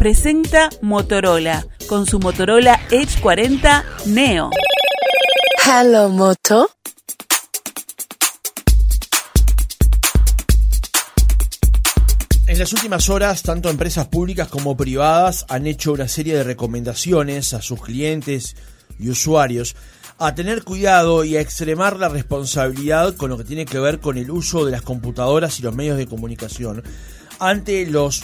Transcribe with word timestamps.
presenta 0.00 0.70
Motorola 0.80 1.66
con 1.86 2.06
su 2.06 2.18
Motorola 2.20 2.80
Edge 2.90 3.20
40 3.20 3.84
Neo. 4.06 4.48
Hello, 5.62 6.08
Moto. 6.08 6.70
En 12.46 12.58
las 12.58 12.72
últimas 12.72 13.10
horas, 13.10 13.42
tanto 13.42 13.68
empresas 13.68 14.08
públicas 14.08 14.48
como 14.48 14.74
privadas 14.74 15.44
han 15.50 15.66
hecho 15.66 15.92
una 15.92 16.08
serie 16.08 16.34
de 16.34 16.44
recomendaciones 16.44 17.52
a 17.52 17.60
sus 17.60 17.82
clientes 17.82 18.56
y 18.98 19.10
usuarios 19.10 19.76
a 20.16 20.34
tener 20.34 20.64
cuidado 20.64 21.24
y 21.24 21.36
a 21.36 21.42
extremar 21.42 21.98
la 21.98 22.08
responsabilidad 22.08 23.14
con 23.16 23.28
lo 23.28 23.36
que 23.36 23.44
tiene 23.44 23.66
que 23.66 23.78
ver 23.78 24.00
con 24.00 24.16
el 24.16 24.30
uso 24.30 24.64
de 24.64 24.72
las 24.72 24.80
computadoras 24.80 25.60
y 25.60 25.62
los 25.62 25.74
medios 25.74 25.98
de 25.98 26.06
comunicación 26.06 26.82
ante 27.38 27.86
los 27.86 28.22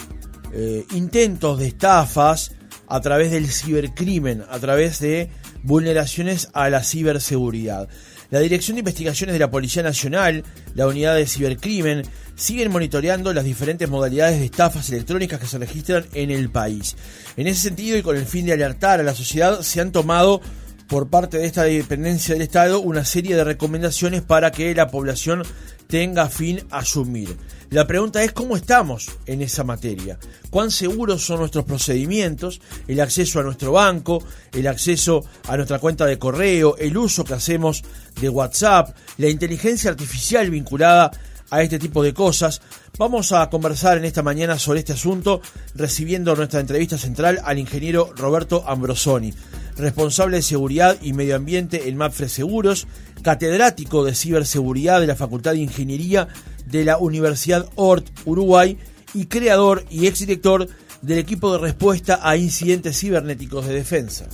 eh, 0.53 0.85
intentos 0.91 1.59
de 1.59 1.67
estafas 1.67 2.51
a 2.87 3.01
través 3.01 3.31
del 3.31 3.47
cibercrimen, 3.47 4.43
a 4.49 4.59
través 4.59 4.99
de 4.99 5.29
vulneraciones 5.63 6.49
a 6.53 6.69
la 6.69 6.83
ciberseguridad. 6.83 7.89
La 8.29 8.39
Dirección 8.39 8.75
de 8.75 8.79
Investigaciones 8.79 9.33
de 9.33 9.39
la 9.39 9.51
Policía 9.51 9.83
Nacional, 9.83 10.43
la 10.75 10.87
Unidad 10.87 11.15
de 11.15 11.25
Cibercrimen, 11.25 12.03
siguen 12.35 12.71
monitoreando 12.71 13.33
las 13.33 13.45
diferentes 13.45 13.89
modalidades 13.89 14.39
de 14.39 14.45
estafas 14.45 14.89
electrónicas 14.89 15.39
que 15.39 15.47
se 15.47 15.57
registran 15.57 16.05
en 16.13 16.31
el 16.31 16.49
país. 16.49 16.95
En 17.37 17.47
ese 17.47 17.61
sentido 17.61 17.97
y 17.97 18.01
con 18.01 18.17
el 18.17 18.25
fin 18.25 18.45
de 18.45 18.53
alertar 18.53 18.99
a 18.99 19.03
la 19.03 19.15
sociedad, 19.15 19.61
se 19.61 19.79
han 19.79 19.93
tomado 19.93 20.41
por 20.87 21.09
parte 21.09 21.37
de 21.37 21.45
esta 21.45 21.63
dependencia 21.63 22.33
del 22.33 22.43
Estado 22.43 22.79
una 22.79 23.05
serie 23.05 23.35
de 23.35 23.43
recomendaciones 23.43 24.21
para 24.21 24.51
que 24.51 24.73
la 24.73 24.87
población 24.87 25.43
tenga 25.87 26.29
fin 26.29 26.61
a 26.69 26.79
asumir. 26.79 27.35
La 27.69 27.85
pregunta 27.85 28.23
es 28.23 28.31
cómo 28.31 28.55
estamos 28.55 29.09
en 29.25 29.41
esa 29.41 29.65
materia, 29.65 30.17
cuán 30.49 30.71
seguros 30.71 31.25
son 31.25 31.39
nuestros 31.39 31.65
procedimientos, 31.65 32.61
el 32.87 33.01
acceso 33.01 33.39
a 33.39 33.43
nuestro 33.43 33.73
banco, 33.73 34.23
el 34.53 34.67
acceso 34.67 35.25
a 35.47 35.57
nuestra 35.57 35.79
cuenta 35.79 36.05
de 36.05 36.17
correo, 36.17 36.77
el 36.77 36.97
uso 36.97 37.25
que 37.25 37.33
hacemos 37.33 37.83
de 38.21 38.29
WhatsApp, 38.29 38.95
la 39.17 39.27
inteligencia 39.27 39.91
artificial 39.91 40.49
vinculada 40.49 41.11
a 41.49 41.61
este 41.61 41.79
tipo 41.79 42.03
de 42.03 42.13
cosas. 42.13 42.61
Vamos 42.97 43.31
a 43.31 43.49
conversar 43.49 43.97
en 43.97 44.05
esta 44.05 44.23
mañana 44.23 44.57
sobre 44.57 44.79
este 44.79 44.93
asunto 44.93 45.41
recibiendo 45.75 46.35
nuestra 46.35 46.59
entrevista 46.59 46.97
central 46.97 47.41
al 47.43 47.59
ingeniero 47.59 48.11
Roberto 48.15 48.63
Ambrosoni, 48.65 49.33
responsable 49.77 50.37
de 50.37 50.43
seguridad 50.43 50.97
y 51.01 51.13
medio 51.13 51.35
ambiente 51.35 51.87
en 51.87 51.97
MAPFRE 51.97 52.29
Seguros, 52.29 52.87
catedrático 53.21 54.03
de 54.03 54.15
ciberseguridad 54.15 54.99
de 54.99 55.07
la 55.07 55.15
Facultad 55.15 55.51
de 55.51 55.59
Ingeniería 55.59 56.27
de 56.65 56.83
la 56.83 56.97
Universidad 56.97 57.69
ORT 57.75 58.09
Uruguay 58.25 58.77
y 59.13 59.25
creador 59.25 59.85
y 59.89 60.07
exdirector 60.07 60.67
del 61.01 61.19
equipo 61.19 61.51
de 61.53 61.59
respuesta 61.59 62.19
a 62.21 62.37
incidentes 62.37 62.99
cibernéticos 62.99 63.67
de 63.67 63.73
defensa. 63.73 64.27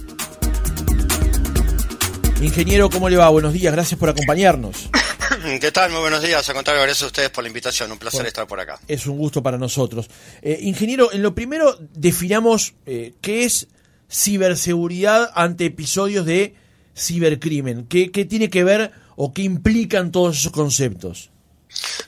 Ingeniero, 2.42 2.90
¿cómo 2.90 3.10
le 3.10 3.18
va? 3.18 3.30
Buenos 3.30 3.54
días, 3.54 3.74
gracias 3.74 4.00
por 4.00 4.10
acompañarnos. 4.10 4.90
¿Qué 5.62 5.72
tal? 5.72 5.92
Muy 5.92 6.02
buenos 6.02 6.22
días. 6.22 6.48
Al 6.50 6.56
contrario, 6.56 6.84
gracias 6.84 7.04
a 7.04 7.08
ustedes 7.08 7.30
por 7.30 7.44
la 7.44 7.48
invitación. 7.48 7.92
Un 7.92 7.98
placer 7.98 8.26
estar 8.26 8.46
por 8.48 8.60
acá. 8.60 8.80
Es 8.88 9.08
un 9.08 9.18
gusto 9.18 9.42
para 9.42 9.58
nosotros. 9.58 10.10
Eh, 10.42 10.60
ingeniero, 10.62 11.12
en 11.12 11.22
lo 11.22 11.34
primero 11.34 11.78
definamos 11.94 12.74
eh, 12.86 13.14
qué 13.22 13.46
es 13.46 13.68
ciberseguridad 14.14 15.32
ante 15.36 15.66
episodios 15.66 16.26
de 16.26 16.56
cibercrimen. 16.96 17.88
¿Qué, 17.88 18.12
¿Qué 18.12 18.26
tiene 18.26 18.50
que 18.50 18.64
ver 18.64 18.92
o 19.16 19.34
qué 19.34 19.42
implican 19.42 20.12
todos 20.12 20.40
esos 20.40 20.52
conceptos? 20.52 21.32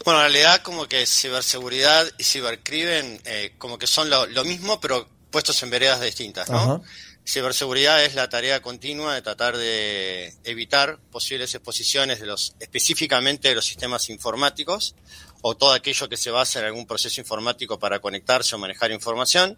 Bueno, 0.03 0.19
en 0.19 0.31
realidad 0.31 0.61
como 0.61 0.87
que 0.87 1.05
ciberseguridad 1.07 2.05
y 2.19 2.23
cibercrimen 2.23 3.19
eh, 3.25 3.53
como 3.57 3.79
que 3.79 3.87
son 3.87 4.09
lo, 4.09 4.27
lo, 4.27 4.45
mismo, 4.45 4.79
pero 4.79 5.09
puestos 5.31 5.61
en 5.63 5.71
veredas 5.71 6.01
distintas, 6.01 6.49
¿no? 6.49 6.57
Ajá. 6.57 6.81
Ciberseguridad 7.27 8.05
es 8.05 8.13
la 8.13 8.29
tarea 8.29 8.61
continua 8.61 9.15
de 9.15 9.23
tratar 9.23 9.57
de 9.57 10.35
evitar 10.43 10.99
posibles 11.11 11.55
exposiciones 11.55 12.19
de 12.19 12.27
los, 12.27 12.55
específicamente 12.59 13.49
de 13.49 13.55
los 13.55 13.65
sistemas 13.65 14.11
informáticos 14.11 14.93
o 15.41 15.55
todo 15.55 15.73
aquello 15.73 16.09
que 16.09 16.17
se 16.17 16.31
basa 16.31 16.59
en 16.59 16.65
algún 16.65 16.87
proceso 16.87 17.21
informático 17.21 17.79
para 17.79 17.99
conectarse 17.99 18.55
o 18.55 18.57
manejar 18.57 18.91
información. 18.91 19.57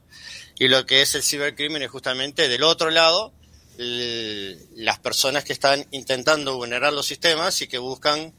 Y 0.60 0.68
lo 0.68 0.86
que 0.86 1.02
es 1.02 1.16
el 1.16 1.24
cibercrimen 1.24 1.82
es 1.84 1.90
justamente 1.90 2.48
del 2.50 2.64
otro 2.64 2.90
lado 2.90 3.34
las 3.78 5.00
personas 5.00 5.44
que 5.44 5.54
están 5.54 5.86
intentando 5.92 6.56
vulnerar 6.58 6.94
los 6.94 7.06
sistemas 7.06 7.62
y 7.62 7.68
que 7.68 7.78
buscan 7.78 8.34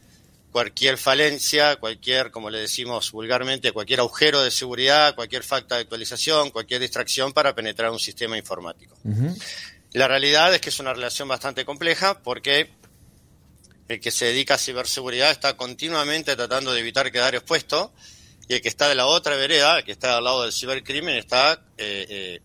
cualquier 0.50 0.98
falencia, 0.98 1.76
cualquier, 1.76 2.30
como 2.30 2.50
le 2.50 2.58
decimos 2.58 3.12
vulgarmente, 3.12 3.70
cualquier 3.70 4.00
agujero 4.00 4.42
de 4.42 4.50
seguridad, 4.50 5.14
cualquier 5.14 5.44
falta 5.44 5.76
de 5.76 5.82
actualización, 5.82 6.50
cualquier 6.50 6.80
distracción 6.80 7.32
para 7.32 7.54
penetrar 7.54 7.90
un 7.90 8.00
sistema 8.00 8.36
informático. 8.36 8.96
Uh 9.04 9.10
-huh. 9.10 9.42
La 9.92 10.08
realidad 10.08 10.54
es 10.54 10.60
que 10.60 10.70
es 10.70 10.80
una 10.80 10.92
relación 10.92 11.28
bastante 11.28 11.64
compleja 11.64 12.20
porque 12.22 12.70
el 13.88 14.00
que 14.00 14.10
se 14.10 14.26
dedica 14.26 14.54
a 14.54 14.58
ciberseguridad 14.58 15.30
está 15.30 15.56
continuamente 15.56 16.36
tratando 16.36 16.72
de 16.72 16.80
evitar 16.80 17.10
quedar 17.10 17.34
expuesto 17.34 17.92
y 18.48 18.54
el 18.54 18.60
que 18.60 18.68
está 18.68 18.88
de 18.88 18.94
la 18.94 19.06
otra 19.06 19.36
vereda, 19.36 19.78
el 19.78 19.84
que 19.84 19.92
está 19.92 20.16
al 20.16 20.24
lado 20.24 20.42
del 20.42 20.52
cibercrimen, 20.52 21.16
está 21.16 21.60
eh, 21.76 22.06
eh, 22.08 22.40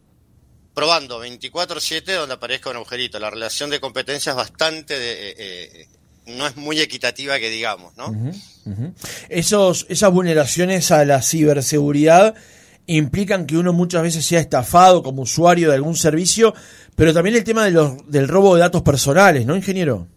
probando 0.74 1.24
24/7 1.24 2.16
donde 2.16 2.36
aparezca 2.36 2.70
un 2.70 2.78
agujerito. 2.78 3.20
La 3.20 3.30
relación 3.30 3.70
de 3.70 3.80
competencia 3.80 4.32
es 4.32 4.36
bastante 4.36 5.00
de, 5.00 5.36
eh, 5.38 5.88
no 6.26 6.48
es 6.48 6.56
muy 6.58 6.80
equitativa 6.80 7.40
que 7.40 7.50
digamos, 7.50 7.96
¿no? 7.96 8.14
Esos, 9.30 9.86
esas 9.90 10.12
vulneraciones 10.12 10.92
a 10.92 11.06
la 11.06 11.22
ciberseguridad 11.22 12.36
implican 12.86 13.46
que 13.46 13.58
uno 13.58 13.72
muchas 13.72 14.04
veces 14.04 14.26
sea 14.26 14.42
estafado 14.42 15.04
como 15.04 15.22
usuario 15.22 15.70
de 15.70 15.76
algún 15.76 15.96
servicio, 15.96 16.54
pero 16.96 17.14
también 17.14 17.36
el 17.36 17.44
tema 17.44 17.64
de 17.64 17.72
los, 17.72 18.10
del 18.10 18.28
robo 18.28 18.56
de 18.56 18.62
datos 18.62 18.82
personales, 18.82 19.46
¿no, 19.46 19.56
ingeniero? 19.56 20.08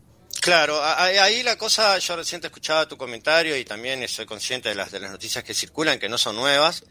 Claro, 0.47 0.81
ahí 0.81 1.43
la 1.43 1.59
cosa, 1.59 1.99
yo 1.99 2.15
recién 2.15 2.41
te 2.41 2.47
escuchaba 2.47 2.87
tu 2.87 2.97
comentario 2.97 3.57
y 3.57 3.65
también 3.65 4.07
soy 4.07 4.27
consciente 4.27 4.69
de 4.69 4.77
las, 4.77 4.93
de 4.93 5.01
las 5.01 5.11
noticias 5.11 5.43
que 5.43 5.53
circulan, 5.53 5.99
que 5.99 6.09
no 6.09 6.19
son 6.19 6.37
nuevas. 6.37 6.85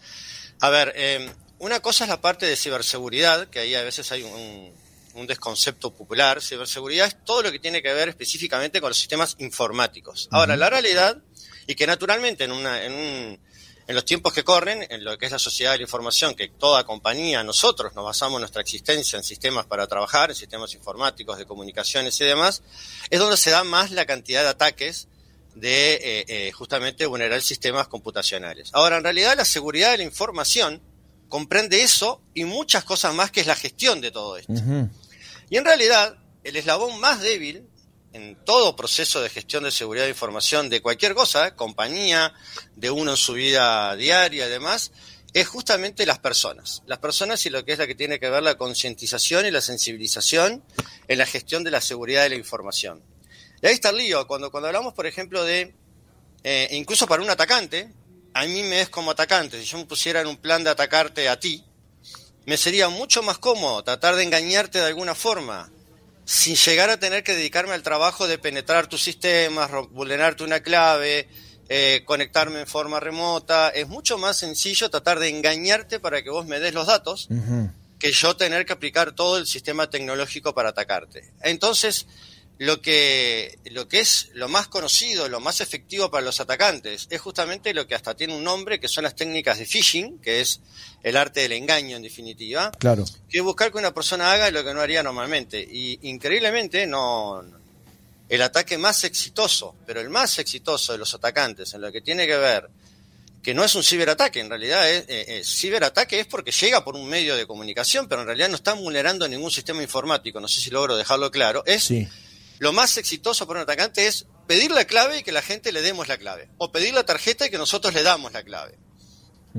A 0.59 0.69
ver, 0.69 0.91
eh, 0.93 1.31
una 1.59 1.79
cosa 1.79 2.03
es 2.03 2.09
la 2.09 2.19
parte 2.19 2.45
de 2.45 2.57
ciberseguridad, 2.57 3.47
que 3.47 3.59
ahí 3.59 3.73
a 3.73 3.81
veces 3.81 4.11
hay 4.11 4.23
un, 4.23 4.73
un 5.13 5.25
desconcepto 5.25 5.95
popular. 5.95 6.41
Ciberseguridad 6.41 7.07
es 7.07 7.23
todo 7.23 7.43
lo 7.43 7.51
que 7.53 7.59
tiene 7.59 7.81
que 7.81 7.93
ver 7.93 8.09
específicamente 8.09 8.81
con 8.81 8.89
los 8.89 8.97
sistemas 8.97 9.37
informáticos. 9.39 10.27
Ahora, 10.31 10.57
la 10.57 10.69
realidad, 10.69 11.17
y 11.65 11.75
que 11.75 11.87
naturalmente 11.87 12.43
en, 12.43 12.51
una, 12.51 12.83
en, 12.83 12.91
un, 12.91 13.39
en, 13.87 13.95
los 13.95 14.05
tiempos 14.05 14.33
que 14.33 14.43
corren, 14.43 14.85
en 14.89 15.03
lo 15.03 15.17
que 15.17 15.25
es 15.25 15.31
la 15.31 15.39
sociedad 15.39 15.71
de 15.71 15.77
la 15.77 15.83
información, 15.83 16.35
que 16.35 16.49
toda 16.49 16.83
compañía, 16.85 17.43
nosotros 17.43 17.93
nos 17.95 18.05
basamos 18.05 18.39
nuestra 18.39 18.61
existencia 18.61 19.17
en 19.17 19.23
sistemas 19.23 19.65
para 19.65 19.87
trabajar, 19.87 20.29
en 20.29 20.35
sistemas 20.35 20.73
informáticos, 20.73 21.37
de 21.37 21.45
comunicaciones 21.45 22.19
y 22.21 22.25
demás, 22.25 22.63
es 23.09 23.19
donde 23.19 23.37
se 23.37 23.51
da 23.51 23.63
más 23.63 23.91
la 23.91 24.05
cantidad 24.05 24.43
de 24.43 24.49
ataques 24.49 25.07
de 25.55 25.93
eh, 25.93 26.25
eh, 26.27 26.51
justamente 26.51 27.05
vulnerar 27.05 27.41
sistemas 27.41 27.87
computacionales. 27.87 28.69
Ahora, 28.73 28.97
en 28.97 29.03
realidad, 29.03 29.35
la 29.37 29.45
seguridad 29.45 29.91
de 29.91 29.97
la 29.97 30.03
información 30.03 30.81
comprende 31.29 31.81
eso 31.81 32.21
y 32.33 32.43
muchas 32.45 32.83
cosas 32.83 33.13
más 33.13 33.31
que 33.31 33.41
es 33.41 33.47
la 33.47 33.55
gestión 33.55 34.01
de 34.01 34.11
todo 34.11 34.37
esto. 34.37 34.51
Uh 34.51 34.57
-huh. 34.57 34.89
Y 35.49 35.57
en 35.57 35.65
realidad, 35.65 36.17
el 36.43 36.55
eslabón 36.55 36.99
más 36.99 37.21
débil 37.21 37.67
en 38.15 38.37
todo 38.45 38.77
proceso 38.77 39.21
de 39.21 39.29
gestión 39.29 39.65
de 39.65 39.71
seguridad 39.71 40.05
de 40.05 40.11
información 40.11 40.69
de 40.69 40.81
cualquier 40.81 41.13
cosa, 41.15 41.47
¿eh? 41.47 41.55
compañía, 41.55 42.33
de 42.77 42.89
uno 42.89 43.11
en 43.11 43.17
su 43.17 43.33
vida 43.33 43.93
diaria 43.97 44.47
y 44.47 44.49
demás, 44.49 44.93
es 45.33 45.45
justamente 45.49 46.05
las 46.05 46.19
personas. 46.19 46.81
Las 46.85 46.99
personas 46.99 47.45
y 47.45 47.49
lo 47.49 47.65
que 47.65 47.73
es 47.73 47.77
la 47.77 47.87
que 47.87 47.93
tiene 47.93 48.17
que 48.17 48.29
ver 48.29 48.41
la 48.41 48.55
concientización 48.55 49.45
y 49.45 49.51
la 49.51 49.59
sensibilización 49.59 50.63
en 51.09 51.17
la 51.17 51.25
gestión 51.25 51.65
de 51.65 51.71
la 51.71 51.81
seguridad 51.81 52.23
de 52.23 52.29
la 52.29 52.35
información. 52.35 53.03
Y 53.61 53.67
ahí 53.67 53.73
está 53.73 53.89
el 53.89 53.97
lío. 53.97 54.25
Cuando, 54.27 54.49
cuando 54.49 54.67
hablamos, 54.67 54.93
por 54.93 55.07
ejemplo, 55.07 55.43
de, 55.43 55.75
eh, 56.45 56.69
incluso 56.71 57.07
para 57.07 57.21
un 57.21 57.29
atacante, 57.29 57.91
a 58.33 58.45
mí 58.45 58.63
me 58.63 58.79
es 58.79 58.87
como 58.87 59.11
atacante. 59.11 59.59
Si 59.59 59.65
yo 59.65 59.77
me 59.77 59.85
pusiera 59.85 60.21
en 60.21 60.27
un 60.27 60.37
plan 60.37 60.63
de 60.63 60.69
atacarte 60.69 61.27
a 61.27 61.37
ti, 61.37 61.65
me 62.45 62.55
sería 62.55 62.87
mucho 62.87 63.21
más 63.23 63.39
cómodo 63.39 63.83
tratar 63.83 64.15
de 64.15 64.23
engañarte 64.23 64.79
de 64.79 64.85
alguna 64.85 65.15
forma, 65.15 65.69
sin 66.25 66.55
llegar 66.55 66.89
a 66.89 66.97
tener 66.97 67.23
que 67.23 67.35
dedicarme 67.35 67.73
al 67.73 67.83
trabajo 67.83 68.27
de 68.27 68.37
penetrar 68.39 68.87
tus 68.87 69.03
sistemas, 69.03 69.69
vulnerarte 69.91 70.43
una 70.43 70.59
clave, 70.59 71.29
eh, 71.69 72.01
conectarme 72.05 72.61
en 72.61 72.67
forma 72.67 72.99
remota. 72.99 73.69
Es 73.69 73.87
mucho 73.87 74.17
más 74.17 74.37
sencillo 74.37 74.89
tratar 74.89 75.19
de 75.19 75.29
engañarte 75.29 75.99
para 75.99 76.23
que 76.23 76.31
vos 76.31 76.45
me 76.45 76.59
des 76.59 76.73
los 76.73 76.87
datos 76.87 77.27
uh 77.29 77.33
-huh. 77.33 77.71
que 77.99 78.11
yo 78.11 78.35
tener 78.35 78.65
que 78.65 78.73
aplicar 78.73 79.13
todo 79.13 79.37
el 79.37 79.45
sistema 79.45 79.89
tecnológico 79.89 80.53
para 80.53 80.69
atacarte. 80.69 81.31
Entonces, 81.41 82.07
lo 82.57 82.81
que, 82.81 83.59
lo 83.65 83.87
que 83.87 83.99
es 83.99 84.29
lo 84.33 84.47
más 84.47 84.67
conocido, 84.67 85.27
lo 85.27 85.39
más 85.39 85.59
efectivo 85.59 86.09
para 86.09 86.25
los 86.25 86.39
atacantes, 86.39 87.07
es 87.09 87.21
justamente 87.21 87.73
lo 87.73 87.85
que 87.85 87.95
hasta 87.95 88.15
tiene 88.15 88.35
un 88.35 88.43
nombre, 88.43 88.79
que 88.79 88.87
son 88.87 89.03
las 89.03 89.15
técnicas 89.15 89.59
de 89.59 89.65
phishing, 89.65 90.19
que 90.19 90.41
es 90.41 90.61
el 91.03 91.17
arte 91.17 91.41
del 91.41 91.51
engaño 91.51 91.97
en 91.97 92.03
definitiva. 92.03 92.71
Claro. 92.79 93.03
Que 93.29 93.39
es 93.39 93.43
buscar 93.43 93.71
que 93.71 93.77
una 93.77 93.93
persona 93.93 94.31
haga 94.31 94.49
lo 94.51 94.63
que 94.63 94.73
no 94.73 94.81
haría 94.81 95.03
normalmente. 95.03 95.59
Y 95.59 95.99
increíblemente, 96.09 96.87
no, 96.87 97.43
el 98.29 98.41
ataque 98.41 98.77
más 98.77 99.03
exitoso, 99.03 99.75
pero 99.85 99.99
el 99.99 100.09
más 100.09 100.39
exitoso 100.39 100.93
de 100.93 100.97
los 100.97 101.13
atacantes, 101.13 101.73
en 101.73 101.81
lo 101.81 101.91
que 101.91 102.01
tiene 102.01 102.25
que 102.25 102.37
ver 102.37 102.69
que 103.45 103.53
no 103.53 103.63
es 103.63 103.75
un 103.75 103.83
ciberataque, 103.83 104.39
en 104.39 104.49
realidad 104.49 104.89
es 104.89 105.01
eh, 105.01 105.25
eh, 105.27 105.41
ciberataque 105.45 106.19
es 106.19 106.25
porque 106.25 106.49
llega 106.49 106.83
por 106.83 106.95
un 106.95 107.07
medio 107.07 107.35
de 107.35 107.45
comunicación, 107.45 108.07
pero 108.07 108.21
en 108.21 108.27
realidad 108.27 108.49
no 108.49 108.55
están 108.55 108.79
vulnerando 108.79 109.27
ningún 109.27 109.51
sistema 109.51 109.83
informático, 109.83 110.39
no 110.39 110.47
sé 110.47 110.61
si 110.61 110.71
logro 110.71 110.97
dejarlo 110.97 111.29
claro, 111.29 111.61
es 111.67 111.91
lo 112.59 112.73
más 112.73 112.97
exitoso 112.97 113.47
para 113.47 113.59
un 113.59 113.63
atacante 113.63 114.07
es 114.07 114.25
pedir 114.47 114.71
la 114.71 114.85
clave 114.85 115.19
y 115.19 115.23
que 115.23 115.31
la 115.31 115.41
gente 115.41 115.71
le 115.71 115.81
demos 115.81 116.07
la 116.07 116.17
clave, 116.17 116.49
o 116.57 116.71
pedir 116.71 116.93
la 116.93 117.05
tarjeta 117.05 117.45
y 117.45 117.49
que 117.49 117.57
nosotros 117.57 117.93
le 117.93 118.03
damos 118.03 118.31
la 118.33 118.43
clave. 118.43 118.77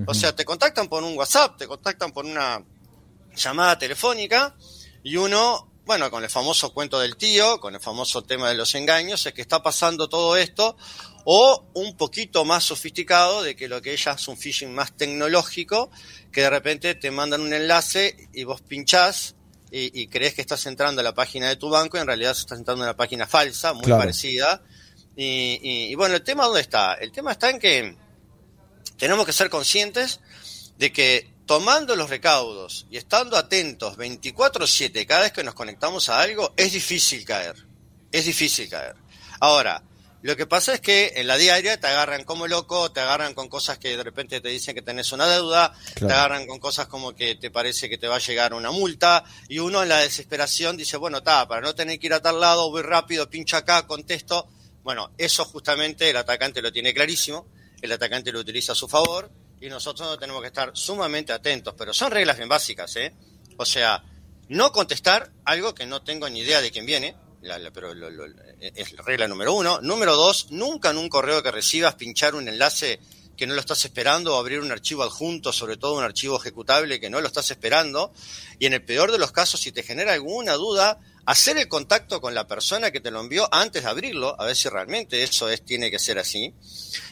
O 0.07 0.13
sea, 0.13 0.37
te 0.37 0.45
contactan 0.45 0.89
por 0.89 1.03
un 1.03 1.17
WhatsApp, 1.17 1.57
te 1.57 1.67
contactan 1.67 2.13
por 2.13 2.27
una 2.27 2.63
llamada 3.35 3.79
telefónica 3.79 4.55
y 5.03 5.17
uno, 5.17 5.73
bueno, 5.87 6.11
con 6.11 6.23
el 6.23 6.29
famoso 6.29 6.75
cuento 6.75 7.01
del 7.01 7.17
tío, 7.17 7.61
con 7.61 7.75
el 7.75 7.81
famoso 7.81 8.23
tema 8.23 8.51
de 8.51 8.57
los 8.57 8.75
engaños, 8.75 9.25
es 9.25 9.33
que 9.33 9.41
está 9.41 9.63
pasando 9.63 10.09
todo 10.09 10.37
esto, 10.37 10.77
o 11.25 11.65
un 11.75 11.97
poquito 11.97 12.45
más 12.45 12.65
sofisticado 12.65 13.43
de 13.43 13.57
que 13.57 13.69
lo 13.69 13.81
que 13.81 13.93
ella 13.93 14.13
es 14.13 14.29
un 14.29 14.37
phishing 14.37 14.75
más 14.75 14.95
tecnológico, 14.95 15.91
que 16.31 16.43
de 16.43 16.51
repente 16.51 16.95
te 16.95 17.11
mandan 17.11 17.41
un 17.41 17.55
enlace 17.55 18.29
y 18.35 18.45
vos 18.45 18.61
pinchás 18.61 19.36
y, 19.93 20.07
crees 20.09 20.35
que 20.35 20.41
estás 20.41 20.65
entrando 20.67 21.01
a 21.01 21.05
la 21.05 21.15
página 21.15 21.49
de 21.49 21.57
tu 21.57 21.69
banco 21.69 21.97
y 21.97 22.01
en 22.01 22.07
realidad 22.07 22.33
estás 22.33 22.59
entrando 22.59 22.85
a 22.85 22.89
una 22.89 22.97
página 22.97 23.27
falsa, 23.27 23.73
muy 23.73 23.91
parecida. 23.91 24.63
Y, 25.17 25.59
y, 25.63 25.95
bueno, 25.95 26.15
el 26.15 26.23
tema 26.23 26.45
dónde 26.45 26.61
está? 26.61 26.95
El 26.95 27.13
tema 27.13 27.33
está 27.33 27.51
en 27.51 27.59
que 27.59 27.97
tenemos 28.97 29.27
que 29.27 29.33
ser 29.33 29.51
conscientes 29.51 30.21
de 30.79 30.93
que 30.93 31.33
tomando 31.47 31.95
los 31.97 32.11
recaudos 32.11 32.87
y 32.91 32.97
estando 32.97 33.37
atentos 33.37 33.97
24/7 33.97 35.07
cada 35.07 35.23
vez 35.23 35.33
que 35.33 35.45
nos 35.45 35.55
conectamos 35.55 36.09
a 36.09 36.21
algo, 36.21 36.53
es 36.57 36.73
difícil 36.73 37.25
caer. 37.25 37.57
Es 38.13 38.25
difícil 38.25 38.69
caer. 38.69 38.97
Ahora, 39.41 39.83
lo 40.27 40.37
que 40.37 40.47
pasa 40.47 40.75
es 40.75 40.81
que 40.81 41.13
en 41.17 41.29
la 41.29 41.37
diaria 41.37 41.79
te 41.79 41.87
agarran 41.87 42.25
como 42.25 42.49
loco, 42.49 42.91
te 42.91 43.01
agarran 43.01 43.33
con 43.33 43.49
cosas 43.49 43.79
que 43.79 43.97
de 43.97 44.03
repente 44.03 44.41
te 44.41 44.49
dicen 44.49 44.75
que 44.75 44.83
tenés 44.83 45.13
una 45.13 45.27
deuda, 45.27 45.73
te 45.95 46.05
agarran 46.05 46.47
con 46.47 46.59
cosas 46.59 46.89
como 46.89 47.15
que 47.15 47.37
te 47.37 47.51
parece 47.51 47.89
que 47.89 47.97
te 47.97 48.09
va 48.09 48.17
a 48.17 48.19
llegar 48.19 48.53
una 48.53 48.71
multa, 48.73 49.23
y 49.49 49.61
uno 49.61 49.83
en 49.83 49.89
la 49.89 50.01
desesperación 50.01 50.77
dice, 50.77 50.97
bueno, 50.97 51.19
está, 51.19 51.47
para 51.47 51.61
no 51.61 51.75
tener 51.75 51.99
que 52.01 52.09
ir 52.09 52.15
a 52.15 52.21
tal 52.21 52.41
lado, 52.41 52.71
voy 52.71 52.83
rápido, 52.83 53.31
pincho 53.31 53.57
acá, 53.57 53.87
contesto. 53.87 54.49
Bueno, 54.83 55.13
eso 55.17 55.45
justamente 55.45 56.11
el 56.11 56.17
atacante 56.17 56.61
lo 56.61 56.73
tiene 56.73 56.93
clarísimo, 56.93 57.47
el 57.81 57.93
atacante 57.93 58.33
lo 58.33 58.41
utiliza 58.41 58.73
a 58.73 58.75
su 58.75 58.89
favor, 58.89 59.31
y 59.61 59.69
nosotros 59.69 60.19
tenemos 60.19 60.43
que 60.43 60.49
estar 60.49 60.71
sumamente 60.75 61.33
atentos, 61.33 61.75
pero 61.79 61.95
son 61.95 62.11
reglas 62.11 62.37
bien 62.37 62.49
básicas, 62.49 62.95
¿eh? 62.97 63.15
O 63.57 63.65
sea, 63.65 64.03
no 64.49 64.73
contestar 64.73 65.33
algo 65.45 65.75
que 65.75 65.87
no 65.87 66.03
tengo 66.03 66.29
ni 66.29 66.41
idea 66.41 66.61
de 66.61 66.71
quién 66.71 66.85
viene, 66.85 67.17
pero 67.73 67.93
es 68.61 68.93
la 68.93 69.03
regla 69.03 69.29
número 69.29 69.55
uno. 69.55 69.81
Número 69.81 70.15
dos, 70.17 70.49
nunca 70.51 70.91
en 70.91 70.99
un 70.99 71.09
correo 71.09 71.43
que 71.43 71.51
recibas 71.51 71.95
pinchar 71.95 72.35
un 72.35 72.49
enlace 72.49 73.01
que 73.37 73.47
no 73.47 73.55
lo 73.55 73.61
estás 73.61 73.85
esperando 73.85 74.35
o 74.35 74.39
abrir 74.39 74.61
un 74.61 74.73
archivo 74.73 75.03
adjunto, 75.03 75.53
sobre 75.53 75.77
todo 75.77 75.97
un 75.97 76.03
archivo 76.03 76.39
ejecutable 76.39 76.99
que 76.99 77.11
no 77.11 77.21
lo 77.21 77.27
estás 77.27 77.51
esperando. 77.51 78.13
Y 78.59 78.67
en 78.67 78.73
el 78.73 78.83
peor 78.83 79.13
de 79.13 79.19
los 79.19 79.31
casos, 79.31 79.61
si 79.61 79.73
te 79.73 79.83
genera 79.83 80.15
alguna 80.15 80.55
duda, 80.55 80.99
hacer 81.27 81.59
el 81.59 81.69
contacto 81.69 82.21
con 82.21 82.35
la 82.35 82.47
persona 82.47 82.91
que 82.91 83.01
te 83.01 83.11
lo 83.11 83.21
envió 83.21 83.49
antes 83.53 83.83
de 83.83 83.91
abrirlo, 83.91 84.41
a 84.41 84.47
ver 84.47 84.57
si 84.57 84.69
realmente 84.69 85.23
eso 85.23 85.49
es, 85.51 85.63
tiene 85.63 85.91
que 85.91 85.99
ser 85.99 86.19
así. 86.19 86.55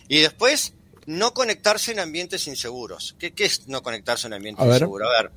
Y 0.09 0.21
después, 0.21 0.73
no 1.07 1.35
conectarse 1.35 1.93
en 1.93 2.01
ambientes 2.01 2.47
inseguros. 2.47 3.15
¿Qué, 3.19 3.33
qué 3.33 3.45
es 3.45 3.69
no 3.69 3.83
conectarse 3.83 4.27
en 4.27 4.35
ambientes 4.35 4.65
inseguros? 4.65 5.09
A 5.09 5.23
ver, 5.23 5.33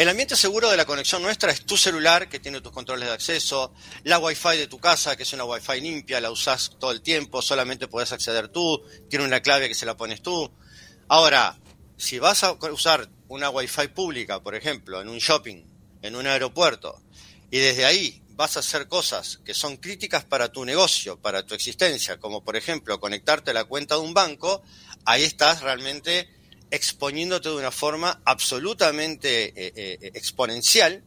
el 0.00 0.08
ambiente 0.08 0.34
seguro 0.34 0.70
de 0.70 0.78
la 0.78 0.86
conexión 0.86 1.20
nuestra 1.20 1.52
es 1.52 1.66
tu 1.66 1.76
celular, 1.76 2.30
que 2.30 2.40
tiene 2.40 2.62
tus 2.62 2.72
controles 2.72 3.06
de 3.06 3.12
acceso, 3.12 3.74
la 4.04 4.18
Wi-Fi 4.18 4.56
de 4.56 4.66
tu 4.66 4.78
casa, 4.78 5.14
que 5.14 5.24
es 5.24 5.32
una 5.34 5.44
Wi-Fi 5.44 5.78
limpia, 5.78 6.22
la 6.22 6.30
usas 6.30 6.70
todo 6.80 6.90
el 6.90 7.02
tiempo, 7.02 7.42
solamente 7.42 7.86
puedes 7.86 8.10
acceder 8.10 8.48
tú, 8.48 8.82
tiene 9.10 9.26
una 9.26 9.40
clave 9.40 9.68
que 9.68 9.74
se 9.74 9.84
la 9.84 9.98
pones 9.98 10.22
tú. 10.22 10.50
Ahora, 11.06 11.58
si 11.98 12.18
vas 12.18 12.44
a 12.44 12.52
usar 12.52 13.10
una 13.28 13.50
Wi-Fi 13.50 13.88
pública, 13.88 14.40
por 14.40 14.54
ejemplo, 14.54 15.02
en 15.02 15.10
un 15.10 15.18
shopping, 15.18 15.66
en 16.00 16.16
un 16.16 16.26
aeropuerto, 16.26 16.98
y 17.50 17.58
desde 17.58 17.84
ahí 17.84 18.22
vas 18.30 18.56
a 18.56 18.60
hacer 18.60 18.88
cosas 18.88 19.40
que 19.44 19.52
son 19.52 19.76
críticas 19.76 20.24
para 20.24 20.50
tu 20.50 20.64
negocio, 20.64 21.20
para 21.20 21.44
tu 21.44 21.54
existencia, 21.54 22.18
como 22.18 22.42
por 22.42 22.56
ejemplo 22.56 22.98
conectarte 23.00 23.50
a 23.50 23.54
la 23.54 23.64
cuenta 23.64 23.96
de 23.96 24.00
un 24.00 24.14
banco, 24.14 24.62
ahí 25.04 25.24
estás 25.24 25.60
realmente 25.60 26.39
exponiéndote 26.70 27.48
de 27.48 27.56
una 27.56 27.70
forma 27.70 28.20
absolutamente 28.24 29.48
eh, 29.48 29.72
eh, 29.74 30.10
exponencial, 30.14 31.02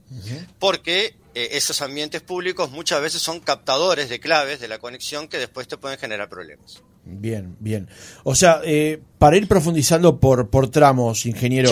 porque 0.60 1.16
eh, 1.34 1.50
esos 1.54 1.82
ambientes 1.82 2.22
públicos 2.22 2.72
muchas 2.72 3.02
veces 3.02 3.22
son 3.22 3.40
captadores 3.40 4.10
de 4.10 4.20
claves 4.20 4.60
de 4.60 4.68
la 4.68 4.80
conexión 4.80 5.28
que 5.28 5.38
después 5.38 5.68
te 5.68 5.78
pueden 5.78 5.98
generar 5.98 6.30
problemas. 6.30 6.82
Bien, 7.06 7.56
bien. 7.60 7.90
O 8.24 8.34
sea, 8.34 8.62
para 9.18 9.36
ir 9.36 9.48
profundizando 9.48 10.20
por, 10.20 10.50
por 10.50 10.70
tramos, 10.70 11.26
ingeniero, 11.26 11.70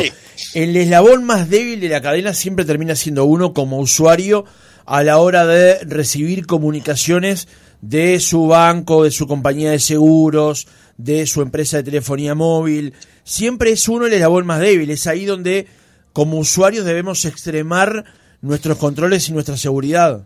el 0.53 0.75
eslabón 0.75 1.23
más 1.23 1.49
débil 1.49 1.79
de 1.79 1.89
la 1.89 2.01
cadena 2.01 2.33
siempre 2.33 2.65
termina 2.65 2.95
siendo 2.95 3.25
uno 3.25 3.53
como 3.53 3.79
usuario 3.79 4.45
a 4.85 5.03
la 5.03 5.19
hora 5.19 5.45
de 5.45 5.79
recibir 5.85 6.45
comunicaciones 6.45 7.47
de 7.81 8.19
su 8.19 8.47
banco, 8.47 9.03
de 9.03 9.11
su 9.11 9.27
compañía 9.27 9.71
de 9.71 9.79
seguros, 9.79 10.67
de 11.03 11.25
su 11.25 11.41
empresa 11.41 11.77
de 11.77 11.83
telefonía 11.83 12.35
móvil. 12.35 12.93
Siempre 13.23 13.71
es 13.71 13.87
uno 13.87 14.05
el 14.05 14.13
eslabón 14.13 14.45
más 14.45 14.59
débil. 14.59 14.89
Es 14.91 15.07
ahí 15.07 15.25
donde, 15.25 15.67
como 16.13 16.37
usuarios, 16.37 16.85
debemos 16.85 17.25
extremar 17.25 18.05
nuestros 18.41 18.77
controles 18.77 19.27
y 19.29 19.33
nuestra 19.33 19.57
seguridad. 19.57 20.25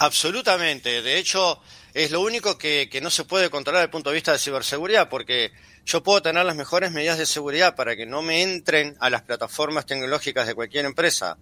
Absolutamente. 0.00 1.02
De 1.02 1.18
hecho, 1.18 1.60
es 1.94 2.10
lo 2.10 2.20
único 2.20 2.58
que, 2.58 2.88
no 3.02 3.10
se 3.10 3.24
puede 3.24 3.50
controlar 3.50 3.80
desde 3.80 3.86
el 3.86 3.90
punto 3.90 4.10
de 4.10 4.14
vista 4.14 4.32
de 4.32 4.38
ciberseguridad, 4.38 5.08
porque 5.08 5.52
yo 5.84 6.02
puedo 6.02 6.22
tener 6.22 6.44
las 6.44 6.56
mejores 6.56 6.92
medidas 6.92 7.18
de 7.18 7.26
seguridad 7.26 7.74
para 7.74 7.96
que 7.96 8.06
no 8.06 8.22
me 8.22 8.42
entren 8.42 8.96
a 9.00 9.10
las 9.10 9.22
plataformas 9.22 9.86
tecnológicas 9.86 10.46
de 10.46 10.54
cualquier 10.54 10.84
empresa 10.84 11.38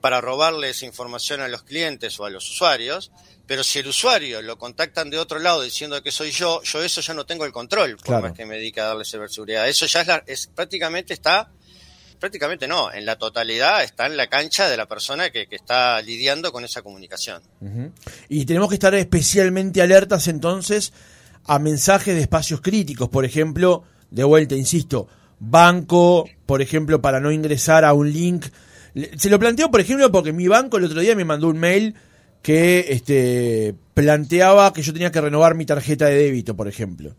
para 0.00 0.20
robarles 0.20 0.82
información 0.82 1.40
a 1.40 1.48
los 1.48 1.62
clientes 1.62 2.18
o 2.18 2.24
a 2.24 2.30
los 2.30 2.48
usuarios, 2.50 3.12
pero 3.50 3.64
si 3.64 3.80
el 3.80 3.88
usuario 3.88 4.40
lo 4.42 4.56
contactan 4.56 5.10
de 5.10 5.18
otro 5.18 5.40
lado 5.40 5.62
diciendo 5.62 6.00
que 6.04 6.12
soy 6.12 6.30
yo, 6.30 6.62
yo 6.62 6.84
eso 6.84 7.00
ya 7.00 7.14
no 7.14 7.26
tengo 7.26 7.44
el 7.44 7.50
control, 7.50 7.96
por 7.96 8.22
más 8.22 8.32
que 8.32 8.46
me 8.46 8.54
dedique 8.54 8.80
a 8.80 8.84
darle 8.84 9.04
ciberseguridad. 9.04 9.68
Eso 9.68 9.86
ya 9.86 10.02
es, 10.02 10.08
es 10.28 10.46
prácticamente 10.54 11.14
está, 11.14 11.50
prácticamente 12.20 12.68
no, 12.68 12.92
en 12.92 13.04
la 13.04 13.18
totalidad 13.18 13.82
está 13.82 14.06
en 14.06 14.16
la 14.16 14.28
cancha 14.28 14.68
de 14.68 14.76
la 14.76 14.86
persona 14.86 15.30
que, 15.30 15.48
está 15.50 16.00
lidiando 16.00 16.52
con 16.52 16.64
esa 16.64 16.82
comunicación. 16.82 17.42
Y 18.28 18.44
tenemos 18.46 18.68
que 18.68 18.76
estar 18.76 18.94
especialmente 18.94 19.82
alertas 19.82 20.28
entonces 20.28 20.92
a 21.44 21.58
mensajes 21.58 22.14
de 22.14 22.20
espacios 22.20 22.60
críticos, 22.60 23.08
por 23.08 23.24
ejemplo, 23.24 23.82
de 24.12 24.22
vuelta, 24.22 24.54
insisto, 24.54 25.08
banco, 25.40 26.24
por 26.46 26.62
ejemplo, 26.62 27.02
para 27.02 27.18
no 27.18 27.32
ingresar 27.32 27.84
a 27.84 27.94
un 27.94 28.12
link. 28.12 28.46
Se 29.16 29.28
lo 29.28 29.40
planteo, 29.40 29.72
por 29.72 29.80
ejemplo, 29.80 30.12
porque 30.12 30.32
mi 30.32 30.46
banco 30.46 30.76
el 30.76 30.84
otro 30.84 31.00
día 31.00 31.16
me 31.16 31.24
mandó 31.24 31.48
un 31.48 31.58
mail 31.58 31.96
que 32.42 32.86
este, 32.90 33.74
planteaba 33.94 34.72
que 34.72 34.82
yo 34.82 34.92
tenía 34.92 35.12
que 35.12 35.20
renovar 35.20 35.54
mi 35.54 35.66
tarjeta 35.66 36.06
de 36.06 36.16
débito, 36.16 36.56
por 36.56 36.68
ejemplo. 36.68 37.14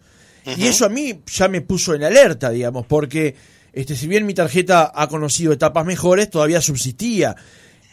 Y 0.58 0.66
eso 0.66 0.86
a 0.86 0.90
mí 0.90 1.22
ya 1.28 1.48
me 1.48 1.62
puso 1.62 1.94
en 1.94 2.04
alerta, 2.04 2.50
digamos, 2.50 2.88
porque 2.88 3.36
este, 3.74 3.96
si 3.96 4.08
bien 4.08 4.26
mi 4.26 4.34
tarjeta 4.34 4.92
ha 4.94 5.08
conocido 5.08 5.54
etapas 5.54 5.86
mejores, 5.86 6.30
todavía 6.30 6.62
subsistía. 6.62 7.36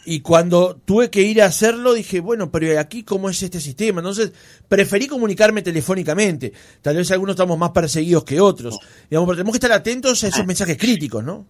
Y 0.05 0.21
cuando 0.21 0.81
tuve 0.85 1.11
que 1.11 1.21
ir 1.21 1.41
a 1.41 1.45
hacerlo, 1.45 1.93
dije, 1.93 2.19
bueno, 2.19 2.51
pero 2.51 2.79
aquí 2.79 3.03
cómo 3.03 3.29
es 3.29 3.43
este 3.43 3.59
sistema? 3.59 3.99
Entonces, 3.99 4.31
preferí 4.67 5.07
comunicarme 5.07 5.61
telefónicamente. 5.61 6.51
Tal 6.81 6.95
vez 6.95 7.11
algunos 7.11 7.33
estamos 7.33 7.57
más 7.57 7.71
perseguidos 7.71 8.23
que 8.23 8.41
otros. 8.41 8.79
Digamos, 9.09 9.27
pero 9.27 9.37
tenemos 9.37 9.53
que 9.53 9.57
estar 9.57 9.71
atentos 9.71 10.23
a 10.23 10.29
esos 10.29 10.45
mensajes 10.47 10.77
críticos, 10.77 11.23
¿no? 11.23 11.45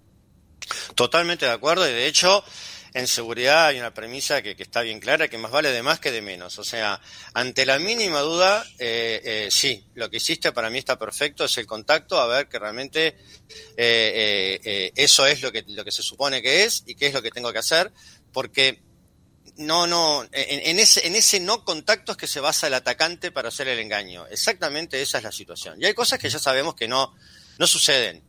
Totalmente 0.95 1.45
de 1.45 1.51
acuerdo. 1.51 1.87
Y 1.87 1.93
de 1.93 2.07
hecho, 2.07 2.43
en 2.93 3.07
seguridad 3.07 3.67
hay 3.67 3.79
una 3.79 3.93
premisa 3.93 4.41
que, 4.41 4.55
está 4.57 4.81
bien 4.81 4.99
clara, 4.99 5.27
que 5.27 5.37
más 5.37 5.51
vale 5.51 5.71
de 5.71 5.83
más 5.83 5.99
que 5.99 6.11
de 6.11 6.21
menos. 6.21 6.57
O 6.57 6.63
sea, 6.63 6.99
ante 7.33 7.65
la 7.65 7.77
mínima 7.77 8.21
duda, 8.21 8.65
eh, 8.79 9.21
eh, 9.23 9.47
sí, 9.51 9.85
lo 9.93 10.09
que 10.09 10.17
hiciste 10.17 10.51
para 10.51 10.69
mí 10.69 10.79
está 10.79 10.97
perfecto, 10.97 11.45
es 11.45 11.57
el 11.57 11.67
contacto, 11.67 12.19
a 12.19 12.27
ver 12.27 12.47
que 12.47 12.57
realmente 12.57 13.15
eh, 13.77 14.91
eso 14.95 15.25
es 15.25 15.41
lo 15.41 15.51
que, 15.51 15.63
lo 15.67 15.85
que 15.85 15.91
se 15.91 16.01
supone 16.01 16.41
que 16.41 16.63
es 16.63 16.83
y 16.87 16.95
qué 16.95 17.07
es 17.07 17.13
lo 17.13 17.21
que 17.21 17.31
tengo 17.31 17.53
que 17.53 17.59
hacer, 17.59 17.91
porque 18.33 18.81
no, 19.57 19.85
no, 19.85 20.23
en, 20.31 20.79
ese, 20.79 21.05
en 21.05 21.15
ese 21.15 21.39
no 21.39 21.65
contacto 21.65 22.13
es 22.13 22.17
que 22.17 22.27
se 22.27 22.39
basa 22.39 22.67
el 22.67 22.73
atacante 22.73 23.31
para 23.31 23.49
hacer 23.49 23.67
el 23.67 23.79
engaño. 23.79 24.25
Exactamente 24.27 25.01
esa 25.01 25.17
es 25.17 25.23
la 25.25 25.31
situación. 25.33 25.81
Y 25.81 25.85
hay 25.85 25.93
cosas 25.93 26.17
que 26.17 26.29
ya 26.29 26.39
sabemos 26.39 26.75
que 26.75 26.87
no, 26.87 27.13
no 27.57 27.67
suceden. 27.67 28.23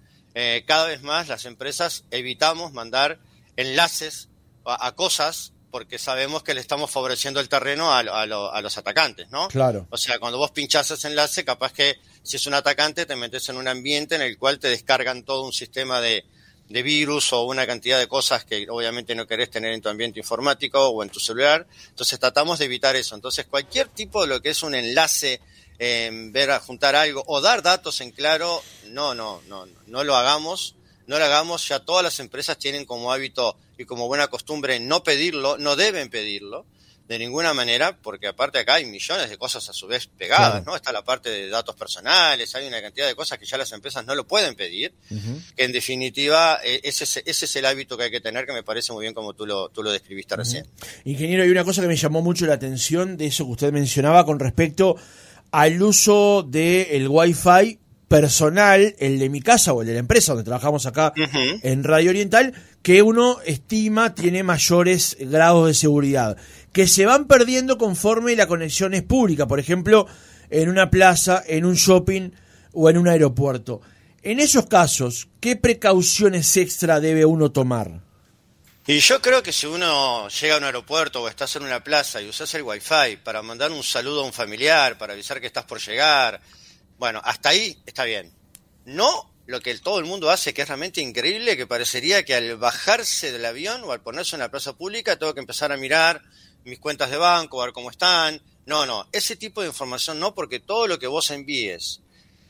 cada 0.66 0.88
vez 0.88 1.02
más 1.02 1.28
las 1.28 1.44
empresas 1.44 2.04
evitamos 2.10 2.72
mandar 2.72 3.20
enlaces 3.56 4.29
a, 4.70 4.92
cosas 4.94 5.52
porque 5.70 5.98
sabemos 5.98 6.42
que 6.42 6.54
le 6.54 6.60
estamos 6.60 6.90
favoreciendo 6.90 7.40
el 7.40 7.48
terreno 7.48 7.92
a, 7.94 8.02
los 8.02 8.78
atacantes, 8.78 9.30
¿no? 9.30 9.48
Claro. 9.48 9.86
O 9.90 9.96
sea, 9.96 10.18
cuando 10.18 10.38
vos 10.38 10.50
pinchás 10.50 10.90
ese 10.90 11.08
enlace, 11.08 11.44
capaz 11.44 11.72
que 11.72 11.96
si 12.22 12.36
es 12.36 12.46
un 12.46 12.54
atacante 12.54 13.06
te 13.06 13.16
metes 13.16 13.48
en 13.48 13.56
un 13.56 13.68
ambiente 13.68 14.16
en 14.16 14.22
el 14.22 14.36
cual 14.36 14.58
te 14.58 14.68
descargan 14.68 15.22
todo 15.22 15.44
un 15.44 15.52
sistema 15.52 16.00
de, 16.00 16.24
virus 16.68 17.32
o 17.32 17.42
una 17.42 17.66
cantidad 17.66 17.98
de 17.98 18.06
cosas 18.06 18.44
que 18.44 18.66
obviamente 18.70 19.16
no 19.16 19.26
querés 19.26 19.50
tener 19.50 19.72
en 19.72 19.82
tu 19.82 19.88
ambiente 19.88 20.20
informático 20.20 20.88
o 20.88 21.02
en 21.02 21.10
tu 21.10 21.18
celular. 21.18 21.66
Entonces 21.88 22.18
tratamos 22.20 22.60
de 22.60 22.66
evitar 22.66 22.94
eso. 22.94 23.16
Entonces 23.16 23.46
cualquier 23.46 23.88
tipo 23.88 24.22
de 24.22 24.28
lo 24.28 24.40
que 24.40 24.50
es 24.50 24.62
un 24.62 24.76
enlace 24.76 25.40
en 25.80 26.30
ver 26.30 26.50
a 26.50 26.60
juntar 26.60 26.94
algo 26.94 27.24
o 27.26 27.40
dar 27.40 27.62
datos 27.62 28.00
en 28.02 28.12
claro, 28.12 28.62
no, 28.88 29.14
no, 29.14 29.40
no, 29.48 29.66
no 29.86 30.04
lo 30.04 30.14
hagamos, 30.14 30.76
no 31.06 31.18
lo 31.18 31.24
hagamos, 31.24 31.66
ya 31.66 31.80
todas 31.80 32.04
las 32.04 32.20
empresas 32.20 32.56
tienen 32.58 32.84
como 32.84 33.12
hábito 33.12 33.56
y 33.80 33.86
como 33.86 34.06
buena 34.06 34.28
costumbre 34.28 34.78
no 34.78 35.02
pedirlo, 35.02 35.56
no 35.56 35.74
deben 35.74 36.10
pedirlo 36.10 36.66
de 37.08 37.18
ninguna 37.18 37.52
manera, 37.54 37.98
porque 38.00 38.28
aparte 38.28 38.58
acá 38.58 38.74
hay 38.74 38.84
millones 38.84 39.30
de 39.30 39.36
cosas 39.36 39.68
a 39.68 39.72
su 39.72 39.88
vez 39.88 40.06
pegadas, 40.06 40.64
¿no? 40.64 40.76
Está 40.76 40.92
la 40.92 41.02
parte 41.02 41.28
de 41.28 41.48
datos 41.48 41.74
personales, 41.74 42.54
hay 42.54 42.68
una 42.68 42.80
cantidad 42.80 43.08
de 43.08 43.16
cosas 43.16 43.36
que 43.36 43.46
ya 43.46 43.56
las 43.56 43.72
empresas 43.72 44.06
no 44.06 44.14
lo 44.14 44.28
pueden 44.28 44.54
pedir, 44.54 44.92
que 45.56 45.64
en 45.64 45.72
definitiva 45.72 46.60
eh, 46.62 46.80
ese, 46.84 47.02
es, 47.02 47.16
ese 47.24 47.46
es 47.46 47.56
el 47.56 47.66
hábito 47.66 47.96
que 47.96 48.04
hay 48.04 48.10
que 48.12 48.20
tener, 48.20 48.46
que 48.46 48.52
me 48.52 48.62
parece 48.62 48.92
muy 48.92 49.02
bien 49.02 49.14
como 49.14 49.32
tú 49.32 49.44
lo, 49.44 49.70
tú 49.70 49.82
lo 49.82 49.90
describiste 49.90 50.36
recién. 50.36 50.68
Ingeniero, 51.04 51.42
hay 51.42 51.50
una 51.50 51.64
cosa 51.64 51.82
que 51.82 51.88
me 51.88 51.96
llamó 51.96 52.22
mucho 52.22 52.46
la 52.46 52.54
atención 52.54 53.16
de 53.16 53.26
eso 53.26 53.44
que 53.44 53.52
usted 53.52 53.72
mencionaba 53.72 54.24
con 54.24 54.38
respecto 54.38 54.94
al 55.50 55.82
uso 55.82 56.44
del 56.44 56.86
el 56.90 57.08
Wi-Fi 57.08 57.80
personal, 58.10 58.96
el 58.98 59.20
de 59.20 59.28
mi 59.28 59.40
casa 59.40 59.72
o 59.72 59.82
el 59.82 59.86
de 59.86 59.94
la 59.94 60.00
empresa 60.00 60.32
donde 60.32 60.44
trabajamos 60.44 60.84
acá 60.84 61.12
en 61.16 61.84
Radio 61.84 62.10
Oriental, 62.10 62.52
que 62.82 63.02
uno 63.02 63.40
estima 63.44 64.14
tiene 64.14 64.42
mayores 64.42 65.16
grados 65.20 65.66
de 65.66 65.74
seguridad 65.74 66.36
que 66.72 66.86
se 66.86 67.06
van 67.06 67.26
perdiendo 67.26 67.78
conforme 67.78 68.36
la 68.36 68.46
conexión 68.46 68.94
es 68.94 69.02
pública, 69.02 69.46
por 69.46 69.58
ejemplo, 69.58 70.06
en 70.50 70.68
una 70.68 70.90
plaza, 70.90 71.42
en 71.46 71.64
un 71.64 71.74
shopping 71.74 72.30
o 72.72 72.88
en 72.88 72.98
un 72.98 73.08
aeropuerto. 73.08 73.80
En 74.22 74.38
esos 74.38 74.66
casos, 74.66 75.28
¿qué 75.40 75.56
precauciones 75.56 76.56
extra 76.56 77.00
debe 77.00 77.24
uno 77.24 77.50
tomar? 77.50 78.00
Y 78.86 78.98
yo 79.00 79.20
creo 79.20 79.42
que 79.42 79.52
si 79.52 79.66
uno 79.66 80.28
llega 80.28 80.54
a 80.54 80.58
un 80.58 80.64
aeropuerto 80.64 81.22
o 81.22 81.28
estás 81.28 81.54
en 81.56 81.62
una 81.62 81.82
plaza 81.82 82.20
y 82.20 82.28
usas 82.28 82.52
el 82.54 82.62
wifi 82.62 83.16
para 83.22 83.42
mandar 83.42 83.70
un 83.70 83.82
saludo 83.82 84.22
a 84.22 84.26
un 84.26 84.32
familiar, 84.32 84.98
para 84.98 85.12
avisar 85.12 85.40
que 85.40 85.46
estás 85.46 85.64
por 85.64 85.80
llegar, 85.80 86.40
bueno, 86.98 87.20
hasta 87.24 87.50
ahí 87.50 87.80
está 87.86 88.04
bien. 88.04 88.32
No 88.84 89.30
lo 89.50 89.60
que 89.60 89.76
todo 89.78 89.98
el 89.98 90.04
mundo 90.04 90.30
hace, 90.30 90.54
que 90.54 90.62
es 90.62 90.68
realmente 90.68 91.00
increíble, 91.00 91.56
que 91.56 91.66
parecería 91.66 92.24
que 92.24 92.34
al 92.34 92.56
bajarse 92.56 93.32
del 93.32 93.44
avión 93.44 93.82
o 93.82 93.90
al 93.90 94.00
ponerse 94.00 94.36
en 94.36 94.40
la 94.40 94.50
plaza 94.50 94.74
pública 94.74 95.18
tengo 95.18 95.34
que 95.34 95.40
empezar 95.40 95.72
a 95.72 95.76
mirar 95.76 96.22
mis 96.64 96.78
cuentas 96.78 97.10
de 97.10 97.16
banco, 97.16 97.60
a 97.60 97.64
ver 97.66 97.74
cómo 97.74 97.90
están. 97.90 98.40
No, 98.64 98.86
no, 98.86 99.08
ese 99.10 99.34
tipo 99.34 99.60
de 99.60 99.66
información 99.66 100.20
no, 100.20 100.36
porque 100.36 100.60
todo 100.60 100.86
lo 100.86 101.00
que 101.00 101.08
vos 101.08 101.32
envíes 101.32 102.00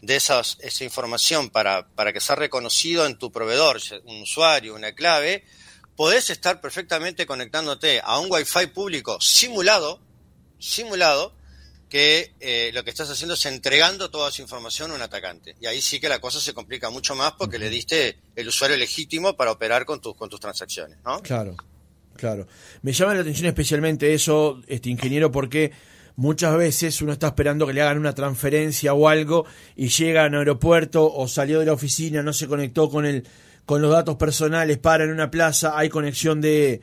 de 0.02 0.16
esas, 0.16 0.58
esa 0.60 0.84
información 0.84 1.48
para, 1.48 1.88
para 1.88 2.12
que 2.12 2.20
sea 2.20 2.36
reconocido 2.36 3.06
en 3.06 3.16
tu 3.16 3.32
proveedor, 3.32 3.80
un 4.04 4.20
usuario, 4.20 4.74
una 4.74 4.92
clave, 4.92 5.44
podés 5.96 6.28
estar 6.28 6.60
perfectamente 6.60 7.24
conectándote 7.24 8.02
a 8.04 8.18
un 8.18 8.30
Wi-Fi 8.30 8.66
público 8.68 9.18
simulado, 9.22 10.00
simulado, 10.58 11.34
que 11.90 12.32
eh, 12.40 12.70
lo 12.72 12.84
que 12.84 12.90
estás 12.90 13.10
haciendo 13.10 13.34
es 13.34 13.44
entregando 13.46 14.10
toda 14.10 14.30
esa 14.30 14.40
información 14.40 14.92
a 14.92 14.94
un 14.94 15.02
atacante. 15.02 15.56
Y 15.60 15.66
ahí 15.66 15.82
sí 15.82 16.00
que 16.00 16.08
la 16.08 16.20
cosa 16.20 16.40
se 16.40 16.54
complica 16.54 16.88
mucho 16.88 17.14
más 17.16 17.32
porque 17.32 17.58
le 17.58 17.68
diste 17.68 18.16
el 18.36 18.48
usuario 18.48 18.76
legítimo 18.76 19.36
para 19.36 19.50
operar 19.50 19.84
con 19.84 20.00
tus, 20.00 20.14
con 20.14 20.30
tus 20.30 20.40
transacciones, 20.40 20.98
¿no? 21.04 21.20
Claro. 21.20 21.56
Claro. 22.16 22.46
Me 22.82 22.92
llama 22.92 23.14
la 23.14 23.20
atención 23.22 23.46
especialmente 23.46 24.14
eso, 24.14 24.60
este 24.68 24.88
ingeniero, 24.88 25.32
porque 25.32 25.72
muchas 26.16 26.56
veces 26.56 27.00
uno 27.02 27.12
está 27.12 27.28
esperando 27.28 27.66
que 27.66 27.72
le 27.72 27.82
hagan 27.82 27.98
una 27.98 28.14
transferencia 28.14 28.94
o 28.94 29.08
algo 29.08 29.46
y 29.74 29.88
llega 29.88 30.24
a 30.24 30.28
un 30.28 30.36
aeropuerto 30.36 31.12
o 31.12 31.26
salió 31.26 31.58
de 31.60 31.66
la 31.66 31.72
oficina, 31.72 32.22
no 32.22 32.32
se 32.32 32.46
conectó 32.46 32.88
con 32.88 33.04
el 33.04 33.26
con 33.66 33.82
los 33.82 33.92
datos 33.92 34.16
personales, 34.16 34.78
para 34.78 35.04
en 35.04 35.12
una 35.12 35.30
plaza, 35.30 35.78
hay 35.78 35.88
conexión 35.88 36.40
de 36.40 36.80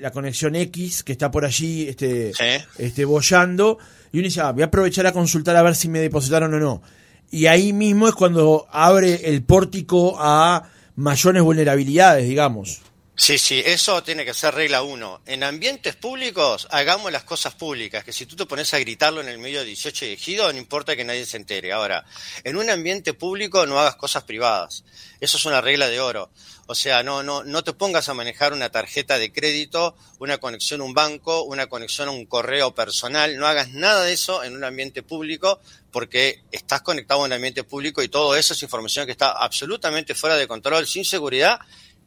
la, 0.00 0.10
conexión 0.10 0.54
X 0.56 1.02
que 1.02 1.12
está 1.12 1.30
por 1.30 1.44
allí 1.44 1.88
este, 1.88 2.32
este 2.78 3.04
bollando 3.04 3.78
y 4.12 4.18
uno 4.18 4.26
dice, 4.26 4.40
ah, 4.40 4.52
voy 4.52 4.62
a 4.62 4.66
aprovechar 4.66 5.06
a 5.06 5.12
consultar 5.12 5.56
a 5.56 5.62
ver 5.62 5.74
si 5.74 5.88
me 5.88 5.98
depositaron 5.98 6.52
o 6.54 6.60
no. 6.60 6.82
Y 7.30 7.46
ahí 7.46 7.72
mismo 7.72 8.08
es 8.08 8.14
cuando 8.14 8.66
abre 8.70 9.28
el 9.28 9.42
pórtico 9.42 10.16
a 10.18 10.68
mayores 10.96 11.42
vulnerabilidades, 11.42 12.28
digamos. 12.28 12.82
Sí, 13.14 13.36
sí, 13.36 13.62
eso 13.64 14.02
tiene 14.02 14.24
que 14.24 14.32
ser 14.32 14.54
regla 14.54 14.82
uno. 14.82 15.20
En 15.26 15.44
ambientes 15.44 15.94
públicos, 15.94 16.66
hagamos 16.70 17.12
las 17.12 17.24
cosas 17.24 17.54
públicas, 17.54 18.02
que 18.04 18.12
si 18.12 18.24
tú 18.24 18.36
te 18.36 18.46
pones 18.46 18.72
a 18.72 18.78
gritarlo 18.78 19.20
en 19.20 19.28
el 19.28 19.36
medio 19.36 19.60
de 19.60 19.66
18 19.66 20.06
elegido, 20.06 20.50
no 20.50 20.58
importa 20.58 20.96
que 20.96 21.04
nadie 21.04 21.26
se 21.26 21.36
entere. 21.36 21.72
Ahora, 21.72 22.06
en 22.42 22.56
un 22.56 22.70
ambiente 22.70 23.12
público 23.12 23.66
no 23.66 23.78
hagas 23.78 23.96
cosas 23.96 24.24
privadas. 24.24 24.82
Eso 25.20 25.36
es 25.36 25.44
una 25.44 25.60
regla 25.60 25.88
de 25.88 26.00
oro. 26.00 26.30
O 26.66 26.74
sea, 26.74 27.02
no, 27.02 27.22
no, 27.22 27.44
no 27.44 27.62
te 27.62 27.74
pongas 27.74 28.08
a 28.08 28.14
manejar 28.14 28.54
una 28.54 28.70
tarjeta 28.70 29.18
de 29.18 29.30
crédito, 29.30 29.94
una 30.18 30.38
conexión 30.38 30.80
a 30.80 30.84
un 30.84 30.94
banco, 30.94 31.42
una 31.42 31.66
conexión 31.66 32.08
a 32.08 32.12
un 32.12 32.24
correo 32.24 32.74
personal. 32.74 33.36
No 33.36 33.46
hagas 33.46 33.72
nada 33.72 34.04
de 34.04 34.14
eso 34.14 34.42
en 34.42 34.56
un 34.56 34.64
ambiente 34.64 35.02
público 35.02 35.60
porque 35.90 36.42
estás 36.50 36.80
conectado 36.80 37.20
a 37.20 37.26
un 37.26 37.32
ambiente 37.34 37.62
público 37.62 38.02
y 38.02 38.08
todo 38.08 38.34
eso 38.36 38.54
es 38.54 38.62
información 38.62 39.04
que 39.04 39.12
está 39.12 39.32
absolutamente 39.32 40.14
fuera 40.14 40.36
de 40.36 40.48
control, 40.48 40.86
sin 40.86 41.04
seguridad 41.04 41.60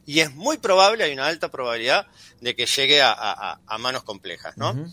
y 0.05 0.19
es 0.19 0.33
muy 0.33 0.57
probable, 0.57 1.03
hay 1.03 1.13
una 1.13 1.27
alta 1.27 1.49
probabilidad 1.49 2.07
de 2.39 2.55
que 2.55 2.65
llegue 2.65 3.01
a, 3.01 3.59
manos 3.79 4.03
complejas, 4.03 4.55
¿no? 4.57 4.87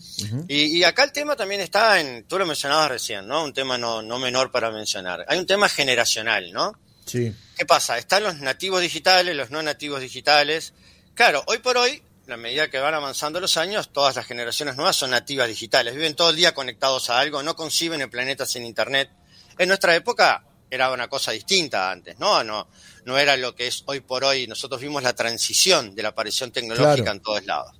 Y, 0.47 0.83
acá 0.83 1.03
el 1.03 1.11
tema 1.11 1.35
también 1.35 1.61
está 1.61 1.99
en, 1.99 2.23
tú 2.23 2.39
lo 2.39 2.45
mencionabas 2.45 2.89
recién, 2.89 3.27
¿no? 3.27 3.43
Un 3.43 3.53
tema 3.53 3.77
no, 3.77 4.01
no 4.01 4.17
menor 4.17 4.51
para 4.51 4.71
mencionar. 4.71 5.25
Hay 5.27 5.37
un 5.37 5.45
tema 5.45 5.69
generacional, 5.69 6.51
¿no? 6.51 6.77
Sí. 7.05 7.33
¿Qué 7.57 7.65
pasa? 7.65 7.97
Están 7.97 8.23
los 8.23 8.39
nativos 8.39 8.81
digitales, 8.81 9.35
los 9.35 9.51
no 9.51 9.61
nativos 9.61 10.01
digitales. 10.01 10.73
Claro, 11.13 11.43
hoy 11.47 11.59
por 11.59 11.77
hoy, 11.77 12.01
a 12.27 12.37
medida 12.37 12.69
que 12.69 12.79
van 12.79 12.95
avanzando 12.95 13.39
los 13.39 13.57
años, 13.57 13.91
todas 13.93 14.15
las 14.15 14.25
generaciones 14.25 14.75
nuevas 14.75 14.95
son 14.95 15.11
nativas 15.11 15.47
digitales, 15.47 15.93
viven 15.93 16.15
todo 16.15 16.31
el 16.31 16.35
día 16.35 16.55
conectados 16.55 17.09
a 17.09 17.19
algo, 17.19 17.43
no 17.43 17.55
conciben 17.55 18.01
el 18.01 18.09
planeta 18.09 18.45
sin 18.45 18.65
Internet. 18.65 19.11
En 19.59 19.67
nuestra 19.67 19.95
época 19.95 20.43
era 20.73 20.91
una 20.91 21.07
cosa 21.07 21.31
distinta 21.31 21.91
antes, 21.91 22.17
¿no? 22.19 22.43
No, 22.43 22.67
no 23.05 23.17
era 23.17 23.37
lo 23.37 23.53
que 23.55 23.67
es 23.67 23.83
hoy 23.85 23.99
por 23.99 24.23
hoy. 24.23 24.47
Nosotros 24.47 24.81
vimos 24.81 25.03
la 25.03 25.13
transición 25.13 25.93
de 25.93 26.01
la 26.01 26.09
aparición 26.09 26.51
tecnológica 26.51 27.11
en 27.11 27.19
todos 27.19 27.45
lados. 27.45 27.71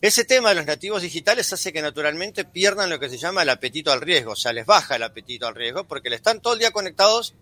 Ese 0.00 0.24
tema 0.24 0.50
de 0.50 0.54
los 0.54 0.66
nativos 0.66 1.02
digitales 1.02 1.52
hace 1.52 1.72
que 1.72 1.82
naturalmente 1.82 2.44
pierdan 2.44 2.90
lo 2.90 3.00
que 3.00 3.08
se 3.08 3.18
llama 3.18 3.42
el 3.42 3.48
apetito 3.48 3.90
al 3.90 4.00
riesgo, 4.00 4.32
o 4.32 4.36
sea, 4.36 4.52
les 4.52 4.66
baja 4.66 4.96
el 4.96 5.02
apetito 5.02 5.48
al 5.48 5.56
riesgo 5.56 5.84
porque 5.88 6.10
le 6.10 6.16
están 6.16 6.40
todo 6.40 6.52
el 6.52 6.60
día 6.60 6.70
conectados 6.70 7.34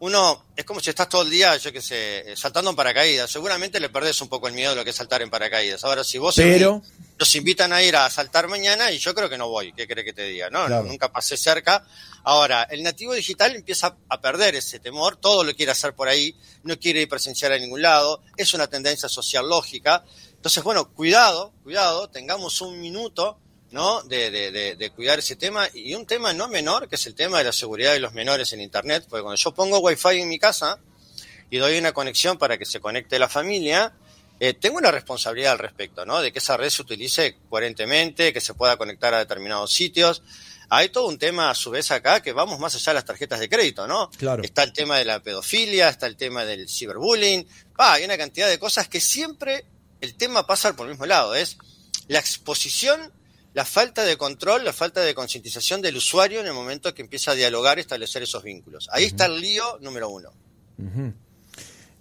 uno 0.00 0.44
es 0.56 0.64
como 0.64 0.80
si 0.80 0.90
estás 0.90 1.08
todo 1.08 1.22
el 1.22 1.30
día, 1.30 1.56
yo 1.56 1.72
qué 1.72 1.80
sé, 1.80 2.34
saltando 2.36 2.70
en 2.70 2.76
paracaídas. 2.76 3.30
Seguramente 3.30 3.80
le 3.80 3.88
perdés 3.88 4.20
un 4.20 4.28
poco 4.28 4.48
el 4.48 4.54
miedo 4.54 4.70
de 4.70 4.76
lo 4.76 4.84
que 4.84 4.90
es 4.90 4.96
saltar 4.96 5.22
en 5.22 5.30
paracaídas. 5.30 5.82
Ahora, 5.84 6.04
si 6.04 6.18
vos 6.18 6.34
Pero... 6.36 6.82
nos 7.18 7.34
invitan 7.36 7.72
a 7.72 7.82
ir 7.82 7.94
a 7.96 8.10
saltar 8.10 8.48
mañana, 8.48 8.90
y 8.90 8.98
yo 8.98 9.14
creo 9.14 9.28
que 9.28 9.38
no 9.38 9.48
voy, 9.48 9.72
¿qué 9.72 9.86
cree 9.86 10.04
que 10.04 10.12
te 10.12 10.24
diga? 10.24 10.50
No, 10.50 10.68
nunca 10.82 11.12
pasé 11.12 11.36
cerca. 11.36 11.86
Ahora, 12.24 12.64
el 12.64 12.82
nativo 12.82 13.14
digital 13.14 13.54
empieza 13.54 13.96
a 14.08 14.20
perder 14.20 14.56
ese 14.56 14.80
temor, 14.80 15.16
todo 15.16 15.44
lo 15.44 15.54
quiere 15.54 15.72
hacer 15.72 15.94
por 15.94 16.08
ahí, 16.08 16.34
no 16.64 16.78
quiere 16.78 17.02
ir 17.02 17.08
presencial 17.08 17.52
a 17.52 17.58
ningún 17.58 17.82
lado, 17.82 18.22
es 18.36 18.54
una 18.54 18.66
tendencia 18.66 19.08
social 19.08 19.48
lógica. 19.48 20.04
Entonces, 20.32 20.62
bueno, 20.64 20.90
cuidado, 20.92 21.52
cuidado, 21.62 22.08
tengamos 22.08 22.60
un 22.60 22.80
minuto 22.80 23.38
¿no? 23.74 24.02
De, 24.02 24.30
de, 24.30 24.76
de, 24.76 24.90
cuidar 24.90 25.18
ese 25.18 25.34
tema 25.34 25.68
y 25.74 25.94
un 25.94 26.06
tema 26.06 26.32
no 26.32 26.46
menor, 26.46 26.88
que 26.88 26.94
es 26.94 27.06
el 27.08 27.16
tema 27.16 27.38
de 27.38 27.44
la 27.44 27.52
seguridad 27.52 27.92
de 27.92 27.98
los 27.98 28.14
menores 28.14 28.52
en 28.52 28.60
Internet, 28.60 29.04
porque 29.08 29.24
cuando 29.24 29.36
yo 29.36 29.52
pongo 29.52 29.80
Wi-Fi 29.80 30.20
en 30.20 30.28
mi 30.28 30.38
casa 30.38 30.78
y 31.50 31.58
doy 31.58 31.76
una 31.76 31.90
conexión 31.90 32.38
para 32.38 32.56
que 32.56 32.66
se 32.66 32.78
conecte 32.78 33.18
la 33.18 33.28
familia, 33.28 33.92
eh, 34.40 34.54
tengo 34.54 34.78
una 34.78 34.90
responsabilidad 34.90 35.52
al 35.52 35.58
respecto, 35.58 36.04
¿no? 36.04 36.20
De 36.20 36.32
que 36.32 36.38
esa 36.38 36.56
red 36.56 36.70
se 36.70 36.82
utilice 36.82 37.36
coherentemente, 37.48 38.32
que 38.32 38.40
se 38.40 38.54
pueda 38.54 38.76
conectar 38.76 39.14
a 39.14 39.18
determinados 39.18 39.72
sitios. 39.72 40.22
Hay 40.70 40.88
todo 40.88 41.06
un 41.06 41.18
tema 41.18 41.50
a 41.50 41.54
su 41.54 41.70
vez 41.70 41.90
acá 41.90 42.20
que 42.20 42.32
vamos 42.32 42.58
más 42.58 42.74
allá 42.74 42.90
de 42.90 42.94
las 42.94 43.04
tarjetas 43.04 43.38
de 43.38 43.48
crédito, 43.48 43.86
¿no? 43.86 44.10
Claro. 44.10 44.42
Está 44.42 44.62
el 44.62 44.72
tema 44.72 44.98
de 44.98 45.04
la 45.04 45.20
pedofilia, 45.20 45.88
está 45.88 46.06
el 46.06 46.16
tema 46.16 46.44
del 46.44 46.68
ciberbullying, 46.68 47.46
ah, 47.78 47.94
hay 47.94 48.04
una 48.04 48.16
cantidad 48.16 48.48
de 48.48 48.58
cosas 48.58 48.88
que 48.88 49.00
siempre 49.00 49.66
el 50.00 50.14
tema 50.14 50.46
pasa 50.46 50.74
por 50.74 50.86
el 50.86 50.92
mismo 50.92 51.06
lado, 51.06 51.34
es 51.34 51.58
la 52.08 52.18
exposición 52.18 53.12
la 53.54 53.64
falta 53.64 54.02
de 54.02 54.18
control, 54.18 54.64
la 54.64 54.72
falta 54.72 55.00
de 55.00 55.14
concientización 55.14 55.80
del 55.80 55.96
usuario 55.96 56.40
en 56.40 56.46
el 56.46 56.52
momento 56.52 56.92
que 56.92 57.02
empieza 57.02 57.30
a 57.30 57.34
dialogar 57.34 57.78
y 57.78 57.82
establecer 57.82 58.22
esos 58.24 58.42
vínculos. 58.42 58.88
Ahí 58.90 59.04
está 59.04 59.26
el 59.26 59.40
lío 59.40 59.78
número 59.80 60.10
uno. 60.10 60.32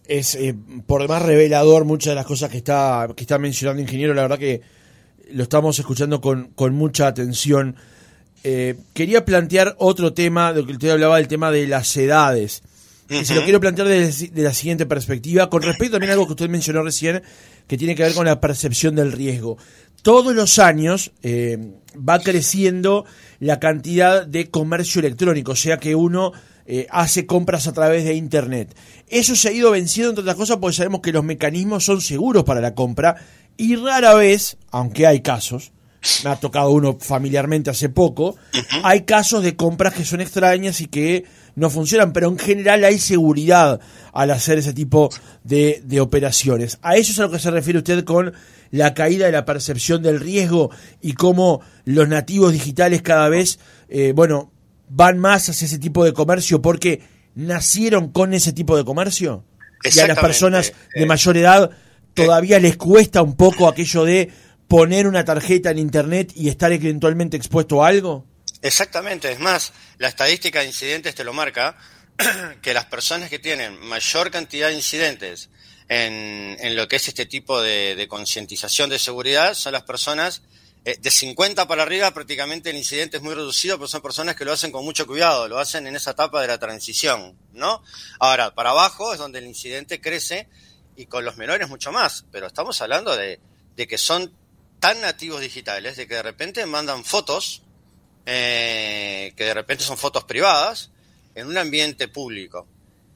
Es 0.08 0.36
eh, 0.36 0.56
por 0.86 1.02
demás 1.02 1.22
revelador 1.22 1.86
muchas 1.86 2.12
de 2.12 2.16
las 2.16 2.26
cosas 2.26 2.50
que 2.50 2.58
está, 2.58 3.08
que 3.16 3.24
está 3.24 3.38
mencionando 3.38 3.82
ingeniero, 3.82 4.14
la 4.14 4.24
verdad 4.24 4.40
que 4.40 4.62
lo 5.32 5.44
estamos 5.44 5.80
escuchando 5.80 6.20
con, 6.22 6.50
con 6.56 6.74
mucha 6.74 7.08
atención. 7.08 7.76
Eh, 8.44 8.76
quería 8.94 9.24
plantear 9.24 9.76
otro 9.80 10.14
tema, 10.14 10.52
de 10.52 10.62
lo 10.62 10.68
que 10.68 10.74
usted 10.74 10.90
hablaba, 10.90 11.18
del 11.18 11.28
tema 11.28 11.52
de 11.52 11.68
las 11.68 11.96
edades. 11.96 12.62
Y 13.10 13.26
se 13.26 13.36
lo 13.36 13.44
quiero 13.44 13.60
plantear 13.60 13.88
desde 13.88 14.30
de 14.30 14.44
la 14.44 14.54
siguiente 14.54 14.86
perspectiva, 14.86 15.50
con 15.50 15.62
respecto 15.62 15.94
también 15.94 16.12
a 16.12 16.14
algo 16.14 16.26
que 16.26 16.34
usted 16.34 16.50
mencionó 16.50 16.84
recién, 16.84 17.22
que 17.68 17.78
tiene 17.78 17.96
que 17.96 18.04
ver 18.04 18.14
con 18.14 18.26
la 18.26 18.40
percepción 18.40 18.96
del 18.96 19.12
riesgo 19.12 19.58
todos 20.04 20.36
los 20.36 20.60
años 20.60 21.12
eh, 21.24 21.58
va 21.98 22.20
creciendo 22.20 23.06
la 23.40 23.60
cantidad 23.60 24.28
de 24.28 24.52
comercio 24.52 25.00
electrónico, 25.00 25.54
o 25.54 25.56
sea 25.56 25.78
que 25.78 25.96
uno 25.96 26.34
eh, 26.66 26.88
hace 26.92 27.26
compras 27.26 27.68
a 27.68 27.74
través 27.74 28.06
de 28.06 28.14
Internet. 28.14 28.76
Eso 29.08 29.36
se 29.36 29.50
ha 29.50 29.52
ido 29.52 29.72
venciendo, 29.72 30.12
entre 30.12 30.22
otras 30.22 30.36
cosas, 30.36 30.58
porque 30.58 30.76
sabemos 30.76 31.02
que 31.02 31.12
los 31.12 31.24
mecanismos 31.24 31.84
son 31.84 32.02
seguros 32.02 32.44
para 32.44 32.62
la 32.62 32.76
compra 32.76 33.16
y 33.58 33.76
rara 33.76 34.14
vez, 34.14 34.58
aunque 34.72 35.08
hay 35.08 35.22
casos, 35.22 35.72
me 36.24 36.32
ha 36.32 36.36
tocado 36.36 36.72
uno 36.72 36.98
familiarmente 37.00 37.70
hace 37.70 37.90
poco, 37.90 38.36
hay 38.84 39.02
casos 39.04 39.42
de 39.42 39.56
compras 39.56 39.94
que 39.94 40.04
son 40.04 40.22
extrañas 40.22 40.82
y 40.82 40.88
que 40.88 41.24
no 41.56 41.70
funcionan, 41.70 42.12
pero 42.12 42.28
en 42.28 42.38
general 42.38 42.84
hay 42.84 43.00
seguridad 43.00 43.80
al 44.12 44.32
hacer 44.32 44.58
ese 44.58 44.74
tipo 44.74 45.10
de, 45.44 45.82
de 45.86 46.02
operaciones. 46.02 46.80
¿A 46.82 46.96
eso 46.98 47.12
es 47.12 47.20
a 47.20 47.24
lo 47.24 47.32
que 47.32 47.40
se 47.40 47.52
refiere 47.52 47.80
usted 47.80 48.04
con 48.04 48.34
la 48.74 48.96
caída 48.96 49.28
de 49.28 49.32
la 49.32 49.46
percepción 49.46 50.02
del 50.02 50.20
riesgo 50.20 50.72
y 51.00 51.14
cómo 51.14 51.62
los 51.86 52.08
nativos 52.08 52.52
digitales 52.52 53.04
cada 53.04 53.30
vez, 53.30 53.60
eh, 53.88 54.14
bueno, 54.16 54.52
van 54.90 55.20
más 55.20 55.48
hacia 55.48 55.68
ese 55.68 55.78
tipo 55.78 56.04
de 56.04 56.12
comercio 56.12 56.60
porque 56.60 57.04
nacieron 57.36 58.12
con 58.12 58.34
ese 58.34 58.52
tipo 58.52 58.76
de 58.76 58.84
comercio? 58.84 59.46
Y 59.84 60.00
a 60.00 60.08
las 60.08 60.18
personas 60.18 60.74
de 60.96 61.06
mayor 61.06 61.38
edad 61.38 61.70
todavía 62.16 62.58
les 62.58 62.76
cuesta 62.76 63.22
un 63.22 63.36
poco 63.36 63.68
aquello 63.68 64.06
de 64.06 64.32
poner 64.68 65.06
una 65.06 65.24
tarjeta 65.24 65.70
en 65.70 65.78
internet 65.78 66.32
y 66.36 66.50
estar 66.50 66.72
eventualmente 66.72 67.38
expuesto 67.38 67.84
a 67.84 67.90
algo? 67.90 68.26
Exactamente, 68.64 69.32
es 69.32 69.40
más, 69.40 69.72
la 70.00 70.08
estadística 70.08 70.62
de 70.62 70.66
incidentes 70.66 71.14
te 71.14 71.24
lo 71.24 71.34
marca, 71.34 71.78
que 72.62 72.74
las 72.74 72.86
personas 72.86 73.30
que 73.30 73.40
tienen 73.40 73.80
mayor 73.82 74.32
cantidad 74.32 74.70
de 74.70 74.76
incidentes 74.76 75.50
en, 75.90 76.76
lo 76.76 76.88
que 76.88 76.96
es 76.96 77.08
este 77.08 77.26
tipo 77.26 77.62
de, 77.62 78.08
concientización 78.10 78.90
de 78.90 79.00
seguridad 79.00 79.54
son 79.54 79.74
las 79.74 79.84
personas 79.84 80.42
eh, 80.86 80.98
de 81.00 81.12
50 81.12 81.68
para 81.68 81.84
arriba 81.84 82.12
prácticamente 82.12 82.70
el 82.70 82.78
incidente 82.78 83.18
es 83.18 83.24
muy 83.24 83.34
reducido, 83.34 83.78
pero 83.78 83.88
son 83.88 84.02
personas 84.02 84.36
que 84.36 84.46
lo 84.46 84.52
hacen 84.52 84.72
con 84.72 84.84
mucho 84.84 85.08
cuidado, 85.08 85.48
lo 85.48 85.60
hacen 85.60 85.88
en 85.88 85.96
esa 85.96 86.12
etapa 86.12 86.42
de 86.42 86.48
la 86.48 86.58
transición, 86.58 87.38
¿no? 87.54 87.84
Ahora, 88.20 88.54
para 88.54 88.72
abajo 88.72 89.14
es 89.14 89.20
donde 89.20 89.40
el 89.40 89.46
incidente 89.46 90.02
crece 90.02 90.48
y 90.96 91.06
con 91.06 91.26
los 91.26 91.38
menores 91.38 91.70
mucho 91.70 91.92
más, 91.92 92.26
pero 92.32 92.48
estamos 92.48 92.82
hablando 92.82 93.16
de, 93.16 93.40
de 93.76 93.88
que 93.88 93.98
son 93.98 94.34
tan 94.80 95.00
nativos 95.02 95.42
digitales, 95.42 95.96
de 95.96 96.08
que 96.08 96.16
de 96.16 96.24
repente 96.24 96.66
mandan 96.66 97.06
fotos 97.06 97.64
eh, 98.26 99.34
que 99.36 99.44
de 99.44 99.54
repente 99.54 99.84
son 99.84 99.98
fotos 99.98 100.24
privadas, 100.24 100.92
en 101.36 101.48
un 101.48 101.58
ambiente 101.58 102.08
público. 102.08 102.68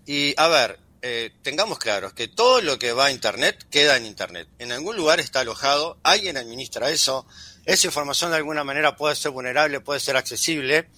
Y 0.06 0.34
a 0.38 0.48
ver, 0.48 0.80
eh, 1.02 1.32
tengamos 1.44 1.78
claros 1.80 2.14
que 2.14 2.28
todo 2.28 2.62
lo 2.62 2.80
que 2.80 2.92
va 2.92 3.06
a 3.06 3.12
Internet 3.12 3.66
queda 3.70 3.98
en 3.98 4.06
Internet. 4.06 4.48
En 4.60 4.72
algún 4.72 4.96
lugar 4.96 5.20
está 5.20 5.42
alojado, 5.42 5.98
alguien 6.04 6.38
administra 6.38 6.90
eso, 6.90 7.28
esa 7.66 7.88
información 7.88 8.32
de 8.32 8.38
alguna 8.38 8.64
manera 8.64 8.96
puede 8.96 9.16
ser 9.16 9.32
vulnerable, 9.32 9.80
puede 9.80 10.00
ser 10.00 10.18
accesible. 10.18 10.90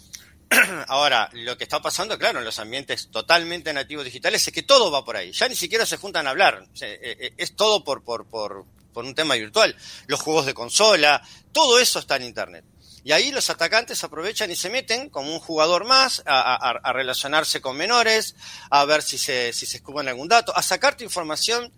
Ahora, 0.87 1.29
lo 1.33 1.57
que 1.57 1.63
está 1.63 1.81
pasando, 1.81 2.17
claro, 2.17 2.39
en 2.39 2.45
los 2.45 2.59
ambientes 2.59 3.09
totalmente 3.11 3.73
nativos 3.73 4.05
digitales 4.05 4.47
es 4.47 4.53
que 4.53 4.63
todo 4.63 4.89
va 4.89 5.03
por 5.03 5.17
ahí. 5.17 5.31
Ya 5.31 5.47
ni 5.47 5.55
siquiera 5.55 5.85
se 5.85 5.97
juntan 5.97 6.27
a 6.27 6.29
hablar. 6.29 6.67
Eh, 6.81 7.33
es 7.37 7.55
todo 7.55 7.83
por, 7.83 8.03
por, 8.03 8.25
por, 8.27 8.65
por 8.93 9.05
un 9.05 9.15
tema 9.15 9.35
virtual. 9.35 9.75
Los 10.07 10.21
juegos 10.21 10.45
de 10.45 10.53
consola, 10.53 11.21
todo 11.51 11.79
eso 11.79 11.99
está 11.99 12.15
en 12.15 12.23
Internet. 12.23 12.65
Y 13.09 13.11
ahí 13.11 13.31
los 13.31 13.49
atacantes 13.49 14.03
aprovechan 14.03 14.51
y 14.51 14.55
se 14.55 14.69
meten 14.69 15.09
como 15.09 15.33
un 15.33 15.39
jugador 15.39 15.83
más 15.83 16.21
a, 16.27 16.93
relacionarse 16.93 17.59
con 17.59 17.75
menores, 17.75 18.35
a 18.69 18.85
ver 18.85 19.01
si 19.01 19.17
se, 19.17 19.51
si 19.51 19.65
se 19.65 19.81
algún 20.05 20.27
dato, 20.27 20.55
a 20.55 20.61
sacarte 20.61 21.05
información 21.05 21.73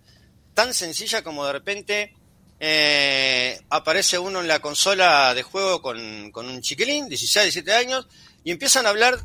tan 0.54 0.74
sencilla 0.74 1.24
como 1.24 1.46
de 1.46 1.54
repente 1.54 2.14
eh, 2.60 3.62
aparece 3.70 4.20
uno 4.20 4.42
en 4.42 4.50
la 4.50 4.60
consola 4.60 5.34
de 5.34 5.44
juego 5.44 5.82
con, 5.82 6.32
con 6.32 6.50
un 6.50 6.60
chiquilín, 6.60 7.08
16, 7.08 7.46
17 7.46 7.74
años, 7.76 8.10
y 8.44 8.52
empiezan 8.52 8.86
a 8.86 8.90
hablar 8.90 9.18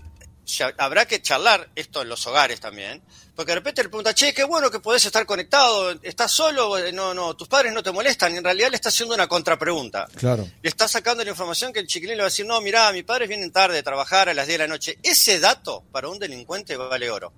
habrá 0.79 1.07
que 1.07 1.21
charlar 1.21 1.69
esto 1.75 2.03
en 2.03 2.09
los 2.09 2.27
hogares 2.27 2.61
también, 2.61 3.03
porque 3.35 3.53
de 3.53 3.57
repente 3.57 3.83
le 3.83 3.89
pregunta, 3.89 4.15
che, 4.15 4.33
qué 4.33 4.45
bueno 4.45 4.71
que 4.71 4.81
podés 4.81 5.05
estar 5.05 5.27
conectado, 5.27 5.93
estás 6.03 6.33
solo, 6.33 6.75
no, 6.93 7.13
no, 7.13 7.35
tus 7.37 7.49
padres 7.49 7.73
no 7.73 7.83
te 7.83 7.93
molestan, 7.93 8.35
y 8.35 8.39
en 8.39 8.45
realidad 8.45 8.71
le 8.71 8.77
está 8.77 8.89
haciendo 8.89 9.15
una 9.15 9.27
contrapregunta. 9.27 10.09
Claro. 10.17 10.49
Le 10.63 10.69
está 10.69 10.89
sacando 10.89 11.23
la 11.23 11.31
información 11.31 11.73
que 11.73 11.81
el 11.81 11.87
chiquilín 11.87 12.17
le 12.17 12.23
va 12.23 12.29
a 12.29 12.31
decir, 12.31 12.47
no, 12.47 12.61
mirá, 12.61 12.93
mis 12.93 13.05
padres 13.05 13.29
vienen 13.29 13.53
tarde 13.53 13.79
a 13.79 13.83
trabajar 13.83 14.29
a 14.29 14.35
las 14.35 14.47
10 14.47 14.59
de 14.59 14.65
la 14.65 14.69
noche. 14.69 14.99
Ese 15.03 15.39
dato 15.41 15.85
para 15.93 16.09
un 16.09 16.19
delincuente 16.19 16.77
vale 16.77 17.11
oro. 17.11 17.33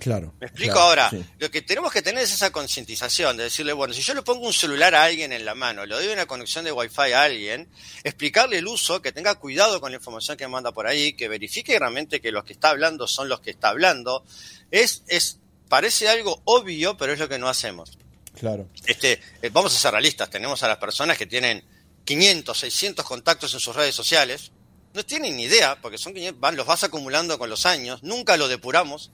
Claro. 0.00 0.34
Me 0.40 0.46
explico 0.46 0.78
ahora. 0.78 1.10
Lo 1.38 1.50
que 1.50 1.60
tenemos 1.60 1.92
que 1.92 2.00
tener 2.00 2.24
es 2.24 2.32
esa 2.32 2.50
concientización 2.50 3.36
de 3.36 3.44
decirle, 3.44 3.74
bueno, 3.74 3.92
si 3.92 4.00
yo 4.00 4.14
le 4.14 4.22
pongo 4.22 4.46
un 4.46 4.52
celular 4.52 4.94
a 4.94 5.04
alguien 5.04 5.32
en 5.32 5.44
la 5.44 5.54
mano, 5.54 5.84
le 5.84 5.94
doy 5.94 6.08
una 6.08 6.26
conexión 6.26 6.64
de 6.64 6.72
Wi-Fi 6.72 7.12
a 7.12 7.22
alguien, 7.22 7.68
explicarle 8.02 8.58
el 8.58 8.66
uso, 8.66 9.02
que 9.02 9.12
tenga 9.12 9.34
cuidado 9.34 9.80
con 9.80 9.92
la 9.92 9.98
información 9.98 10.38
que 10.38 10.48
manda 10.48 10.72
por 10.72 10.86
ahí, 10.86 11.12
que 11.12 11.28
verifique 11.28 11.78
realmente 11.78 12.20
que 12.20 12.32
los 12.32 12.44
que 12.44 12.54
está 12.54 12.70
hablando 12.70 13.06
son 13.06 13.28
los 13.28 13.40
que 13.40 13.50
está 13.50 13.68
hablando. 13.68 14.24
Es, 14.70 15.04
es, 15.06 15.38
parece 15.68 16.08
algo 16.08 16.40
obvio, 16.44 16.96
pero 16.96 17.12
es 17.12 17.18
lo 17.18 17.28
que 17.28 17.38
no 17.38 17.48
hacemos. 17.48 17.98
Claro. 18.38 18.68
Este, 18.86 19.20
eh, 19.42 19.50
vamos 19.52 19.76
a 19.76 19.78
ser 19.78 19.92
realistas. 19.92 20.30
Tenemos 20.30 20.62
a 20.62 20.68
las 20.68 20.78
personas 20.78 21.18
que 21.18 21.26
tienen 21.26 21.62
500, 22.04 22.58
600 22.58 23.04
contactos 23.04 23.52
en 23.52 23.60
sus 23.60 23.76
redes 23.76 23.94
sociales. 23.94 24.52
No 24.94 25.04
tienen 25.04 25.36
ni 25.36 25.44
idea, 25.44 25.78
porque 25.80 25.98
son 25.98 26.14
500, 26.14 26.40
van, 26.40 26.56
los 26.56 26.66
vas 26.66 26.84
acumulando 26.84 27.38
con 27.38 27.50
los 27.50 27.66
años, 27.66 28.02
nunca 28.02 28.36
lo 28.36 28.48
depuramos 28.48 29.12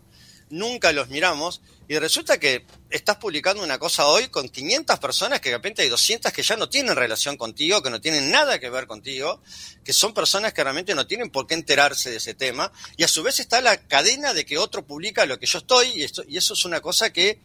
nunca 0.51 0.93
los 0.93 1.09
miramos 1.09 1.61
y 1.89 1.99
resulta 1.99 2.39
que 2.39 2.65
estás 2.91 3.17
publicando 3.17 3.63
una 3.63 3.79
cosa 3.79 4.07
hoy 4.07 4.29
con 4.29 4.49
500 4.49 4.99
personas 4.99 5.41
que 5.41 5.51
de 5.51 5.57
repente 5.57 5.83
hay 5.83 5.89
200 5.89 6.33
que 6.33 6.43
ya 6.43 6.57
no 6.57 6.69
tienen 6.69 6.97
relación 6.97 7.37
contigo, 7.37 7.83
que 7.83 7.91
no 7.91 8.01
tienen 8.01 8.31
nada 8.31 8.59
que 8.59 8.71
ver 8.71 8.87
contigo, 8.87 9.41
que 9.85 9.93
son 9.93 10.13
personas 10.13 10.53
que 10.53 10.63
realmente 10.65 10.95
no 10.95 11.07
tienen 11.07 11.31
por 11.31 11.47
qué 11.47 11.55
enterarse 11.55 12.11
de 12.11 12.17
ese 12.17 12.35
tema 12.35 12.73
y 12.97 13.05
a 13.05 13.09
su 13.09 13.23
vez 13.23 13.39
está 13.39 13.61
la 13.61 13.77
cadena 13.87 14.35
de 14.35 14.45
que 14.45 14.59
otro 14.59 14.85
publica 14.85 15.27
lo 15.27 15.39
que 15.39 15.47
yo 15.47 15.59
estoy 15.59 15.89
y, 15.89 16.07
y 16.29 16.37
eso 16.37 16.55
es 16.55 16.65
una 16.65 16.81
cosa 16.81 17.13
que 17.13 17.39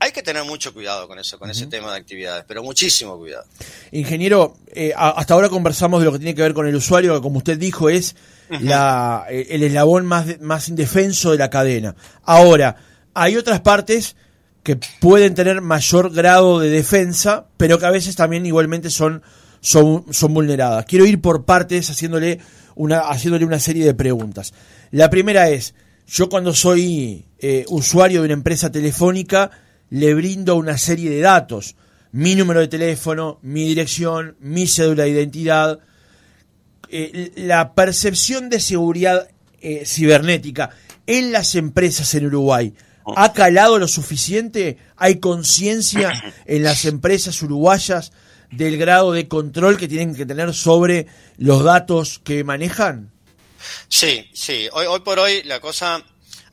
hay 0.00 0.12
que 0.12 0.22
tener 0.22 0.44
mucho 0.44 0.72
cuidado 0.74 1.08
con 1.08 1.18
eso, 1.18 1.38
con 1.38 1.50
ese 1.50 1.66
tema 1.66 1.90
de 1.92 1.98
actividades, 1.98 2.44
pero 2.46 2.62
muchísimo 2.62 3.16
cuidado. 3.16 3.44
Ingeniero, 3.92 4.56
eh, 4.74 4.92
hasta 4.96 5.34
ahora 5.34 5.48
conversamos 5.48 6.00
de 6.00 6.06
lo 6.06 6.12
que 6.12 6.18
tiene 6.18 6.34
que 6.34 6.42
ver 6.42 6.54
con 6.54 6.66
el 6.66 6.74
usuario, 6.74 7.14
que 7.14 7.20
como 7.20 7.38
usted 7.38 7.58
dijo 7.58 7.88
es 7.88 8.16
la, 8.60 9.26
el 9.28 9.62
eslabón 9.62 10.06
más, 10.06 10.40
más 10.40 10.68
indefenso 10.68 11.32
de 11.32 11.38
la 11.38 11.50
cadena. 11.50 11.94
Ahora, 12.24 12.76
hay 13.14 13.36
otras 13.36 13.60
partes 13.60 14.16
que 14.62 14.78
pueden 15.00 15.34
tener 15.34 15.60
mayor 15.60 16.12
grado 16.12 16.58
de 16.58 16.70
defensa, 16.70 17.46
pero 17.56 17.78
que 17.78 17.86
a 17.86 17.90
veces 17.90 18.16
también 18.16 18.46
igualmente 18.46 18.90
son, 18.90 19.22
son, 19.60 20.06
son 20.10 20.34
vulneradas. 20.34 20.86
Quiero 20.86 21.06
ir 21.06 21.20
por 21.20 21.44
partes 21.44 21.90
haciéndole 21.90 22.40
una, 22.74 23.00
haciéndole 23.00 23.44
una 23.44 23.58
serie 23.58 23.84
de 23.84 23.94
preguntas. 23.94 24.54
La 24.90 25.10
primera 25.10 25.50
es, 25.50 25.74
yo 26.06 26.28
cuando 26.28 26.54
soy 26.54 27.26
eh, 27.38 27.64
usuario 27.68 28.20
de 28.20 28.26
una 28.26 28.34
empresa 28.34 28.72
telefónica, 28.72 29.50
le 29.94 30.12
brindo 30.12 30.56
una 30.56 30.76
serie 30.76 31.08
de 31.08 31.20
datos, 31.20 31.76
mi 32.10 32.34
número 32.34 32.58
de 32.58 32.66
teléfono, 32.66 33.38
mi 33.42 33.64
dirección, 33.68 34.36
mi 34.40 34.66
cédula 34.66 35.04
de 35.04 35.10
identidad, 35.10 35.78
eh, 36.88 37.30
la 37.36 37.74
percepción 37.74 38.50
de 38.50 38.58
seguridad 38.58 39.28
eh, 39.60 39.86
cibernética 39.86 40.70
en 41.06 41.30
las 41.30 41.54
empresas 41.54 42.12
en 42.16 42.26
Uruguay 42.26 42.74
ha 43.14 43.32
calado 43.32 43.78
lo 43.78 43.86
suficiente? 43.86 44.78
¿Hay 44.96 45.20
conciencia 45.20 46.12
en 46.44 46.64
las 46.64 46.86
empresas 46.86 47.40
uruguayas 47.42 48.10
del 48.50 48.76
grado 48.76 49.12
de 49.12 49.28
control 49.28 49.76
que 49.76 49.86
tienen 49.86 50.16
que 50.16 50.26
tener 50.26 50.54
sobre 50.54 51.06
los 51.36 51.62
datos 51.62 52.18
que 52.18 52.42
manejan? 52.42 53.12
Sí, 53.88 54.28
sí. 54.32 54.66
Hoy, 54.72 54.86
hoy 54.86 55.00
por 55.04 55.20
hoy 55.20 55.44
la 55.44 55.60
cosa 55.60 56.02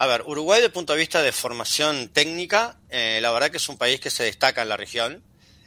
a 0.02 0.08
ver, 0.08 0.24
Uruguay 0.26 0.58
desde 0.58 0.66
el 0.66 0.74
punto 0.74 0.94
de 0.94 1.00
vista 1.00 1.22
de 1.22 1.32
formación 1.32 2.10
técnica, 2.10 2.76
eh, 2.90 3.20
la 3.22 3.32
verdad 3.32 3.52
que 3.52 3.58
es 3.58 3.70
un 3.70 3.78
país 3.78 4.00
que 4.00 4.10
se 4.10 4.24
destaca 4.24 4.64
en 4.64 4.70
la 4.70 4.76
región. 4.76 5.22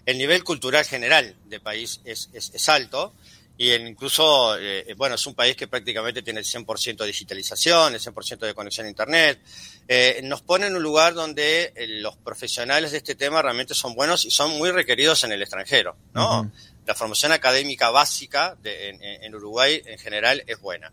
El 0.07 0.19
nivel 0.19 0.43
cultural 0.43 0.85
general 0.85 1.37
del 1.45 1.61
país 1.61 2.01
es, 2.05 2.31
es, 2.33 2.69
alto 2.69 3.15
y 3.57 3.73
incluso, 3.73 4.59
eh, 4.59 4.93
bueno, 4.97 5.15
es 5.15 5.25
un 5.29 5.37
país 5.37 5.55
que 5.55 5.69
prácticamente 5.69 6.21
tiene 6.23 6.41
el 6.41 6.47
100% 6.47 6.97
de 6.97 7.07
digitalización, 7.07 7.95
el 7.95 8.01
100% 8.01 8.39
de 8.41 8.55
conexión 8.55 8.87
a 8.87 8.91
Internet. 8.91 9.39
Eh, 9.87 10.21
nos 10.25 10.43
pone 10.43 10.67
en 10.67 10.75
un 10.75 10.83
lugar 10.83 11.15
donde 11.15 11.73
los 12.01 12.17
profesionales 12.17 12.91
de 12.91 12.99
este 12.99 13.15
tema 13.15 13.41
realmente 13.41 13.73
son 13.73 13.95
buenos 13.95 14.25
y 14.25 14.33
son 14.33 14.59
muy 14.59 14.73
requeridos 14.73 15.23
en 15.23 15.31
el 15.31 15.43
extranjero, 15.43 15.97
¿no? 16.13 16.51
La 16.87 16.97
formación 16.97 17.31
académica 17.31 17.91
básica 17.91 18.57
en 18.65 19.33
Uruguay 19.33 19.81
en 19.87 19.97
general 19.97 20.43
es 20.49 20.61
buena. 20.61 20.93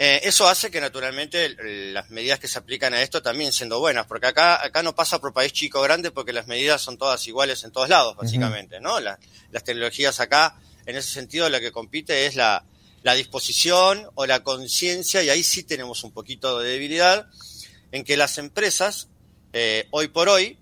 Eh, 0.00 0.20
eso 0.22 0.46
hace 0.46 0.70
que 0.70 0.80
naturalmente 0.80 1.56
las 1.92 2.08
medidas 2.10 2.38
que 2.38 2.46
se 2.46 2.56
aplican 2.56 2.94
a 2.94 3.02
esto 3.02 3.20
también 3.20 3.52
siendo 3.52 3.80
buenas, 3.80 4.06
porque 4.06 4.28
acá, 4.28 4.64
acá 4.64 4.84
no 4.84 4.94
pasa 4.94 5.20
por 5.20 5.32
país 5.32 5.52
chico 5.52 5.80
o 5.80 5.82
grande 5.82 6.12
porque 6.12 6.32
las 6.32 6.46
medidas 6.46 6.80
son 6.80 6.96
todas 6.96 7.26
iguales 7.26 7.64
en 7.64 7.72
todos 7.72 7.88
lados, 7.88 8.16
básicamente, 8.16 8.80
¿no? 8.80 9.00
las 9.00 9.18
tecnologías 9.64 10.20
acá, 10.20 10.56
en 10.86 10.96
ese 10.96 11.10
sentido, 11.10 11.48
lo 11.50 11.58
que 11.58 11.72
compite 11.72 12.26
es 12.26 12.36
la, 12.36 12.64
la 13.02 13.14
disposición 13.14 14.08
o 14.14 14.24
la 14.24 14.44
conciencia, 14.44 15.22
y 15.24 15.30
ahí 15.30 15.42
sí 15.42 15.64
tenemos 15.64 16.04
un 16.04 16.12
poquito 16.12 16.60
de 16.60 16.70
debilidad, 16.70 17.26
en 17.90 18.04
que 18.04 18.16
las 18.16 18.38
empresas, 18.38 19.08
eh, 19.52 19.88
hoy 19.90 20.08
por 20.08 20.28
hoy, 20.28 20.58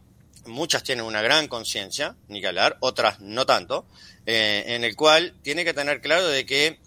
muchas 0.47 0.83
tienen 0.83 1.05
una 1.05 1.21
gran 1.21 1.47
conciencia, 1.49 2.17
ni 2.29 2.41
que 2.41 2.47
hablar, 2.47 2.79
otras 2.81 3.21
no 3.21 3.45
tanto, 3.45 3.87
eh, 4.25 4.65
en 4.69 4.85
el 4.85 4.97
cual 4.97 5.35
tiene 5.43 5.65
que 5.65 5.75
tener 5.75 6.01
claro 6.01 6.27
de 6.29 6.47
que 6.47 6.79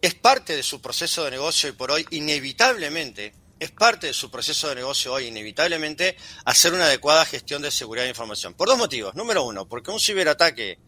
es 0.00 0.14
parte 0.14 0.54
de 0.54 0.62
su 0.62 0.80
proceso 0.80 1.24
de 1.24 1.32
negocio 1.32 1.68
y 1.68 1.72
por 1.72 1.90
hoy 1.90 2.06
inevitablemente, 2.10 3.34
es 3.58 3.70
parte 3.72 4.08
de 4.08 4.12
su 4.12 4.30
proceso 4.30 4.68
de 4.68 4.76
negocio 4.76 5.12
hoy 5.12 5.26
inevitablemente 5.26 6.16
hacer 6.44 6.72
una 6.72 6.84
adecuada 6.84 7.24
gestión 7.24 7.62
de 7.62 7.70
seguridad 7.70 8.04
de 8.04 8.10
información. 8.10 8.54
Por 8.54 8.68
dos 8.68 8.78
motivos. 8.78 9.16
Número 9.16 9.42
uno, 9.44 9.66
porque 9.66 9.90
un 9.90 9.98
ciberataque 9.98 10.78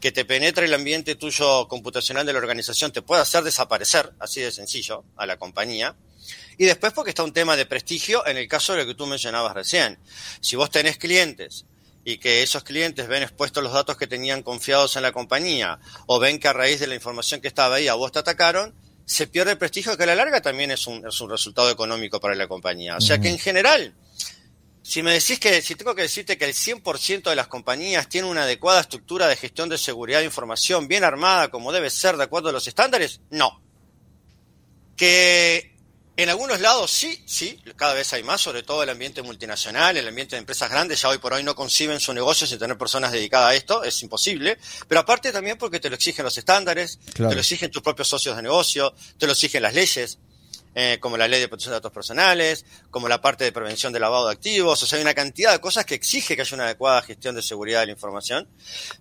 que 0.00 0.12
te 0.12 0.24
penetre 0.24 0.66
el 0.66 0.74
ambiente 0.74 1.14
tuyo 1.14 1.68
computacional 1.68 2.26
de 2.26 2.32
la 2.32 2.38
organización, 2.38 2.92
te 2.92 3.02
puede 3.02 3.22
hacer 3.22 3.44
desaparecer, 3.44 4.12
así 4.18 4.40
de 4.40 4.52
sencillo, 4.52 5.04
a 5.16 5.24
la 5.24 5.38
compañía. 5.38 5.96
Y 6.58 6.64
después 6.64 6.92
porque 6.92 7.10
está 7.10 7.22
un 7.22 7.32
tema 7.32 7.56
de 7.56 7.66
prestigio 7.66 8.26
en 8.26 8.36
el 8.36 8.48
caso 8.48 8.72
de 8.72 8.80
lo 8.80 8.86
que 8.86 8.94
tú 8.94 9.06
mencionabas 9.06 9.54
recién. 9.54 9.98
Si 10.40 10.56
vos 10.56 10.70
tenés 10.70 10.98
clientes 10.98 11.64
y 12.08 12.18
que 12.18 12.44
esos 12.44 12.62
clientes 12.62 13.08
ven 13.08 13.24
expuestos 13.24 13.64
los 13.64 13.72
datos 13.72 13.96
que 13.96 14.06
tenían 14.06 14.44
confiados 14.44 14.94
en 14.94 15.02
la 15.02 15.10
compañía 15.10 15.80
o 16.06 16.20
ven 16.20 16.38
que 16.38 16.46
a 16.46 16.52
raíz 16.52 16.78
de 16.78 16.86
la 16.86 16.94
información 16.94 17.40
que 17.40 17.48
estaba 17.48 17.74
ahí 17.74 17.88
a 17.88 17.94
vos 17.94 18.12
te 18.12 18.20
atacaron, 18.20 18.72
se 19.04 19.26
pierde 19.26 19.50
el 19.50 19.58
prestigio 19.58 19.96
que 19.96 20.04
a 20.04 20.06
la 20.06 20.14
larga 20.14 20.40
también 20.40 20.70
es 20.70 20.86
un, 20.86 21.04
es 21.04 21.20
un 21.20 21.28
resultado 21.28 21.68
económico 21.68 22.20
para 22.20 22.36
la 22.36 22.46
compañía. 22.46 22.96
O 22.96 23.00
sea 23.00 23.20
que 23.20 23.28
en 23.28 23.40
general, 23.40 23.92
si 24.82 25.02
me 25.02 25.14
decís 25.14 25.40
que, 25.40 25.60
si 25.60 25.74
tengo 25.74 25.96
que 25.96 26.02
decirte 26.02 26.38
que 26.38 26.44
el 26.44 26.54
100% 26.54 27.28
de 27.28 27.34
las 27.34 27.48
compañías 27.48 28.08
tienen 28.08 28.30
una 28.30 28.44
adecuada 28.44 28.82
estructura 28.82 29.26
de 29.26 29.34
gestión 29.34 29.68
de 29.68 29.76
seguridad 29.76 30.20
de 30.20 30.26
información 30.26 30.86
bien 30.86 31.02
armada 31.02 31.48
como 31.48 31.72
debe 31.72 31.90
ser 31.90 32.16
de 32.16 32.22
acuerdo 32.22 32.50
a 32.50 32.52
los 32.52 32.68
estándares, 32.68 33.20
no. 33.30 33.60
Que 34.96 35.75
en 36.16 36.28
algunos 36.30 36.60
lados 36.60 36.90
sí, 36.90 37.22
sí, 37.26 37.60
cada 37.76 37.94
vez 37.94 38.12
hay 38.12 38.22
más, 38.22 38.40
sobre 38.40 38.62
todo 38.62 38.82
el 38.82 38.88
ambiente 38.88 39.22
multinacional, 39.22 39.96
el 39.96 40.08
ambiente 40.08 40.36
de 40.36 40.40
empresas 40.40 40.70
grandes, 40.70 41.02
ya 41.02 41.10
hoy 41.10 41.18
por 41.18 41.34
hoy 41.34 41.42
no 41.42 41.54
conciben 41.54 42.00
su 42.00 42.14
negocio 42.14 42.46
sin 42.46 42.58
tener 42.58 42.78
personas 42.78 43.12
dedicadas 43.12 43.50
a 43.50 43.54
esto, 43.54 43.84
es 43.84 44.02
imposible, 44.02 44.58
pero 44.88 45.02
aparte 45.02 45.30
también 45.30 45.58
porque 45.58 45.78
te 45.78 45.90
lo 45.90 45.96
exigen 45.96 46.24
los 46.24 46.38
estándares, 46.38 46.98
te 47.14 47.22
lo 47.22 47.32
exigen 47.32 47.70
tus 47.70 47.82
propios 47.82 48.08
socios 48.08 48.34
de 48.34 48.42
negocio, 48.42 48.94
te 49.18 49.26
lo 49.26 49.32
exigen 49.32 49.62
las 49.62 49.74
leyes, 49.74 50.18
eh, 50.74 50.98
como 51.00 51.16
la 51.16 51.28
ley 51.28 51.40
de 51.40 51.48
protección 51.48 51.72
de 51.72 51.76
datos 51.76 51.92
personales, 51.92 52.64
como 52.90 53.08
la 53.08 53.20
parte 53.20 53.44
de 53.44 53.52
prevención 53.52 53.92
de 53.92 54.00
lavado 54.00 54.26
de 54.26 54.32
activos, 54.32 54.82
o 54.82 54.86
sea, 54.86 54.96
hay 54.96 55.02
una 55.02 55.14
cantidad 55.14 55.52
de 55.52 55.60
cosas 55.60 55.84
que 55.84 55.94
exige 55.94 56.34
que 56.34 56.42
haya 56.42 56.54
una 56.54 56.64
adecuada 56.64 57.02
gestión 57.02 57.34
de 57.34 57.42
seguridad 57.42 57.80
de 57.80 57.86
la 57.86 57.92
información, 57.92 58.48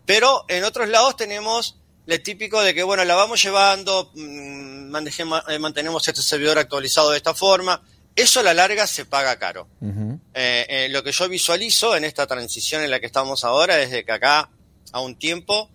pero 0.06 0.45
en 0.49 0.65
otros 0.65 0.89
lados 0.89 1.15
tenemos 1.15 1.78
lo 2.06 2.22
típico 2.22 2.62
de 2.62 2.74
que, 2.74 2.84
bueno, 2.84 3.04
la 3.04 3.15
vamos 3.15 3.41
llevando, 3.41 4.12
mm, 4.13 4.96
eh, 4.96 5.60
mantenemos 5.60 6.08
este 6.08 6.22
servidor 6.22 6.60
actualizado 6.60 7.12
de 7.12 7.18
esta 7.18 7.34
forma. 7.34 7.82
Eso 8.15 8.39
a 8.39 8.44
la 8.44 8.54
larga 8.54 8.88
se 8.88 9.06
paga 9.06 9.38
caro. 9.38 9.68
Eh, 9.82 10.65
eh, 10.70 10.88
lo 10.89 11.04
que 11.04 11.12
yo 11.12 11.28
visualizo 11.28 11.96
en 11.96 12.06
esta 12.06 12.28
transición 12.28 12.82
en 12.82 12.91
la 12.91 13.00
que 13.00 13.08
estamos 13.08 13.44
ahora 13.44 13.82
es 13.82 13.91
de 13.91 14.06
que 14.06 14.12
acá, 14.12 14.50
a 14.91 15.02
un 15.02 15.15
tiempo, 15.15 15.70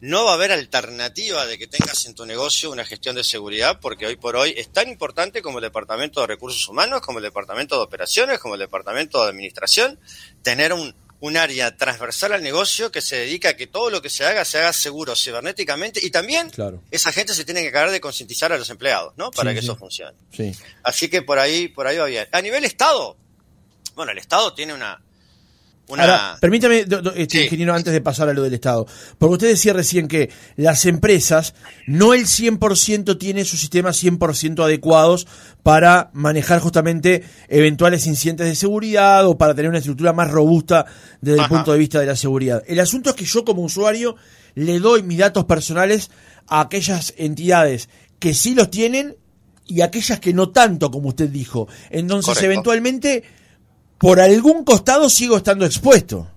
no 0.00 0.26
va 0.26 0.32
a 0.32 0.34
haber 0.34 0.52
alternativa 0.52 1.46
de 1.46 1.56
que 1.56 1.66
tengas 1.66 2.04
en 2.04 2.14
tu 2.14 2.26
negocio 2.26 2.70
una 2.70 2.84
gestión 2.84 3.16
de 3.16 3.24
seguridad, 3.24 3.80
porque 3.80 4.06
hoy 4.06 4.16
por 4.16 4.36
hoy 4.36 4.52
es 4.56 4.70
tan 4.70 4.88
importante 4.88 5.40
como 5.40 5.58
el 5.58 5.62
Departamento 5.62 6.20
de 6.20 6.26
Recursos 6.26 6.68
Humanos, 6.68 7.00
como 7.00 7.18
el 7.18 7.24
Departamento 7.24 7.76
de 7.76 7.82
Operaciones, 7.82 8.38
como 8.40 8.54
el 8.54 8.60
Departamento 8.60 9.22
de 9.22 9.30
Administración, 9.30 9.98
tener 10.42 10.74
un, 10.74 10.94
un 11.26 11.36
área 11.36 11.76
transversal 11.76 12.32
al 12.32 12.42
negocio 12.42 12.90
que 12.90 13.00
se 13.00 13.16
dedica 13.16 13.50
a 13.50 13.56
que 13.56 13.66
todo 13.66 13.90
lo 13.90 14.00
que 14.00 14.10
se 14.10 14.24
haga 14.24 14.44
se 14.44 14.58
haga 14.58 14.72
seguro 14.72 15.14
cibernéticamente 15.14 16.04
y 16.04 16.10
también 16.10 16.50
esa 16.90 17.12
gente 17.12 17.34
se 17.34 17.44
tiene 17.44 17.62
que 17.62 17.72
cargar 17.72 17.90
de 17.90 18.00
concientizar 18.00 18.52
a 18.52 18.58
los 18.58 18.70
empleados, 18.70 19.14
¿no? 19.16 19.30
Para 19.30 19.52
que 19.52 19.60
eso 19.60 19.76
funcione. 19.76 20.16
Así 20.82 21.08
que 21.08 21.22
por 21.22 21.38
ahí, 21.38 21.68
por 21.68 21.86
ahí 21.86 21.96
va 21.96 22.06
bien. 22.06 22.28
A 22.32 22.40
nivel 22.40 22.64
Estado, 22.64 23.16
bueno, 23.94 24.12
el 24.12 24.18
Estado 24.18 24.54
tiene 24.54 24.74
una, 24.74 25.00
Ahora, 25.88 26.36
permítame, 26.40 26.84
este, 27.14 27.44
ingeniero, 27.44 27.72
antes 27.72 27.92
de 27.92 28.00
pasar 28.00 28.28
a 28.28 28.32
lo 28.32 28.42
del 28.42 28.54
Estado, 28.54 28.86
porque 29.18 29.34
usted 29.34 29.48
decía 29.48 29.72
recién 29.72 30.08
que 30.08 30.30
las 30.56 30.84
empresas, 30.84 31.54
no 31.86 32.12
el 32.12 32.26
100% 32.26 33.16
tienen 33.18 33.44
sus 33.44 33.60
sistemas 33.60 34.02
100% 34.02 34.64
adecuados 34.64 35.28
para 35.62 36.10
manejar 36.12 36.58
justamente 36.58 37.22
eventuales 37.48 38.06
incidentes 38.06 38.46
de 38.46 38.56
seguridad 38.56 39.26
o 39.28 39.38
para 39.38 39.54
tener 39.54 39.68
una 39.68 39.78
estructura 39.78 40.12
más 40.12 40.30
robusta 40.30 40.86
desde 41.20 41.42
el 41.42 41.48
punto 41.48 41.72
de 41.72 41.78
vista 41.78 42.00
de 42.00 42.06
la 42.06 42.16
seguridad. 42.16 42.64
El 42.66 42.80
asunto 42.80 43.10
es 43.10 43.16
que 43.16 43.24
yo 43.24 43.44
como 43.44 43.62
usuario 43.62 44.16
le 44.54 44.80
doy 44.80 45.04
mis 45.04 45.18
datos 45.18 45.44
personales 45.44 46.10
a 46.48 46.62
aquellas 46.62 47.14
entidades 47.16 47.88
que 48.18 48.34
sí 48.34 48.54
los 48.54 48.70
tienen 48.70 49.16
y 49.66 49.82
aquellas 49.82 50.20
que 50.20 50.32
no 50.32 50.50
tanto, 50.50 50.90
como 50.90 51.08
usted 51.10 51.28
dijo. 51.28 51.68
Entonces, 51.90 52.42
eventualmente 52.42 53.24
por 53.98 54.20
algún 54.20 54.64
costado 54.64 55.08
sigo 55.08 55.36
estando 55.36 55.64
expuesto. 55.64 56.30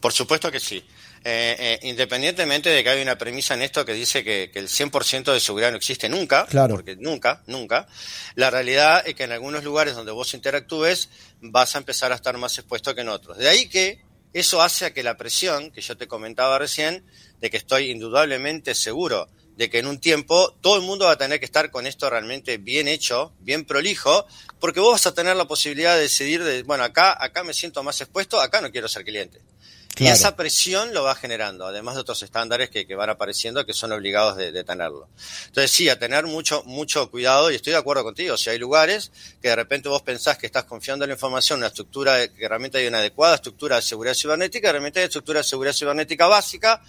Por 0.00 0.12
supuesto 0.12 0.50
que 0.50 0.60
sí. 0.60 0.84
Eh, 1.28 1.56
eh, 1.58 1.88
independientemente 1.88 2.70
de 2.70 2.84
que 2.84 2.90
hay 2.90 3.02
una 3.02 3.18
premisa 3.18 3.54
en 3.54 3.62
esto 3.62 3.84
que 3.84 3.94
dice 3.94 4.22
que, 4.22 4.48
el 4.54 4.68
100% 4.68 5.32
de 5.32 5.40
seguridad 5.40 5.72
no 5.72 5.76
existe 5.76 6.08
nunca, 6.08 6.46
porque 6.68 6.94
nunca, 6.94 7.42
nunca, 7.48 7.88
la 8.36 8.48
realidad 8.48 9.02
es 9.04 9.16
que 9.16 9.24
en 9.24 9.32
algunos 9.32 9.64
lugares 9.64 9.96
donde 9.96 10.12
vos 10.12 10.34
interactúes 10.34 11.08
vas 11.40 11.74
a 11.74 11.78
empezar 11.78 12.12
a 12.12 12.14
estar 12.14 12.38
más 12.38 12.56
expuesto 12.58 12.94
que 12.94 13.00
en 13.00 13.08
otros. 13.08 13.38
De 13.38 13.48
ahí 13.48 13.68
que 13.68 14.04
eso 14.34 14.62
hace 14.62 14.84
a 14.84 14.94
que 14.94 15.02
la 15.02 15.16
presión 15.16 15.72
que 15.72 15.80
yo 15.80 15.96
te 15.96 16.06
comentaba 16.06 16.60
recién, 16.60 17.04
de 17.40 17.50
que 17.50 17.56
estoy 17.56 17.90
indudablemente 17.90 18.76
seguro 18.76 19.28
de 19.56 19.70
que 19.70 19.78
en 19.78 19.86
un 19.86 19.98
tiempo 19.98 20.54
todo 20.60 20.76
el 20.76 20.82
mundo 20.82 21.06
va 21.06 21.12
a 21.12 21.18
tener 21.18 21.38
que 21.40 21.46
estar 21.46 21.70
con 21.70 21.86
esto 21.86 22.08
realmente 22.08 22.58
bien 22.58 22.88
hecho, 22.88 23.32
bien 23.40 23.64
prolijo, 23.64 24.26
porque 24.60 24.80
vos 24.80 24.92
vas 24.92 25.06
a 25.06 25.14
tener 25.14 25.36
la 25.36 25.46
posibilidad 25.46 25.94
de 25.94 26.02
decidir 26.02 26.44
de, 26.44 26.62
bueno, 26.62 26.84
acá, 26.84 27.16
acá 27.18 27.42
me 27.42 27.54
siento 27.54 27.82
más 27.82 28.00
expuesto, 28.00 28.40
acá 28.40 28.60
no 28.60 28.70
quiero 28.70 28.88
ser 28.88 29.04
cliente. 29.04 29.40
Y 29.98 30.08
esa 30.08 30.36
presión 30.36 30.92
lo 30.92 31.04
va 31.04 31.14
generando, 31.14 31.66
además 31.66 31.94
de 31.94 32.02
otros 32.02 32.22
estándares 32.22 32.68
que, 32.68 32.84
van 32.94 33.08
apareciendo 33.08 33.64
que 33.64 33.72
son 33.72 33.92
obligados 33.92 34.36
de, 34.36 34.64
tenerlo. 34.64 35.08
Entonces 35.46 35.70
sí, 35.70 35.88
a 35.88 35.98
tener 35.98 36.26
mucho, 36.26 36.62
mucho 36.64 37.10
cuidado, 37.10 37.50
y 37.50 37.54
estoy 37.54 37.72
de 37.72 37.78
acuerdo 37.78 38.04
contigo, 38.04 38.36
si 38.36 38.50
hay 38.50 38.58
lugares 38.58 39.10
que 39.40 39.48
de 39.48 39.56
repente 39.56 39.88
vos 39.88 40.02
pensás 40.02 40.36
que 40.36 40.44
estás 40.44 40.64
confiando 40.64 41.06
en 41.06 41.10
la 41.10 41.14
información, 41.14 41.60
una 41.60 41.68
estructura, 41.68 42.28
que 42.28 42.46
realmente 42.46 42.76
hay 42.76 42.86
una 42.86 42.98
adecuada 42.98 43.36
estructura 43.36 43.76
de 43.76 43.82
seguridad 43.82 44.14
cibernética, 44.14 44.70
realmente 44.70 45.00
hay 45.00 45.06
estructura 45.06 45.40
de 45.40 45.44
seguridad 45.44 45.74
cibernética 45.74 46.26
básica, 46.26 46.82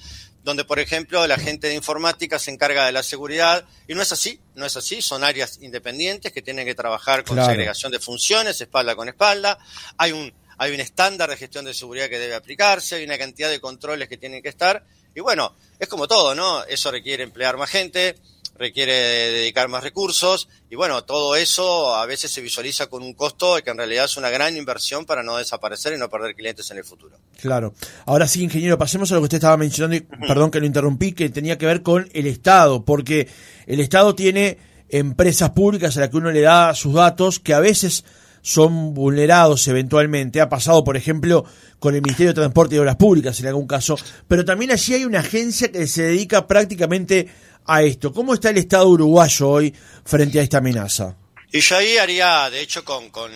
donde, 0.47 0.63
por 0.63 0.79
ejemplo, 0.79 1.27
la 1.27 1.37
gente 1.37 1.67
de 1.67 1.75
informática 1.75 2.39
se 2.39 2.51
encarga 2.51 2.85
de 2.85 2.93
la 2.93 3.03
seguridad, 3.03 3.65
y 3.85 3.93
no 3.93 4.01
es 4.01 4.13
así, 4.13 4.39
no 4.55 4.65
es 4.65 4.77
así, 4.77 5.01
son 5.01 5.25
áreas 5.25 5.59
independientes 5.61 6.31
que 6.31 6.41
tienen 6.41 6.65
que 6.65 6.73
trabajar 6.73 7.25
con 7.25 7.43
segregación 7.43 7.91
de 7.91 7.99
funciones, 7.99 8.61
espalda 8.61 8.95
con 8.95 9.09
espalda, 9.09 9.59
hay 9.97 10.13
un, 10.13 10.33
hay 10.57 10.73
un 10.73 10.79
estándar 10.79 11.29
de 11.29 11.35
gestión 11.35 11.65
de 11.65 11.73
seguridad 11.73 12.07
que 12.07 12.17
debe 12.17 12.33
aplicarse, 12.33 12.95
hay 12.95 13.03
una 13.03 13.17
cantidad 13.17 13.49
de 13.49 13.59
controles 13.59 14.07
que 14.07 14.15
tienen 14.15 14.41
que 14.41 14.47
estar, 14.47 14.85
y 15.13 15.19
bueno, 15.19 15.53
es 15.77 15.89
como 15.89 16.07
todo, 16.07 16.33
¿no? 16.33 16.63
Eso 16.63 16.91
requiere 16.91 17.23
emplear 17.23 17.57
más 17.57 17.69
gente, 17.69 18.15
requiere 18.57 18.93
dedicar 18.93 19.67
más 19.67 19.83
recursos 19.83 20.49
y 20.69 20.75
bueno, 20.75 21.03
todo 21.03 21.35
eso 21.35 21.95
a 21.95 22.05
veces 22.05 22.31
se 22.31 22.41
visualiza 22.41 22.87
con 22.87 23.03
un 23.03 23.13
costo 23.13 23.57
que 23.63 23.69
en 23.69 23.77
realidad 23.77 24.05
es 24.05 24.17
una 24.17 24.29
gran 24.29 24.57
inversión 24.57 25.05
para 25.05 25.23
no 25.23 25.37
desaparecer 25.37 25.93
y 25.93 25.97
no 25.97 26.09
perder 26.09 26.35
clientes 26.35 26.69
en 26.71 26.77
el 26.77 26.83
futuro. 26.83 27.17
Claro. 27.39 27.73
Ahora 28.05 28.27
sí, 28.27 28.43
ingeniero, 28.43 28.77
pasemos 28.77 29.11
a 29.11 29.15
lo 29.15 29.21
que 29.21 29.25
usted 29.25 29.37
estaba 29.37 29.57
mencionando 29.57 29.95
y 29.95 30.01
perdón 30.27 30.51
que 30.51 30.59
lo 30.59 30.65
interrumpí, 30.65 31.13
que 31.13 31.29
tenía 31.29 31.57
que 31.57 31.65
ver 31.65 31.83
con 31.83 32.09
el 32.13 32.27
Estado, 32.27 32.83
porque 32.83 33.27
el 33.65 33.79
Estado 33.79 34.15
tiene 34.15 34.57
empresas 34.89 35.51
públicas 35.51 35.95
a 35.97 36.01
las 36.01 36.09
que 36.09 36.17
uno 36.17 36.31
le 36.31 36.41
da 36.41 36.73
sus 36.73 36.93
datos 36.93 37.39
que 37.39 37.53
a 37.53 37.59
veces 37.59 38.03
son 38.41 38.93
vulnerados 38.93 39.67
eventualmente. 39.67 40.39
Ha 40.39 40.49
pasado, 40.49 40.83
por 40.83 40.95
ejemplo, 40.95 41.43
con 41.79 41.95
el 41.95 42.01
Ministerio 42.01 42.29
de 42.29 42.35
Transporte 42.35 42.75
y 42.75 42.79
Obras 42.79 42.95
Públicas 42.95 43.39
en 43.39 43.47
algún 43.47 43.67
caso, 43.67 43.97
pero 44.27 44.45
también 44.45 44.71
allí 44.71 44.93
hay 44.93 45.05
una 45.05 45.19
agencia 45.19 45.71
que 45.71 45.85
se 45.87 46.03
dedica 46.03 46.47
prácticamente 46.47 47.27
a 47.67 47.83
esto. 47.83 48.13
¿Cómo 48.13 48.33
está 48.33 48.49
el 48.49 48.57
Estado 48.57 48.87
uruguayo 48.87 49.49
hoy 49.49 49.75
frente 50.03 50.39
a 50.39 50.43
esta 50.43 50.57
amenaza? 50.57 51.15
Y 51.51 51.59
yo 51.59 51.77
ahí 51.77 51.97
haría, 51.97 52.49
de 52.49 52.61
hecho, 52.61 52.83
con, 52.83 53.09
con 53.09 53.31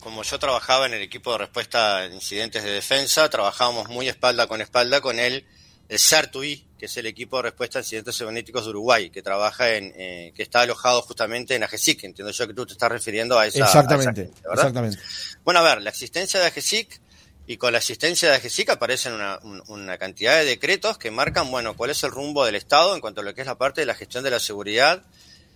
como 0.00 0.22
yo 0.22 0.38
trabajaba 0.38 0.86
en 0.86 0.94
el 0.94 1.02
equipo 1.02 1.32
de 1.32 1.38
respuesta 1.38 1.98
a 1.98 2.06
incidentes 2.06 2.62
de 2.62 2.70
defensa, 2.70 3.28
trabajábamos 3.28 3.88
muy 3.88 4.08
espalda 4.08 4.46
con 4.46 4.60
espalda 4.60 5.00
con 5.00 5.18
el, 5.18 5.44
el 5.88 5.98
CERTUI, 5.98 6.66
que 6.78 6.86
es 6.86 6.96
el 6.96 7.06
equipo 7.06 7.36
de 7.38 7.44
respuesta 7.44 7.78
a 7.78 7.82
incidentes 7.82 8.16
cibernéticos 8.16 8.64
de 8.64 8.70
Uruguay, 8.70 9.10
que 9.10 9.22
trabaja 9.22 9.74
en, 9.74 9.92
eh, 9.96 10.32
que 10.34 10.44
está 10.44 10.60
alojado 10.60 11.02
justamente 11.02 11.56
en 11.56 11.64
AGESIC. 11.64 12.04
Entiendo 12.04 12.32
yo 12.32 12.46
que 12.46 12.54
tú 12.54 12.66
te 12.66 12.72
estás 12.72 12.90
refiriendo 12.90 13.38
a 13.38 13.46
esa. 13.46 13.64
Exactamente, 13.64 14.30
exactamente. 14.50 14.98
Bueno, 15.44 15.60
a 15.60 15.62
ver, 15.62 15.82
la 15.82 15.90
existencia 15.90 16.38
de 16.38 16.46
AGESIC 16.46 17.00
y 17.48 17.56
con 17.56 17.72
la 17.72 17.78
asistencia 17.78 18.28
de 18.28 18.36
AGESIC 18.36 18.68
aparecen 18.68 19.14
una, 19.14 19.96
cantidad 19.96 20.36
de 20.36 20.44
decretos 20.44 20.98
que 20.98 21.10
marcan, 21.10 21.50
bueno, 21.50 21.74
cuál 21.74 21.88
es 21.88 22.02
el 22.02 22.10
rumbo 22.10 22.44
del 22.44 22.56
Estado 22.56 22.94
en 22.94 23.00
cuanto 23.00 23.22
a 23.22 23.24
lo 23.24 23.34
que 23.34 23.40
es 23.40 23.46
la 23.46 23.56
parte 23.56 23.80
de 23.80 23.86
la 23.86 23.94
gestión 23.94 24.22
de 24.22 24.30
la 24.30 24.38
seguridad 24.38 25.02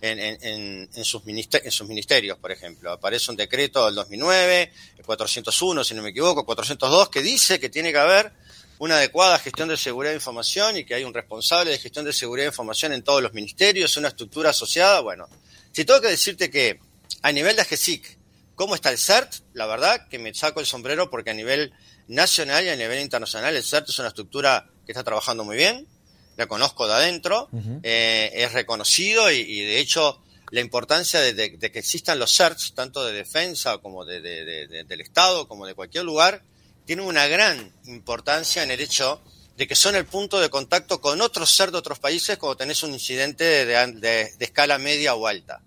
en, 0.00 0.88
sus, 1.04 1.22
en 1.26 1.70
sus 1.70 1.86
ministerios, 1.86 2.38
por 2.38 2.50
ejemplo. 2.50 2.92
Aparece 2.92 3.30
un 3.30 3.36
decreto 3.36 3.84
del 3.84 3.94
2009, 3.94 4.72
el 4.96 5.04
401, 5.04 5.84
si 5.84 5.94
no 5.94 6.00
me 6.00 6.08
equivoco, 6.08 6.46
402, 6.46 7.10
que 7.10 7.20
dice 7.20 7.60
que 7.60 7.68
tiene 7.68 7.92
que 7.92 7.98
haber 7.98 8.32
una 8.78 8.96
adecuada 8.96 9.38
gestión 9.38 9.68
de 9.68 9.76
seguridad 9.76 10.12
de 10.12 10.16
información 10.16 10.78
y 10.78 10.84
que 10.86 10.94
hay 10.94 11.04
un 11.04 11.12
responsable 11.12 11.72
de 11.72 11.78
gestión 11.78 12.06
de 12.06 12.14
seguridad 12.14 12.46
de 12.46 12.52
información 12.52 12.94
en 12.94 13.02
todos 13.02 13.22
los 13.22 13.34
ministerios, 13.34 13.98
una 13.98 14.08
estructura 14.08 14.48
asociada. 14.48 15.00
Bueno, 15.00 15.28
si 15.72 15.84
tengo 15.84 16.00
que 16.00 16.08
decirte 16.08 16.50
que 16.50 16.80
a 17.20 17.30
nivel 17.32 17.54
de 17.54 17.62
AGESIC 17.62 18.21
¿Cómo 18.54 18.74
está 18.74 18.90
el 18.90 18.98
CERT? 18.98 19.34
La 19.54 19.66
verdad 19.66 20.08
que 20.08 20.18
me 20.18 20.34
saco 20.34 20.60
el 20.60 20.66
sombrero 20.66 21.10
porque 21.10 21.30
a 21.30 21.34
nivel 21.34 21.72
nacional 22.08 22.64
y 22.64 22.68
a 22.68 22.76
nivel 22.76 23.00
internacional 23.00 23.56
el 23.56 23.62
CERT 23.62 23.88
es 23.88 23.98
una 23.98 24.08
estructura 24.08 24.68
que 24.86 24.92
está 24.92 25.04
trabajando 25.04 25.44
muy 25.44 25.56
bien, 25.56 25.86
la 26.36 26.46
conozco 26.46 26.86
de 26.86 26.94
adentro, 26.94 27.48
eh, 27.82 28.30
es 28.34 28.52
reconocido 28.52 29.30
y, 29.30 29.60
de 29.60 29.78
hecho 29.78 30.20
la 30.50 30.60
importancia 30.60 31.20
de, 31.20 31.58
que 31.58 31.78
existan 31.78 32.18
los 32.18 32.36
CERTs, 32.36 32.74
tanto 32.74 33.04
de 33.04 33.12
defensa 33.14 33.78
como 33.78 34.04
de, 34.04 34.20
del 34.20 35.00
Estado, 35.00 35.48
como 35.48 35.66
de 35.66 35.74
cualquier 35.74 36.04
lugar, 36.04 36.42
tiene 36.84 37.02
una 37.02 37.26
gran 37.26 37.72
importancia 37.86 38.62
en 38.62 38.70
el 38.70 38.80
hecho 38.80 39.22
de 39.56 39.66
que 39.66 39.74
son 39.74 39.96
el 39.96 40.06
punto 40.06 40.40
de 40.40 40.50
contacto 40.50 41.00
con 41.00 41.20
otros 41.20 41.50
ser 41.50 41.70
de 41.70 41.78
otros 41.78 41.98
países 41.98 42.36
cuando 42.38 42.56
tenés 42.56 42.82
un 42.82 42.92
incidente 42.92 43.44
de, 43.64 44.34
escala 44.40 44.78
media 44.78 45.14
o 45.14 45.26
alta. 45.26 45.62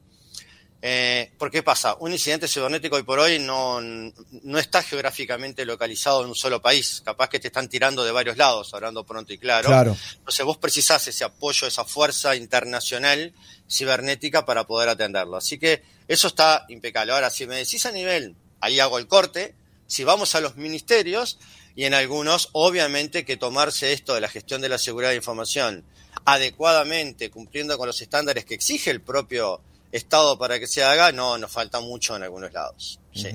Eh, 0.87 1.31
¿Por 1.39 1.49
qué 1.49 1.63
pasa? 1.63 1.95
Un 1.99 2.11
incidente 2.11 2.47
cibernético 2.47 2.95
hoy 2.95 3.01
por 3.01 3.17
hoy 3.17 3.39
no, 3.39 3.81
no 3.81 4.59
está 4.59 4.83
geográficamente 4.83 5.65
localizado 5.65 6.21
en 6.21 6.27
un 6.29 6.35
solo 6.35 6.61
país. 6.61 7.01
Capaz 7.03 7.27
que 7.27 7.39
te 7.39 7.47
están 7.47 7.67
tirando 7.67 8.03
de 8.03 8.11
varios 8.11 8.37
lados, 8.37 8.71
hablando 8.71 9.03
pronto 9.03 9.33
y 9.33 9.39
claro. 9.39 9.65
claro. 9.65 9.97
Entonces 10.13 10.45
vos 10.45 10.57
precisás 10.57 11.07
ese 11.07 11.23
apoyo, 11.23 11.65
esa 11.65 11.85
fuerza 11.85 12.35
internacional 12.35 13.33
cibernética 13.67 14.45
para 14.45 14.67
poder 14.67 14.89
atenderlo. 14.89 15.37
Así 15.37 15.57
que 15.57 15.81
eso 16.07 16.27
está 16.27 16.67
impecable. 16.69 17.13
Ahora, 17.13 17.31
si 17.31 17.47
me 17.47 17.55
decís 17.55 17.83
a 17.87 17.91
nivel, 17.91 18.35
ahí 18.59 18.79
hago 18.79 18.99
el 18.99 19.07
corte, 19.07 19.55
si 19.87 20.03
vamos 20.03 20.35
a 20.35 20.39
los 20.39 20.55
ministerios, 20.55 21.39
y 21.75 21.85
en 21.85 21.95
algunos, 21.95 22.49
obviamente, 22.51 23.25
que 23.25 23.37
tomarse 23.37 23.91
esto 23.91 24.13
de 24.13 24.21
la 24.21 24.29
gestión 24.29 24.61
de 24.61 24.69
la 24.69 24.77
seguridad 24.77 25.09
de 25.09 25.15
información 25.15 25.83
adecuadamente, 26.25 27.31
cumpliendo 27.31 27.75
con 27.75 27.87
los 27.87 27.99
estándares 28.01 28.45
que 28.45 28.53
exige 28.53 28.91
el 28.91 29.01
propio 29.01 29.63
Estado 29.95 30.37
para 30.37 30.59
que 30.59 30.67
se 30.67 30.83
haga, 30.83 31.11
no, 31.11 31.37
nos 31.37 31.51
falta 31.51 31.79
mucho 31.79 32.15
en 32.15 32.23
algunos 32.23 32.51
lados. 32.53 32.99
Sí. 33.13 33.29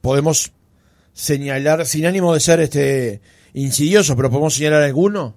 Podemos 0.00 0.52
señalar, 1.12 1.86
sin 1.86 2.06
ánimo 2.06 2.34
de 2.34 2.40
ser 2.40 2.60
este 2.60 3.20
insidioso, 3.54 4.16
pero 4.16 4.30
podemos 4.30 4.54
señalar 4.54 4.82
alguno. 4.82 5.36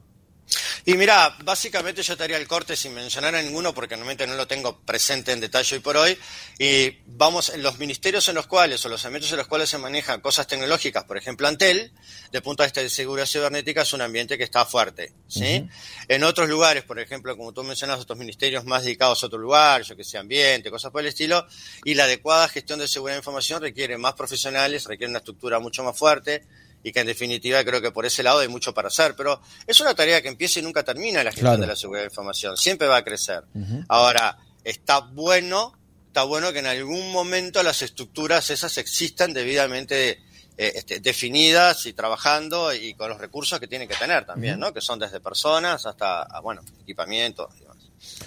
Y 0.86 0.96
mira, 0.96 1.38
básicamente 1.44 2.04
yo 2.04 2.18
te 2.18 2.24
haría 2.24 2.38
el 2.38 2.48
corte 2.48 2.76
sin 2.76 2.94
mencionar 2.94 3.36
a 3.36 3.42
ninguno 3.42 3.74
porque 3.74 3.96
normalmente 3.96 4.28
no 4.28 4.36
lo 4.36 4.48
tengo 4.48 4.80
presente 4.82 5.32
en 5.32 5.39
detalle 5.39 5.76
hoy 5.76 5.82
por 5.82 5.98
hoy. 5.98 6.18
Y 6.60 6.98
vamos, 7.06 7.50
en 7.50 7.63
los 7.63 7.80
ministerios 7.80 8.28
en 8.30 8.36
los 8.36 8.48
cuales 8.48 8.86
o 8.86 8.89
los 8.89 9.04
ambientes 9.06 9.32
en 9.32 9.38
los 9.38 9.48
cuales 9.48 9.70
se 9.70 9.78
manejan 9.78 10.22
cosas 10.22 10.48
tecnológicas, 10.48 11.04
por 11.06 11.18
ejemplo 11.18 11.48
Antel, 11.48 11.92
de 12.32 12.42
punto 12.42 12.63
de 12.63 12.68
vista 12.68 12.82
de 12.82 12.89
seguridad 12.89 13.26
cibernética 13.26 13.82
es 13.82 13.94
un 13.94 14.02
ambiente 14.02 14.38
que 14.38 14.44
está 14.44 14.66
fuerte. 14.66 15.13
¿sí? 15.28 15.68
En 16.08 16.24
otros 16.24 16.50
lugares, 16.50 16.84
por 16.84 17.00
ejemplo, 17.00 17.36
como 17.38 17.54
tú 17.54 17.63
mencionas, 17.63 18.00
otros 18.00 18.18
ministerios 18.18 18.66
más 18.66 18.84
dedicados 18.84 19.24
a 19.24 19.28
otro 19.28 19.39
lugar, 19.39 19.84
yo 19.84 19.96
que 19.96 20.04
sé, 20.04 20.18
ambiente, 20.18 20.70
cosas 20.70 20.92
por 20.92 21.02
el 21.02 21.08
estilo, 21.08 21.46
y 21.84 21.94
la 21.94 22.06
adecuada 22.06 22.48
gestión 22.50 22.80
de 22.80 22.88
seguridad 22.88 23.16
de 23.16 23.20
información 23.20 23.62
requiere 23.62 23.98
más 23.98 24.13
profesionales, 24.13 24.86
requiere 24.86 25.10
una 25.10 25.20
estructura 25.20 25.60
mucho 25.60 25.84
más 25.84 25.98
fuerte 25.98 26.46
y 26.84 26.91
que 26.91 27.00
en 27.00 27.08
definitiva 27.08 27.63
creo 27.63 27.82
que 27.82 27.91
por 27.91 28.06
ese 28.06 28.22
lado 28.22 28.39
hay 28.39 28.50
mucho 28.50 28.74
para 28.74 28.89
hacer, 28.89 29.15
pero 29.15 29.41
es 29.65 29.80
una 29.80 29.96
tarea 29.96 30.22
que 30.22 30.28
empieza 30.28 30.60
y 30.60 30.63
nunca 30.63 30.84
termina 30.84 31.24
la 31.24 31.32
gestión 31.32 31.62
de 31.62 31.67
la 31.67 31.76
seguridad 31.76 32.04
de 32.04 32.10
información, 32.10 32.58
siempre 32.58 32.88
va 32.88 32.98
a 32.98 33.04
crecer. 33.04 33.43
Ahora, 33.88 34.38
está 34.63 35.00
bueno, 35.00 35.74
está 36.08 36.24
bueno 36.24 36.52
que 36.52 36.60
en 36.60 36.67
algún 36.67 37.12
momento 37.12 37.63
las 37.63 37.82
estructuras 37.82 38.50
esas 38.50 38.78
existan 38.78 39.34
debidamente 39.34 40.22
eh, 40.56 40.74
este, 40.76 41.00
definidas 41.00 41.86
y 41.86 41.93
trabajando 41.93 42.74
y 42.74 42.93
con 42.93 43.10
los 43.10 43.17
recursos 43.17 43.60
que 43.60 43.67
tienen 43.67 43.88
que 43.88 43.96
tener 43.96 44.26
también, 44.26 44.60
¿no? 44.60 44.72
Que 44.74 44.82
son 44.82 45.00
desde 45.00 45.19
personas 45.19 45.86
hasta, 45.86 46.28
bueno, 46.43 46.62
equipamiento 46.82 47.50
y 47.58 47.62
demás. 47.62 47.78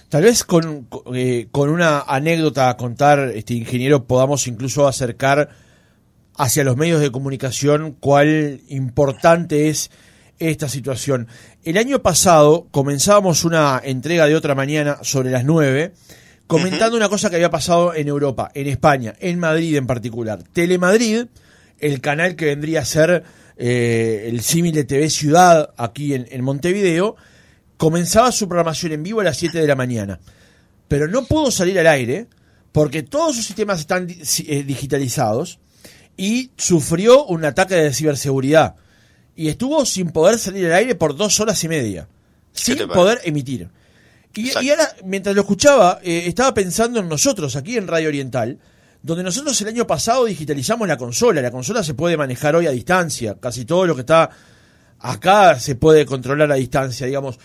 Tal 0.08 0.22
vez 0.22 0.42
con, 0.42 0.88
eh, 1.14 1.48
con 1.52 1.68
una 1.68 2.00
anécdota 2.00 2.70
a 2.70 2.76
contar, 2.76 3.32
este 3.34 3.54
ingeniero, 3.54 4.06
podamos 4.06 4.46
incluso 4.46 4.88
acercar 4.88 5.65
hacia 6.36 6.64
los 6.64 6.76
medios 6.76 7.00
de 7.00 7.10
comunicación 7.10 7.96
cuál 7.98 8.60
importante 8.68 9.68
es 9.68 9.90
esta 10.38 10.68
situación. 10.68 11.28
El 11.64 11.78
año 11.78 12.02
pasado 12.02 12.68
comenzábamos 12.70 13.44
una 13.44 13.80
entrega 13.82 14.26
de 14.26 14.36
otra 14.36 14.54
mañana 14.54 14.98
sobre 15.02 15.30
las 15.30 15.44
9 15.44 15.92
comentando 16.46 16.96
una 16.96 17.08
cosa 17.08 17.28
que 17.28 17.36
había 17.36 17.50
pasado 17.50 17.94
en 17.94 18.08
Europa, 18.08 18.50
en 18.54 18.68
España, 18.68 19.14
en 19.18 19.38
Madrid 19.38 19.76
en 19.76 19.86
particular. 19.86 20.42
Telemadrid, 20.52 21.26
el 21.78 22.00
canal 22.00 22.36
que 22.36 22.46
vendría 22.46 22.80
a 22.80 22.84
ser 22.84 23.24
eh, 23.56 24.26
el 24.28 24.40
símil 24.42 24.72
de 24.72 24.84
TV 24.84 25.10
Ciudad 25.10 25.74
aquí 25.76 26.14
en, 26.14 26.44
Montevideo, 26.44 27.16
comenzaba 27.76 28.30
su 28.32 28.48
programación 28.48 28.92
en 28.92 29.02
vivo 29.02 29.20
a 29.20 29.24
las 29.24 29.36
7 29.38 29.58
de 29.58 29.66
la 29.66 29.74
mañana. 29.74 30.20
Pero 30.88 31.08
no 31.08 31.24
pudo 31.24 31.50
salir 31.50 31.78
al 31.78 31.86
aire 31.88 32.28
porque 32.72 33.02
todos 33.02 33.36
sus 33.36 33.46
sistemas 33.46 33.80
están 33.80 34.08
eh, 34.08 34.62
digitalizados 34.62 35.58
y 36.16 36.50
sufrió 36.56 37.24
un 37.26 37.44
ataque 37.44 37.74
de 37.74 37.92
ciberseguridad. 37.92 38.76
Y 39.34 39.48
estuvo 39.48 39.84
sin 39.84 40.10
poder 40.10 40.38
salir 40.38 40.66
al 40.66 40.72
aire 40.72 40.94
por 40.94 41.16
dos 41.16 41.38
horas 41.40 41.62
y 41.64 41.68
media. 41.68 42.08
Sin 42.52 42.88
poder 42.88 43.20
emitir. 43.24 43.68
Y, 44.34 44.50
ahora, 44.70 44.94
mientras 45.04 45.34
lo 45.34 45.42
escuchaba, 45.42 46.00
eh, 46.02 46.24
estaba 46.26 46.52
pensando 46.52 47.00
en 47.00 47.08
nosotros, 47.08 47.56
aquí 47.56 47.76
en 47.76 47.86
Radio 47.86 48.08
Oriental, 48.08 48.58
donde 49.02 49.22
nosotros 49.22 49.60
el 49.60 49.68
año 49.68 49.86
pasado 49.86 50.24
digitalizamos 50.24 50.88
la 50.88 50.96
consola. 50.96 51.40
La 51.40 51.50
consola 51.50 51.82
se 51.82 51.94
puede 51.94 52.16
manejar 52.16 52.56
hoy 52.56 52.66
a 52.66 52.70
distancia. 52.70 53.36
Casi 53.40 53.64
todo 53.64 53.86
lo 53.86 53.94
que 53.94 54.00
está 54.00 54.30
acá 54.98 55.58
se 55.60 55.74
puede 55.74 56.04
controlar 56.06 56.50
a 56.50 56.56
distancia, 56.56 57.06
digamos. 57.06 57.38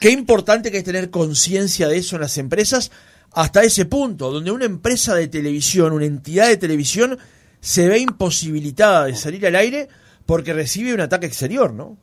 Qué 0.00 0.10
importante 0.10 0.70
que 0.70 0.78
es 0.78 0.84
tener 0.84 1.10
conciencia 1.10 1.88
de 1.88 1.98
eso 1.98 2.16
en 2.16 2.22
las 2.22 2.36
empresas 2.38 2.90
hasta 3.32 3.62
ese 3.62 3.84
punto, 3.84 4.30
donde 4.30 4.50
una 4.50 4.64
empresa 4.64 5.14
de 5.14 5.28
televisión, 5.28 5.92
una 5.92 6.06
entidad 6.06 6.48
de 6.48 6.56
televisión, 6.56 7.18
se 7.66 7.88
ve 7.88 7.98
imposibilitada 7.98 9.06
de 9.06 9.16
salir 9.16 9.44
al 9.44 9.56
aire 9.56 9.88
porque 10.24 10.52
recibe 10.52 10.94
un 10.94 11.00
ataque 11.00 11.26
exterior, 11.26 11.72
¿no? 11.72 11.98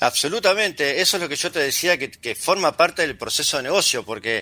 Absolutamente, 0.00 1.00
eso 1.00 1.16
es 1.16 1.22
lo 1.22 1.28
que 1.28 1.36
yo 1.36 1.52
te 1.52 1.60
decía, 1.60 1.96
que, 1.96 2.34
forma 2.34 2.76
parte 2.76 3.02
del 3.02 3.16
proceso 3.16 3.56
de 3.56 3.62
negocio, 3.62 4.04
porque 4.04 4.38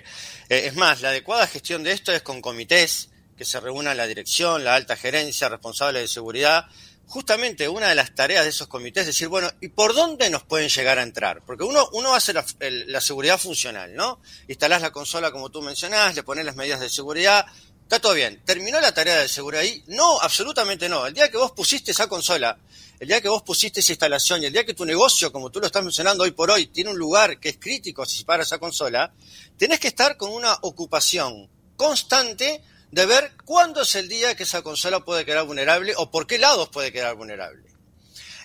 eh, 0.48 0.62
es 0.64 0.74
más, 0.74 1.02
la 1.02 1.10
adecuada 1.10 1.46
gestión 1.46 1.82
de 1.82 1.92
esto 1.92 2.12
es 2.12 2.22
con 2.22 2.40
comités 2.40 3.10
que 3.36 3.44
se 3.44 3.60
reúnan 3.60 3.98
la 3.98 4.06
dirección, 4.06 4.64
la 4.64 4.74
alta 4.74 4.96
gerencia, 4.96 5.50
responsable 5.50 6.00
de 6.00 6.08
seguridad. 6.08 6.64
Justamente 7.08 7.68
una 7.68 7.90
de 7.90 7.94
las 7.94 8.14
tareas 8.14 8.44
de 8.44 8.50
esos 8.50 8.66
comités 8.66 9.02
es 9.02 9.08
decir, 9.08 9.28
bueno, 9.28 9.50
¿y 9.60 9.68
por 9.68 9.94
dónde 9.94 10.30
nos 10.30 10.44
pueden 10.44 10.70
llegar 10.70 10.98
a 10.98 11.02
entrar? 11.02 11.42
Porque 11.44 11.64
uno, 11.64 11.86
uno 11.92 12.14
hace 12.14 12.32
la, 12.32 12.42
la 12.86 13.02
seguridad 13.02 13.38
funcional, 13.38 13.94
¿no? 13.94 14.22
Instalás 14.48 14.80
la 14.80 14.92
consola 14.92 15.30
como 15.30 15.50
tú 15.50 15.60
mencionás, 15.60 16.14
le 16.14 16.22
pones 16.22 16.46
las 16.46 16.56
medidas 16.56 16.80
de 16.80 16.88
seguridad, 16.88 17.44
Está 17.84 18.00
todo 18.00 18.14
bien. 18.14 18.42
¿Terminó 18.44 18.80
la 18.80 18.92
tarea 18.92 19.20
de 19.20 19.28
seguridad 19.28 19.62
ahí? 19.62 19.84
No, 19.86 20.20
absolutamente 20.20 20.88
no. 20.88 21.06
El 21.06 21.14
día 21.14 21.30
que 21.30 21.36
vos 21.36 21.52
pusiste 21.52 21.92
esa 21.92 22.08
consola, 22.08 22.58
el 22.98 23.08
día 23.08 23.20
que 23.20 23.28
vos 23.28 23.42
pusiste 23.42 23.80
esa 23.80 23.92
instalación 23.92 24.42
y 24.42 24.46
el 24.46 24.52
día 24.52 24.64
que 24.64 24.74
tu 24.74 24.84
negocio, 24.84 25.30
como 25.30 25.50
tú 25.50 25.60
lo 25.60 25.66
estás 25.66 25.84
mencionando 25.84 26.24
hoy 26.24 26.30
por 26.30 26.50
hoy, 26.50 26.66
tiene 26.66 26.90
un 26.90 26.98
lugar 26.98 27.38
que 27.38 27.50
es 27.50 27.58
crítico 27.58 28.06
si 28.06 28.24
para 28.24 28.42
esa 28.42 28.58
consola, 28.58 29.12
tenés 29.58 29.80
que 29.80 29.88
estar 29.88 30.16
con 30.16 30.32
una 30.32 30.56
ocupación 30.62 31.48
constante 31.76 32.62
de 32.90 33.06
ver 33.06 33.32
cuándo 33.44 33.82
es 33.82 33.94
el 33.96 34.08
día 34.08 34.34
que 34.34 34.44
esa 34.44 34.62
consola 34.62 35.00
puede 35.00 35.24
quedar 35.24 35.44
vulnerable 35.44 35.92
o 35.96 36.10
por 36.10 36.26
qué 36.26 36.38
lados 36.38 36.70
puede 36.70 36.90
quedar 36.90 37.14
vulnerable. 37.16 37.64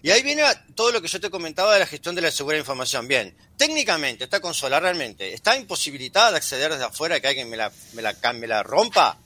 Y 0.02 0.12
ahí 0.12 0.24
viene 0.24 0.44
todo 0.76 0.92
lo 0.92 1.02
que 1.02 1.08
yo 1.08 1.20
te 1.20 1.30
comentaba 1.30 1.74
de 1.74 1.80
la 1.80 1.86
gestión 1.86 2.16
de 2.16 2.22
la 2.22 2.32
seguridad 2.32 2.58
de 2.58 2.62
información. 2.62 3.08
Bien, 3.08 3.36
técnicamente 3.58 4.24
esta 4.24 4.40
consola 4.40 4.80
realmente 4.80 5.34
está 5.34 5.56
imposibilitada 5.58 6.32
de 6.32 6.38
acceder 6.38 6.72
desde 6.72 6.86
afuera, 6.86 7.20
que 7.20 7.28
alguien 7.28 7.50
me 7.50 7.58
me 7.94 8.02
la, 8.02 8.34
me 8.34 8.48
la 8.48 8.64
rompa. 8.64 9.18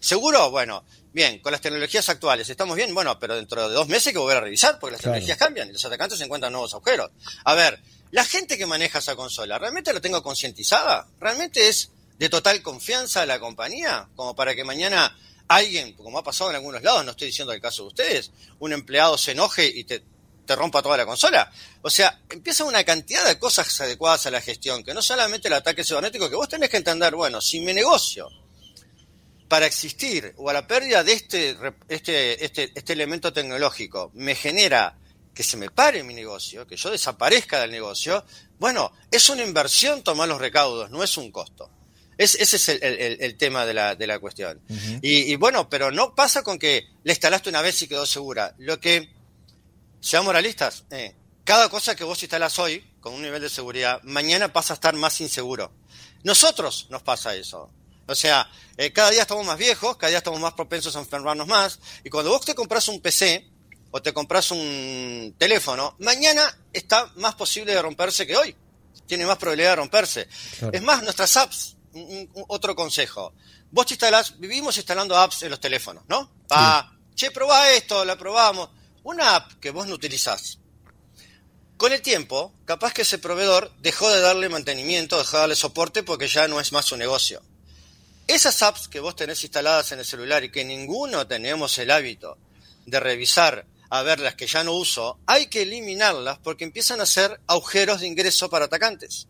¿Seguro? 0.00 0.50
Bueno, 0.50 0.84
bien, 1.12 1.40
con 1.40 1.52
las 1.52 1.60
tecnologías 1.60 2.08
actuales, 2.08 2.48
¿estamos 2.48 2.76
bien? 2.76 2.94
Bueno, 2.94 3.18
pero 3.18 3.34
dentro 3.34 3.68
de 3.68 3.74
dos 3.74 3.88
meses 3.88 4.08
hay 4.08 4.12
que 4.12 4.18
volver 4.18 4.36
a 4.36 4.40
revisar 4.40 4.78
porque 4.78 4.92
las 4.92 5.00
tecnologías 5.00 5.36
cambian 5.36 5.68
y 5.68 5.72
los 5.72 5.84
atacantes 5.84 6.20
encuentran 6.20 6.52
nuevos 6.52 6.72
agujeros. 6.74 7.10
A 7.44 7.54
ver, 7.54 7.82
la 8.12 8.24
gente 8.24 8.56
que 8.56 8.66
maneja 8.66 9.00
esa 9.00 9.16
consola, 9.16 9.58
¿realmente 9.58 9.92
la 9.92 10.00
tengo 10.00 10.22
concientizada? 10.22 11.06
¿Realmente 11.20 11.68
es 11.68 11.90
de 12.18 12.28
total 12.28 12.62
confianza 12.62 13.26
la 13.26 13.40
compañía? 13.40 14.08
Como 14.14 14.36
para 14.36 14.54
que 14.54 14.64
mañana 14.64 15.16
alguien, 15.48 15.94
como 15.94 16.18
ha 16.18 16.24
pasado 16.24 16.50
en 16.50 16.56
algunos 16.56 16.82
lados, 16.82 17.04
no 17.04 17.10
estoy 17.10 17.28
diciendo 17.28 17.52
el 17.52 17.60
caso 17.60 17.82
de 17.82 17.88
ustedes, 17.88 18.30
un 18.60 18.72
empleado 18.72 19.18
se 19.18 19.32
enoje 19.32 19.66
y 19.66 19.84
te, 19.84 20.04
te 20.46 20.54
rompa 20.54 20.80
toda 20.80 20.96
la 20.96 21.06
consola. 21.06 21.50
O 21.82 21.90
sea, 21.90 22.20
empieza 22.30 22.64
una 22.64 22.84
cantidad 22.84 23.26
de 23.26 23.38
cosas 23.38 23.80
adecuadas 23.80 24.26
a 24.26 24.30
la 24.30 24.40
gestión, 24.40 24.84
que 24.84 24.94
no 24.94 25.02
solamente 25.02 25.48
el 25.48 25.54
ataque 25.54 25.82
cibernético, 25.82 26.30
que 26.30 26.36
vos 26.36 26.48
tenés 26.48 26.70
que 26.70 26.76
entender, 26.76 27.14
bueno, 27.16 27.40
si 27.40 27.60
mi 27.60 27.74
negocio 27.74 28.30
para 29.48 29.66
existir 29.66 30.34
o 30.36 30.50
a 30.50 30.52
la 30.52 30.66
pérdida 30.66 31.02
de 31.02 31.12
este, 31.12 31.56
este, 31.88 32.44
este, 32.44 32.72
este 32.74 32.92
elemento 32.92 33.32
tecnológico 33.32 34.10
me 34.14 34.34
genera 34.34 34.96
que 35.34 35.42
se 35.42 35.56
me 35.56 35.70
pare 35.70 36.02
mi 36.02 36.14
negocio, 36.14 36.66
que 36.66 36.76
yo 36.76 36.90
desaparezca 36.90 37.60
del 37.60 37.70
negocio, 37.70 38.24
bueno, 38.58 38.92
es 39.10 39.28
una 39.28 39.44
inversión 39.44 40.02
tomar 40.02 40.28
los 40.28 40.40
recaudos, 40.40 40.90
no 40.90 41.02
es 41.04 41.16
un 41.16 41.30
costo. 41.30 41.70
ese 42.16 42.42
es 42.42 42.68
el, 42.68 43.36
tema 43.36 43.64
de 43.64 43.72
la, 43.72 43.94
de 43.94 44.06
la 44.08 44.18
cuestión. 44.18 44.60
y, 45.00 45.36
bueno, 45.36 45.68
pero 45.68 45.92
no 45.92 46.14
pasa 46.16 46.42
con 46.42 46.58
que 46.58 46.88
le 47.04 47.12
instalaste 47.12 47.50
una 47.50 47.62
vez 47.62 47.80
y 47.82 47.86
quedó 47.86 48.04
segura. 48.04 48.52
Lo 48.58 48.80
que, 48.80 49.10
seamos 50.00 50.32
realistas, 50.32 50.84
eh, 50.90 51.14
cada 51.44 51.68
cosa 51.68 51.94
que 51.94 52.02
vos 52.02 52.20
instalás 52.20 52.58
hoy 52.58 52.84
con 53.00 53.14
un 53.14 53.22
nivel 53.22 53.40
de 53.40 53.48
seguridad, 53.48 54.02
mañana 54.02 54.52
pasa 54.52 54.72
a 54.72 54.76
estar 54.76 54.94
más 54.96 55.20
inseguro. 55.20 55.72
Nosotros 56.24 56.88
nos 56.90 57.02
pasa 57.02 57.36
eso. 57.36 57.70
O 58.08 58.14
sea, 58.14 58.50
eh, 58.78 58.90
cada 58.90 59.10
día 59.10 59.22
estamos 59.22 59.44
más 59.44 59.58
viejos, 59.58 59.96
cada 59.98 60.08
día 60.08 60.18
estamos 60.18 60.40
más 60.40 60.54
propensos 60.54 60.96
a 60.96 61.00
enfermarnos 61.00 61.46
más. 61.46 61.78
Y 62.02 62.08
cuando 62.08 62.30
vos 62.30 62.44
te 62.44 62.54
compras 62.54 62.88
un 62.88 63.00
PC 63.00 63.46
o 63.90 64.00
te 64.00 64.14
compras 64.14 64.50
un 64.50 65.34
teléfono, 65.36 65.94
mañana 65.98 66.56
está 66.72 67.12
más 67.16 67.34
posible 67.34 67.74
de 67.74 67.82
romperse 67.82 68.26
que 68.26 68.36
hoy. 68.36 68.56
Tiene 69.06 69.26
más 69.26 69.36
probabilidad 69.36 69.70
de 69.70 69.76
romperse. 69.76 70.28
Es 70.72 70.82
más, 70.82 71.02
nuestras 71.02 71.36
apps, 71.36 71.76
otro 72.48 72.74
consejo. 72.74 73.34
Vos 73.70 73.86
te 73.86 73.94
instalás, 73.94 74.38
vivimos 74.38 74.76
instalando 74.78 75.16
apps 75.16 75.42
en 75.42 75.50
los 75.50 75.60
teléfonos, 75.60 76.04
¿no? 76.08 76.30
Pa, 76.48 76.90
che, 77.14 77.30
probá 77.30 77.70
esto, 77.72 78.04
la 78.06 78.16
probamos. 78.16 78.70
Una 79.02 79.36
app 79.36 79.52
que 79.60 79.70
vos 79.70 79.86
no 79.86 79.94
utilizás. 79.94 80.58
Con 81.76 81.92
el 81.92 82.02
tiempo, 82.02 82.54
capaz 82.64 82.92
que 82.92 83.02
ese 83.02 83.18
proveedor 83.18 83.70
dejó 83.80 84.10
de 84.10 84.20
darle 84.20 84.48
mantenimiento, 84.48 85.18
dejó 85.18 85.36
de 85.36 85.40
darle 85.40 85.56
soporte 85.56 86.02
porque 86.02 86.26
ya 86.26 86.48
no 86.48 86.58
es 86.58 86.72
más 86.72 86.86
su 86.86 86.96
negocio. 86.96 87.42
Esas 88.28 88.60
apps 88.62 88.88
que 88.88 89.00
vos 89.00 89.16
tenés 89.16 89.42
instaladas 89.42 89.90
en 89.92 90.00
el 90.00 90.04
celular 90.04 90.44
y 90.44 90.50
que 90.50 90.62
ninguno 90.62 91.26
tenemos 91.26 91.78
el 91.78 91.90
hábito 91.90 92.36
de 92.84 93.00
revisar 93.00 93.64
a 93.88 94.02
ver 94.02 94.20
las 94.20 94.34
que 94.34 94.46
ya 94.46 94.62
no 94.62 94.74
uso, 94.74 95.18
hay 95.24 95.46
que 95.46 95.62
eliminarlas 95.62 96.38
porque 96.38 96.64
empiezan 96.64 97.00
a 97.00 97.06
ser 97.06 97.40
agujeros 97.46 98.00
de 98.00 98.06
ingreso 98.06 98.50
para 98.50 98.66
atacantes. 98.66 99.28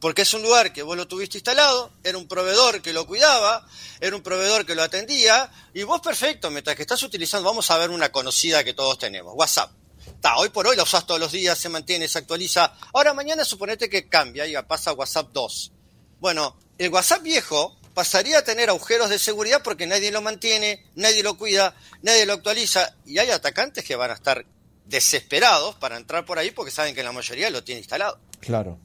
Porque 0.00 0.22
es 0.22 0.34
un 0.34 0.42
lugar 0.42 0.72
que 0.72 0.82
vos 0.82 0.96
lo 0.96 1.06
tuviste 1.06 1.38
instalado, 1.38 1.92
era 2.02 2.18
un 2.18 2.26
proveedor 2.26 2.82
que 2.82 2.92
lo 2.92 3.06
cuidaba, 3.06 3.64
era 4.00 4.16
un 4.16 4.22
proveedor 4.22 4.66
que 4.66 4.74
lo 4.74 4.82
atendía, 4.82 5.48
y 5.72 5.84
vos 5.84 6.00
perfecto, 6.00 6.50
mientras 6.50 6.74
que 6.74 6.82
estás 6.82 7.02
utilizando, 7.04 7.48
vamos 7.48 7.70
a 7.70 7.78
ver 7.78 7.90
una 7.90 8.10
conocida 8.10 8.64
que 8.64 8.74
todos 8.74 8.98
tenemos, 8.98 9.32
WhatsApp. 9.36 9.70
Está, 10.06 10.38
hoy 10.38 10.48
por 10.48 10.66
hoy 10.66 10.76
la 10.76 10.82
usás 10.82 11.06
todos 11.06 11.20
los 11.20 11.30
días, 11.30 11.56
se 11.56 11.68
mantiene, 11.68 12.08
se 12.08 12.18
actualiza. 12.18 12.74
Ahora 12.94 13.14
mañana 13.14 13.44
suponete 13.44 13.88
que 13.88 14.08
cambia 14.08 14.44
y 14.44 14.60
pasa 14.66 14.92
WhatsApp 14.92 15.28
2. 15.32 15.72
Bueno, 16.18 16.56
el 16.80 16.90
WhatsApp 16.90 17.22
viejo 17.22 17.76
pasaría 17.92 18.38
a 18.38 18.42
tener 18.42 18.70
agujeros 18.70 19.10
de 19.10 19.18
seguridad 19.18 19.60
porque 19.62 19.86
nadie 19.86 20.10
lo 20.10 20.22
mantiene, 20.22 20.82
nadie 20.94 21.22
lo 21.22 21.36
cuida, 21.36 21.74
nadie 22.00 22.24
lo 22.24 22.32
actualiza 22.32 22.96
y 23.04 23.18
hay 23.18 23.30
atacantes 23.30 23.84
que 23.84 23.96
van 23.96 24.10
a 24.10 24.14
estar 24.14 24.46
desesperados 24.86 25.74
para 25.74 25.98
entrar 25.98 26.24
por 26.24 26.38
ahí 26.38 26.52
porque 26.52 26.70
saben 26.70 26.94
que 26.94 27.02
la 27.02 27.12
mayoría 27.12 27.50
lo 27.50 27.62
tiene 27.62 27.80
instalado. 27.80 28.18
Claro, 28.40 28.78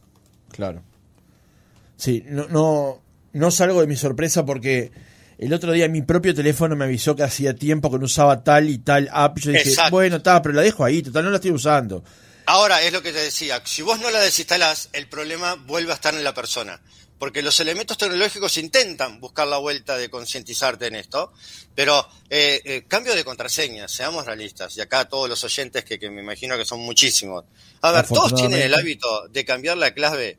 claro. 0.52 0.84
Sí, 1.96 2.22
no, 2.26 2.50
no, 2.50 3.02
no 3.32 3.50
salgo 3.50 3.80
de 3.80 3.88
mi 3.88 3.96
sorpresa 3.96 4.46
porque 4.46 4.92
el 5.38 5.54
otro 5.54 5.72
día 5.72 5.88
mi 5.88 6.02
propio 6.02 6.36
teléfono 6.36 6.76
me 6.76 6.84
avisó 6.84 7.16
que 7.16 7.24
hacía 7.24 7.56
tiempo 7.56 7.90
que 7.90 7.98
no 7.98 8.06
usaba 8.06 8.44
tal 8.44 8.70
y 8.70 8.80
tal 8.80 9.10
app. 9.14 9.40
Yo 9.40 9.52
dije, 9.52 9.74
bueno, 9.90 10.18
está, 10.18 10.42
pero 10.42 10.54
la 10.54 10.64
dejo 10.64 10.84
ahí, 10.84 11.02
total, 11.02 11.24
no 11.24 11.30
la 11.30 11.38
estoy 11.38 11.52
usando. 11.52 12.04
Ahora, 12.48 12.82
es 12.82 12.92
lo 12.92 13.02
que 13.02 13.14
te 13.14 13.20
decía, 13.20 13.62
si 13.64 13.82
vos 13.82 14.02
no 14.02 14.12
la 14.12 14.20
desinstalás, 14.20 14.90
el 14.92 15.08
problema 15.08 15.56
vuelve 15.56 15.94
a 15.94 15.96
estar 15.96 16.14
en 16.14 16.26
la 16.26 16.34
persona 16.34 16.82
porque 17.18 17.42
los 17.42 17.60
elementos 17.60 17.98
tecnológicos 17.98 18.58
intentan 18.58 19.20
buscar 19.20 19.48
la 19.48 19.58
vuelta 19.58 19.98
de 19.98 20.10
concientizarte 20.10 20.88
en 20.88 20.96
esto, 20.96 21.32
pero 21.74 22.08
eh, 22.30 22.62
eh, 22.66 22.84
cambio 22.88 23.16
de 23.16 23.24
contraseña, 23.24 23.88
seamos 23.88 24.26
realistas, 24.26 24.76
y 24.78 24.82
acá 24.82 25.06
todos 25.06 25.30
los 25.30 25.44
oyentes 25.44 25.86
que, 25.86 25.98
me 26.10 26.22
imagino 26.22 26.58
que 26.58 26.66
son 26.66 26.80
muchísimos. 26.82 27.46
A 27.82 27.92
ver, 27.92 28.08
todos 28.08 28.36
tienen 28.36 28.62
el 28.62 28.74
hábito 28.74 29.28
de 29.30 29.46
cambiar 29.46 29.78
la 29.78 29.94
clave 29.94 30.38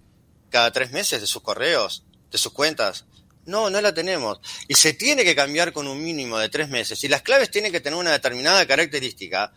cada 0.51 0.71
tres 0.71 0.93
meses 0.93 1.21
de 1.21 1.27
sus 1.27 1.43
correos, 1.43 2.05
de 2.31 2.39
sus 2.39 2.53
cuentas. 2.53 3.05
No, 3.47 3.71
no 3.71 3.81
la 3.81 3.95
tenemos. 3.95 4.41
Y 4.67 4.75
se 4.75 4.93
tiene 4.93 5.23
que 5.23 5.37
cambiar 5.37 5.73
con 5.73 5.87
un 5.87 6.03
mínimo 6.03 6.37
de 6.37 6.49
tres 6.49 6.69
meses. 6.69 7.03
Y 7.05 7.09
las 7.09 7.23
claves 7.23 7.49
tienen 7.49 7.71
que 7.71 7.81
tener 7.81 7.97
una 7.97 8.11
determinada 8.11 8.67
característica, 8.67 9.53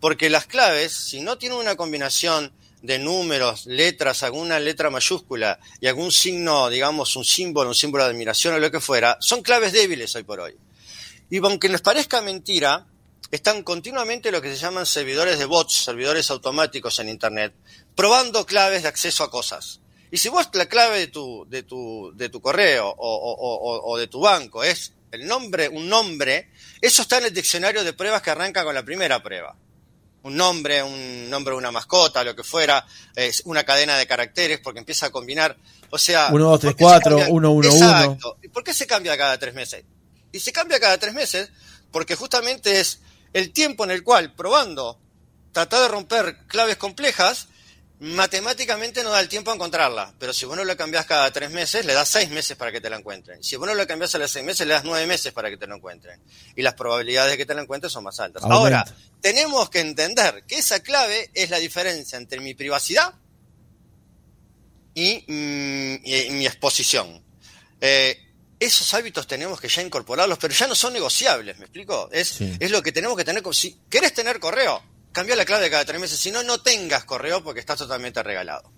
porque 0.00 0.30
las 0.30 0.46
claves, 0.46 0.92
si 0.92 1.20
no 1.20 1.36
tienen 1.36 1.58
una 1.58 1.76
combinación 1.76 2.52
de 2.84 2.98
números, 2.98 3.64
letras, 3.64 4.22
alguna 4.22 4.60
letra 4.60 4.90
mayúscula 4.90 5.58
y 5.80 5.86
algún 5.86 6.12
signo, 6.12 6.68
digamos, 6.68 7.16
un 7.16 7.24
símbolo, 7.24 7.70
un 7.70 7.74
símbolo 7.74 8.04
de 8.04 8.10
admiración 8.10 8.52
o 8.54 8.58
lo 8.58 8.70
que 8.70 8.78
fuera, 8.78 9.16
son 9.20 9.42
claves 9.42 9.72
débiles 9.72 10.14
hoy 10.14 10.22
por 10.22 10.40
hoy. 10.40 10.54
Y 11.30 11.38
aunque 11.38 11.70
les 11.70 11.80
parezca 11.80 12.20
mentira, 12.20 12.86
están 13.30 13.62
continuamente 13.62 14.30
lo 14.30 14.42
que 14.42 14.50
se 14.50 14.60
llaman 14.60 14.84
servidores 14.84 15.38
de 15.38 15.46
bots, 15.46 15.82
servidores 15.82 16.30
automáticos 16.30 16.98
en 16.98 17.08
Internet, 17.08 17.54
probando 17.94 18.44
claves 18.44 18.82
de 18.82 18.88
acceso 18.90 19.24
a 19.24 19.30
cosas. 19.30 19.80
Y 20.10 20.18
si 20.18 20.28
vos 20.28 20.50
la 20.52 20.66
clave 20.66 20.98
de 20.98 21.06
tu, 21.06 21.46
de 21.48 21.62
tu, 21.62 22.12
de 22.14 22.28
tu 22.28 22.42
correo 22.42 22.94
o, 22.98 23.80
o 23.82 23.96
de 23.96 24.08
tu 24.08 24.20
banco 24.20 24.62
es 24.62 24.92
el 25.10 25.26
nombre, 25.26 25.70
un 25.70 25.88
nombre, 25.88 26.50
eso 26.82 27.00
está 27.00 27.16
en 27.16 27.24
el 27.24 27.32
diccionario 27.32 27.82
de 27.82 27.94
pruebas 27.94 28.20
que 28.20 28.30
arranca 28.30 28.62
con 28.62 28.74
la 28.74 28.82
primera 28.82 29.22
prueba 29.22 29.56
un 30.24 30.36
nombre, 30.36 30.82
un 30.82 31.30
nombre 31.30 31.52
de 31.52 31.58
una 31.58 31.70
mascota, 31.70 32.24
lo 32.24 32.34
que 32.34 32.42
fuera, 32.42 32.84
es 33.14 33.42
una 33.44 33.62
cadena 33.64 33.96
de 33.96 34.06
caracteres, 34.06 34.58
porque 34.58 34.80
empieza 34.80 35.06
a 35.06 35.10
combinar, 35.10 35.56
o 35.90 35.98
sea... 35.98 36.28
1, 36.32 36.44
2, 36.44 36.60
3, 36.60 36.74
4, 36.78 37.16
1, 37.28 37.28
1, 37.30 37.50
1. 37.50 37.68
Exacto. 37.68 38.38
¿Y 38.42 38.48
por 38.48 38.64
qué 38.64 38.72
se 38.72 38.86
cambia 38.86 39.16
cada 39.16 39.38
tres 39.38 39.54
meses? 39.54 39.84
Y 40.32 40.40
se 40.40 40.52
cambia 40.52 40.80
cada 40.80 40.98
tres 40.98 41.14
meses 41.14 41.50
porque 41.90 42.16
justamente 42.16 42.80
es 42.80 43.00
el 43.34 43.52
tiempo 43.52 43.84
en 43.84 43.90
el 43.90 44.02
cual, 44.02 44.32
probando, 44.34 44.98
tratar 45.52 45.82
de 45.82 45.88
romper 45.88 46.38
claves 46.46 46.76
complejas, 46.76 47.48
matemáticamente 48.04 49.02
no 49.02 49.10
da 49.10 49.20
el 49.20 49.28
tiempo 49.28 49.50
a 49.50 49.54
encontrarla, 49.54 50.12
pero 50.18 50.34
si 50.34 50.44
vos 50.44 50.56
no 50.56 50.64
la 50.64 50.76
cambiás 50.76 51.06
cada 51.06 51.30
tres 51.32 51.50
meses, 51.50 51.86
le 51.86 51.94
das 51.94 52.06
seis 52.08 52.28
meses 52.28 52.54
para 52.56 52.70
que 52.70 52.80
te 52.80 52.90
la 52.90 52.98
encuentren. 52.98 53.42
Si 53.42 53.56
vos 53.56 53.66
no 53.66 53.74
la 53.74 53.86
cambiás 53.86 54.14
a 54.14 54.18
los 54.18 54.30
seis 54.30 54.44
meses, 54.44 54.66
le 54.66 54.74
das 54.74 54.84
nueve 54.84 55.06
meses 55.06 55.32
para 55.32 55.48
que 55.48 55.56
te 55.56 55.66
la 55.66 55.76
encuentren. 55.76 56.20
Y 56.54 56.60
las 56.60 56.74
probabilidades 56.74 57.32
de 57.32 57.38
que 57.38 57.46
te 57.46 57.54
la 57.54 57.62
encuentres 57.62 57.92
son 57.92 58.04
más 58.04 58.20
altas. 58.20 58.42
Ahora, 58.44 58.84
tenemos 59.22 59.70
que 59.70 59.80
entender 59.80 60.44
que 60.46 60.58
esa 60.58 60.80
clave 60.80 61.30
es 61.32 61.48
la 61.48 61.58
diferencia 61.58 62.18
entre 62.18 62.40
mi 62.40 62.52
privacidad 62.52 63.14
y, 64.92 65.24
mm, 65.26 66.36
mi 66.36 66.46
exposición. 66.46 67.24
Eh, 67.80 68.20
esos 68.60 68.92
hábitos 68.92 69.26
tenemos 69.26 69.58
que 69.58 69.68
ya 69.68 69.80
incorporarlos, 69.80 70.38
pero 70.38 70.52
ya 70.52 70.66
no 70.66 70.74
son 70.74 70.92
negociables, 70.92 71.58
¿me 71.58 71.64
explico? 71.64 72.10
Es, 72.12 72.40
es 72.40 72.70
lo 72.70 72.82
que 72.82 72.92
tenemos 72.92 73.16
que 73.16 73.24
tener. 73.24 73.42
Si 73.54 73.80
querés 73.88 74.12
tener 74.12 74.38
correo, 74.38 74.82
cambia 75.14 75.36
la 75.36 75.46
clave 75.46 75.70
cada 75.70 75.84
tres 75.84 76.00
meses, 76.00 76.18
si 76.18 76.30
no, 76.30 76.42
no 76.42 76.60
tengas 76.60 77.04
correo 77.04 77.42
porque 77.42 77.60
estás 77.60 77.78
totalmente 77.78 78.22
regalado. 78.22 78.70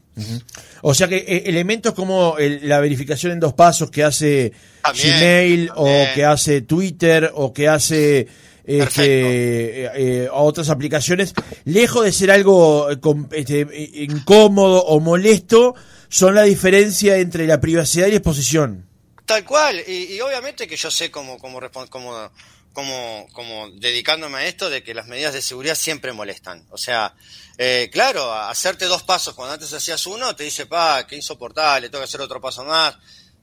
O 0.83 0.95
sea 0.95 1.09
que 1.09 1.17
eh, 1.17 1.43
elementos 1.47 1.95
como 1.95 2.37
la 2.39 2.79
verificación 2.79 3.33
en 3.33 3.41
dos 3.41 3.55
pasos 3.55 3.91
que 3.91 4.05
hace 4.05 4.53
Gmail 4.85 5.71
o 5.75 5.87
que 6.15 6.25
hace 6.25 6.61
Twitter 6.61 7.33
o 7.35 7.53
que 7.53 7.69
hace 7.69 8.29
este, 8.65 9.85
eh, 9.85 9.91
eh, 9.95 10.29
otras 10.31 10.71
aplicaciones, 10.71 11.35
lejos 11.65 12.05
de 12.05 12.13
ser 12.13 12.31
algo 12.31 12.89
este, 13.33 13.67
incómodo 13.95 14.85
o 14.85 15.01
molesto, 15.01 15.75
son 16.09 16.35
la 16.35 16.43
diferencia 16.43 17.17
entre 17.17 17.47
la 17.47 17.61
privacidad 17.61 18.07
y 18.09 18.11
la 18.11 18.17
exposición. 18.19 18.87
Tal 19.25 19.45
cual, 19.45 19.83
y, 19.89 20.21
obviamente 20.21 20.69
que 20.69 20.77
yo 20.77 20.91
sé 20.91 21.11
cómo, 21.11 21.39
cómo, 21.39 21.61
cómo 21.91 22.31
como, 22.77 23.27
como 23.33 23.71
dedicándome 23.71 24.37
a 24.37 24.47
esto 24.47 24.69
de 24.69 24.83
que 24.83 24.93
las 24.93 25.07
medidas 25.07 25.33
de 25.33 25.41
seguridad 25.41 25.75
siempre 25.75 26.13
molestan. 26.13 26.67
O 26.69 26.77
sea, 26.77 27.15
eh, 27.57 27.89
claro, 27.91 28.31
hacerte 28.35 28.85
dos 28.85 29.03
pasos 29.03 29.33
cuando 29.33 29.55
antes 29.55 29.73
hacías 29.73 30.07
uno, 30.07 30.37
te 30.37 30.45
dice, 30.45 30.67
pa, 30.67 31.07
qué 31.07 31.17
insoportable, 31.17 31.89
tengo 31.89 32.03
que 32.03 32.09
hacer 32.09 32.21
otro 32.21 32.39
paso 32.39 32.65
más. 32.65 32.95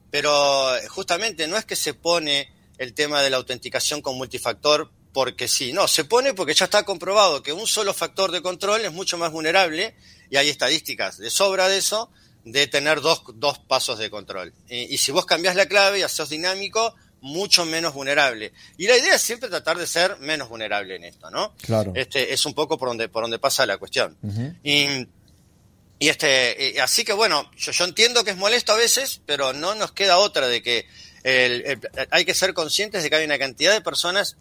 Pero 0.08 0.76
eh, 0.76 0.86
justamente 0.86 1.48
no 1.48 1.56
es 1.56 1.64
que 1.64 1.74
se 1.74 1.94
pone 1.94 2.48
el 2.78 2.94
tema 2.94 3.22
de 3.22 3.30
la 3.30 3.38
autenticación 3.38 4.00
con 4.02 4.16
multifactor 4.16 4.88
porque 5.12 5.48
sí, 5.48 5.72
no, 5.72 5.88
se 5.88 6.04
pone 6.04 6.32
porque 6.34 6.54
ya 6.54 6.66
está 6.66 6.84
comprobado 6.84 7.42
que 7.42 7.52
un 7.52 7.66
solo 7.66 7.92
factor 7.92 8.30
de 8.30 8.40
control 8.40 8.82
es 8.82 8.92
mucho 8.92 9.18
más 9.18 9.32
vulnerable 9.32 9.96
y 10.30 10.36
hay 10.36 10.48
estadísticas 10.48 11.18
de 11.18 11.30
sobra 11.30 11.66
de 11.66 11.78
eso, 11.78 12.08
de 12.44 12.68
tener 12.68 13.00
dos, 13.00 13.24
dos 13.34 13.58
pasos 13.58 13.98
de 13.98 14.10
control. 14.10 14.54
Y, 14.68 14.94
y 14.94 14.98
si 14.98 15.10
vos 15.10 15.26
cambias 15.26 15.56
la 15.56 15.66
clave 15.66 15.98
y 15.98 16.02
haces 16.02 16.28
dinámico, 16.28 16.94
mucho 17.24 17.64
menos 17.64 17.94
vulnerable. 17.94 18.52
Y 18.76 18.86
la 18.86 18.98
idea 18.98 19.14
es 19.14 19.22
siempre 19.22 19.48
tratar 19.48 19.78
de 19.78 19.86
ser 19.86 20.18
menos 20.18 20.48
vulnerable 20.50 20.96
en 20.96 21.04
esto, 21.04 21.30
¿no? 21.30 21.54
Claro. 21.56 21.92
Este, 21.94 22.34
es 22.34 22.44
un 22.44 22.52
poco 22.52 22.76
por 22.76 22.88
donde, 22.88 23.08
por 23.08 23.22
donde 23.24 23.38
pasa 23.38 23.64
la 23.64 23.78
cuestión. 23.78 24.16
Y 24.62 25.08
y 25.96 26.08
este, 26.08 26.80
así 26.82 27.04
que 27.04 27.12
bueno, 27.14 27.50
yo, 27.56 27.72
yo, 27.72 27.84
entiendo 27.84 28.24
que 28.24 28.32
es 28.32 28.36
molesto 28.36 28.72
a 28.72 28.76
veces, 28.76 29.22
pero 29.24 29.52
no 29.52 29.74
nos 29.74 29.92
queda 29.92 30.18
otra 30.18 30.48
de 30.48 30.62
que 30.62 30.86
hay 32.10 32.24
que 32.26 32.34
ser 32.34 32.52
conscientes 32.52 33.02
de 33.02 33.08
que 33.08 33.16
hay 33.16 33.24
una 33.24 33.38
cantidad 33.38 33.72
de 33.72 33.80
personas 33.80 34.36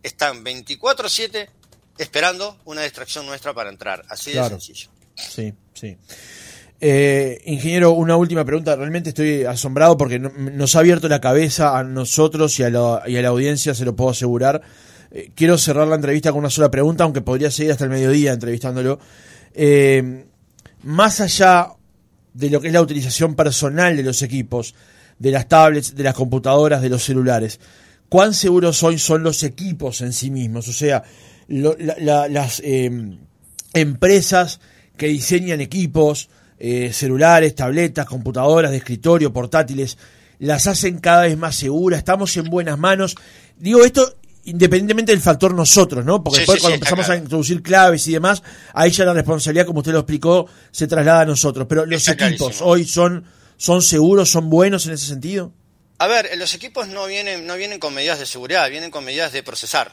que 0.00 0.08
están 0.08 0.44
24/7 0.44 1.48
esperando 1.96 2.56
una 2.66 2.82
distracción 2.82 3.26
nuestra 3.26 3.52
para 3.52 3.70
entrar. 3.70 4.04
Así 4.08 4.32
de 4.32 4.48
sencillo. 4.48 4.90
Sí, 5.16 5.52
sí. 5.74 5.96
Eh, 6.80 7.40
ingeniero, 7.44 7.92
una 7.92 8.16
última 8.16 8.44
pregunta. 8.44 8.76
Realmente 8.76 9.10
estoy 9.10 9.44
asombrado 9.44 9.96
porque 9.96 10.18
nos 10.18 10.76
ha 10.76 10.80
abierto 10.80 11.08
la 11.08 11.20
cabeza 11.20 11.78
a 11.78 11.84
nosotros 11.84 12.58
y 12.60 12.62
a 12.62 12.70
la, 12.70 13.02
y 13.06 13.16
a 13.16 13.22
la 13.22 13.28
audiencia, 13.28 13.74
se 13.74 13.84
lo 13.84 13.96
puedo 13.96 14.10
asegurar. 14.10 14.62
Eh, 15.10 15.30
quiero 15.34 15.58
cerrar 15.58 15.88
la 15.88 15.96
entrevista 15.96 16.30
con 16.30 16.40
una 16.40 16.50
sola 16.50 16.70
pregunta, 16.70 17.04
aunque 17.04 17.20
podría 17.20 17.50
seguir 17.50 17.72
hasta 17.72 17.84
el 17.84 17.90
mediodía 17.90 18.32
entrevistándolo. 18.32 19.00
Eh, 19.54 20.26
más 20.84 21.20
allá 21.20 21.70
de 22.32 22.50
lo 22.50 22.60
que 22.60 22.68
es 22.68 22.72
la 22.72 22.82
utilización 22.82 23.34
personal 23.34 23.96
de 23.96 24.04
los 24.04 24.22
equipos, 24.22 24.74
de 25.18 25.32
las 25.32 25.48
tablets, 25.48 25.96
de 25.96 26.04
las 26.04 26.14
computadoras, 26.14 26.80
de 26.80 26.88
los 26.88 27.02
celulares, 27.02 27.58
¿cuán 28.08 28.32
seguros 28.32 28.80
hoy 28.84 28.98
son 28.98 29.24
los 29.24 29.42
equipos 29.42 30.00
en 30.02 30.12
sí 30.12 30.30
mismos? 30.30 30.68
O 30.68 30.72
sea, 30.72 31.02
las 31.48 32.62
empresas 33.74 34.60
que 34.96 35.08
diseñan 35.08 35.60
equipos, 35.60 36.28
eh, 36.58 36.92
celulares, 36.92 37.54
tabletas, 37.54 38.06
computadoras 38.06 38.70
de 38.70 38.78
escritorio, 38.78 39.32
portátiles, 39.32 39.96
las 40.38 40.66
hacen 40.66 40.98
cada 40.98 41.22
vez 41.22 41.36
más 41.36 41.56
seguras, 41.56 41.98
estamos 41.98 42.36
en 42.36 42.44
buenas 42.44 42.78
manos. 42.78 43.16
Digo 43.56 43.84
esto 43.84 44.14
independientemente 44.44 45.12
del 45.12 45.20
factor 45.20 45.52
nosotros, 45.52 46.04
¿no? 46.04 46.24
Porque 46.24 46.38
después 46.38 46.60
cuando 46.60 46.76
empezamos 46.76 47.08
a 47.10 47.16
introducir 47.16 47.62
claves 47.62 48.06
y 48.08 48.12
demás, 48.12 48.42
ahí 48.72 48.90
ya 48.90 49.04
la 49.04 49.12
responsabilidad, 49.12 49.66
como 49.66 49.80
usted 49.80 49.92
lo 49.92 49.98
explicó, 49.98 50.46
se 50.70 50.86
traslada 50.86 51.20
a 51.20 51.26
nosotros. 51.26 51.66
Pero 51.68 51.84
los 51.84 52.08
equipos 52.08 52.62
hoy 52.62 52.86
son, 52.86 53.24
son 53.58 53.82
seguros, 53.82 54.30
son 54.30 54.48
buenos 54.48 54.86
en 54.86 54.94
ese 54.94 55.06
sentido. 55.06 55.52
A 55.98 56.06
ver, 56.06 56.30
los 56.38 56.54
equipos 56.54 56.88
no 56.88 57.06
vienen, 57.06 57.46
no 57.46 57.56
vienen 57.56 57.78
con 57.78 57.92
medidas 57.92 58.18
de 58.20 58.26
seguridad, 58.26 58.70
vienen 58.70 58.90
con 58.90 59.04
medidas 59.04 59.32
de 59.32 59.42
procesar. 59.42 59.92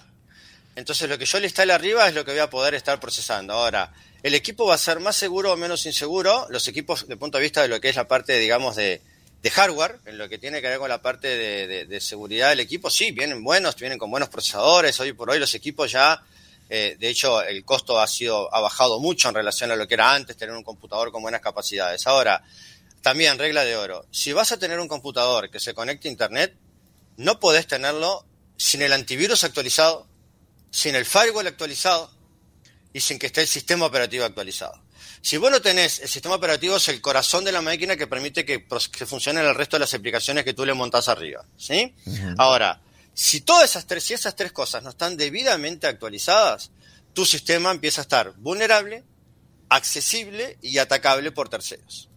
Entonces 0.75 1.09
lo 1.09 1.17
que 1.17 1.25
yo 1.25 1.39
le 1.39 1.45
instale 1.45 1.73
arriba 1.73 2.07
es 2.07 2.13
lo 2.13 2.25
que 2.25 2.31
voy 2.31 2.41
a 2.41 2.49
poder 2.49 2.75
estar 2.75 2.99
procesando. 2.99 3.53
Ahora, 3.53 3.93
¿el 4.23 4.35
equipo 4.35 4.65
va 4.65 4.75
a 4.75 4.77
ser 4.77 4.99
más 4.99 5.15
seguro 5.15 5.53
o 5.53 5.57
menos 5.57 5.85
inseguro? 5.85 6.47
Los 6.49 6.67
equipos, 6.67 7.05
el 7.07 7.17
punto 7.17 7.37
de 7.37 7.43
vista 7.43 7.61
de 7.61 7.69
lo 7.69 7.79
que 7.79 7.89
es 7.89 7.95
la 7.95 8.07
parte, 8.07 8.37
digamos, 8.37 8.75
de, 8.75 9.01
hardware, 9.51 9.99
en 10.05 10.17
lo 10.17 10.27
que 10.27 10.39
tiene 10.39 10.59
que 10.59 10.67
ver 10.67 10.79
con 10.79 10.89
la 10.89 11.01
parte 11.01 11.27
de, 11.85 12.01
seguridad 12.01 12.49
del 12.49 12.59
equipo, 12.59 12.89
sí, 12.89 13.11
vienen 13.11 13.43
buenos, 13.43 13.75
vienen 13.75 13.99
con 13.99 14.09
buenos 14.09 14.27
procesadores. 14.29 14.99
Hoy 14.99 15.13
por 15.13 15.29
hoy 15.29 15.39
los 15.39 15.53
equipos 15.53 15.91
ya, 15.91 16.23
eh, 16.67 16.97
de 16.99 17.09
hecho, 17.09 17.41
el 17.43 17.63
costo 17.63 17.99
ha 17.99 18.07
sido 18.07 18.53
ha 18.53 18.59
bajado 18.59 18.99
mucho 18.99 19.29
en 19.29 19.35
relación 19.35 19.71
a 19.71 19.75
lo 19.75 19.87
que 19.87 19.93
era 19.93 20.13
antes, 20.13 20.35
tener 20.35 20.55
un 20.55 20.63
computador 20.63 21.11
con 21.11 21.21
buenas 21.21 21.41
capacidades. 21.41 22.07
Ahora, 22.07 22.43
también 23.03 23.37
regla 23.37 23.63
de 23.63 23.77
oro, 23.77 24.07
si 24.09 24.33
vas 24.33 24.51
a 24.51 24.57
tener 24.57 24.79
un 24.79 24.87
computador 24.87 25.51
que 25.51 25.59
se 25.59 25.75
conecte 25.75 26.07
a 26.07 26.11
Internet, 26.11 26.55
no 27.17 27.39
podés 27.39 27.67
tenerlo 27.67 28.25
sin 28.57 28.81
el 28.81 28.93
antivirus 28.93 29.43
actualizado, 29.43 30.07
sin 30.71 30.95
el 30.95 31.05
firewall 31.05 31.47
actualizado 31.47 32.11
y 32.93 33.01
sin 33.01 33.19
que 33.19 33.27
esté 33.27 33.41
el 33.41 33.47
sistema 33.47 33.85
operativo 33.85 34.23
actualizado. 34.25 34.85
Si 35.21 35.37
vos 35.37 35.49
no 35.49 35.61
tenés, 35.61 35.99
el 36.01 36.07
sistema 36.07 36.35
operativo 36.35 36.77
es 36.77 36.87
el 36.87 37.01
corazón 37.01 37.43
de 37.43 37.51
la 37.51 37.61
máquina 37.61 37.95
que 37.95 38.05
permite 38.05 38.45
que, 38.45 38.65
que 38.91 39.05
funcionen 39.07 39.43
el 39.43 39.55
resto 39.55 39.75
de 39.75 39.79
las 39.79 39.93
aplicaciones 39.93 40.43
que 40.43 40.53
tú 40.53 40.65
le 40.65 40.73
montás 40.75 41.09
arriba. 41.09 41.43
¿sí? 41.57 41.95
Ahora, 42.37 42.79
si 43.13 43.41
todas 43.41 43.69
esas 43.69 43.87
tres, 43.87 44.03
si 44.03 44.13
esas 44.13 44.35
tres 44.35 44.51
cosas 44.51 44.83
no 44.83 44.91
están 44.91 45.17
debidamente 45.17 45.87
actualizadas, 45.87 46.69
tu 47.13 47.25
sistema 47.25 47.71
empieza 47.71 48.01
a 48.01 48.03
estar 48.03 48.33
vulnerable, 48.37 49.03
accesible 49.69 50.57
y 50.61 50.77
atacable 50.77 51.31
por 51.31 51.49
terceros. 51.49 52.07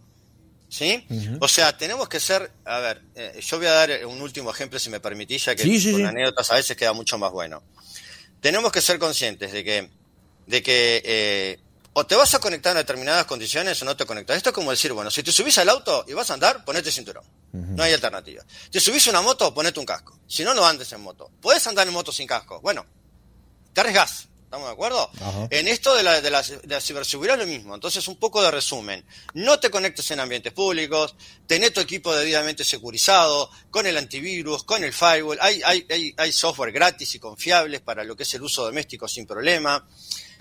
¿Sí? 0.69 1.03
O 1.39 1.47
sea, 1.47 1.75
tenemos 1.75 2.07
que 2.07 2.19
ser, 2.19 2.51
a 2.63 2.77
ver, 2.77 3.01
eh, 3.15 3.39
yo 3.41 3.57
voy 3.57 3.65
a 3.65 3.71
dar 3.71 4.05
un 4.05 4.21
último 4.21 4.51
ejemplo 4.51 4.77
si 4.77 4.91
me 4.91 4.99
permitís, 4.99 5.45
ya 5.45 5.55
que 5.55 5.91
con 5.91 6.05
anécdotas 6.05 6.51
a 6.51 6.55
veces 6.55 6.77
queda 6.77 6.93
mucho 6.93 7.17
más 7.17 7.31
bueno. 7.31 7.63
Tenemos 8.41 8.71
que 8.71 8.81
ser 8.81 8.99
conscientes 8.99 9.51
de 9.51 9.63
que, 9.63 9.89
de 10.47 10.63
que 10.63 11.01
eh, 11.03 11.59
o 11.93 12.05
te 12.05 12.15
vas 12.15 12.33
a 12.33 12.39
conectar 12.39 12.71
en 12.71 12.77
determinadas 12.77 13.25
condiciones 13.25 13.81
o 13.81 13.85
no 13.85 13.97
te 13.97 14.05
conectas. 14.05 14.37
Esto 14.37 14.49
es 14.49 14.55
como 14.55 14.71
decir, 14.71 14.93
bueno, 14.93 15.11
si 15.11 15.21
te 15.21 15.33
subís 15.33 15.57
al 15.57 15.67
auto 15.67 16.05
y 16.07 16.13
vas 16.13 16.29
a 16.29 16.35
andar, 16.35 16.63
ponete 16.63 16.91
cinturón. 16.91 17.25
No 17.51 17.83
hay 17.83 17.91
alternativa. 17.93 18.43
Te 18.71 18.79
subís 18.79 19.05
a 19.07 19.09
una 19.09 19.21
moto, 19.21 19.53
ponete 19.53 19.79
un 19.79 19.85
casco. 19.85 20.17
Si 20.27 20.43
no, 20.43 20.53
no 20.53 20.65
andes 20.65 20.93
en 20.93 21.01
moto. 21.01 21.29
Puedes 21.41 21.65
andar 21.67 21.87
en 21.87 21.93
moto 21.93 22.11
sin 22.13 22.25
casco. 22.25 22.61
Bueno, 22.61 22.85
te 23.73 23.81
arriesgas. 23.81 24.28
¿Estamos 24.49 24.67
de 24.67 24.73
acuerdo? 24.73 25.11
En 25.51 25.67
esto 25.67 25.95
de 25.95 26.01
la, 26.01 26.21
de, 26.21 26.31
la, 26.31 26.81
ciberseguridad 26.81 27.39
es 27.39 27.45
lo 27.45 27.53
mismo. 27.53 27.75
Entonces, 27.75 28.07
un 28.07 28.15
poco 28.15 28.41
de 28.41 28.49
resumen. 28.49 29.05
No 29.35 29.59
te 29.59 29.69
conectes 29.69 30.09
en 30.09 30.19
ambientes 30.19 30.51
públicos, 30.53 31.13
tené 31.45 31.69
tu 31.69 31.79
equipo 31.79 32.15
debidamente 32.15 32.63
securizado, 32.63 33.51
con 33.69 33.85
el 33.85 33.95
antivirus, 33.95 34.63
con 34.63 34.83
el 34.83 34.91
firewall. 34.91 35.37
Hay, 35.39 35.61
hay, 35.63 35.85
hay, 35.87 36.15
hay 36.17 36.31
software 36.31 36.71
gratis 36.71 37.13
y 37.13 37.19
confiables 37.19 37.81
para 37.81 38.03
lo 38.03 38.15
que 38.15 38.23
es 38.23 38.33
el 38.33 38.41
uso 38.41 38.65
doméstico 38.65 39.07
sin 39.07 39.27
problema. 39.27 39.87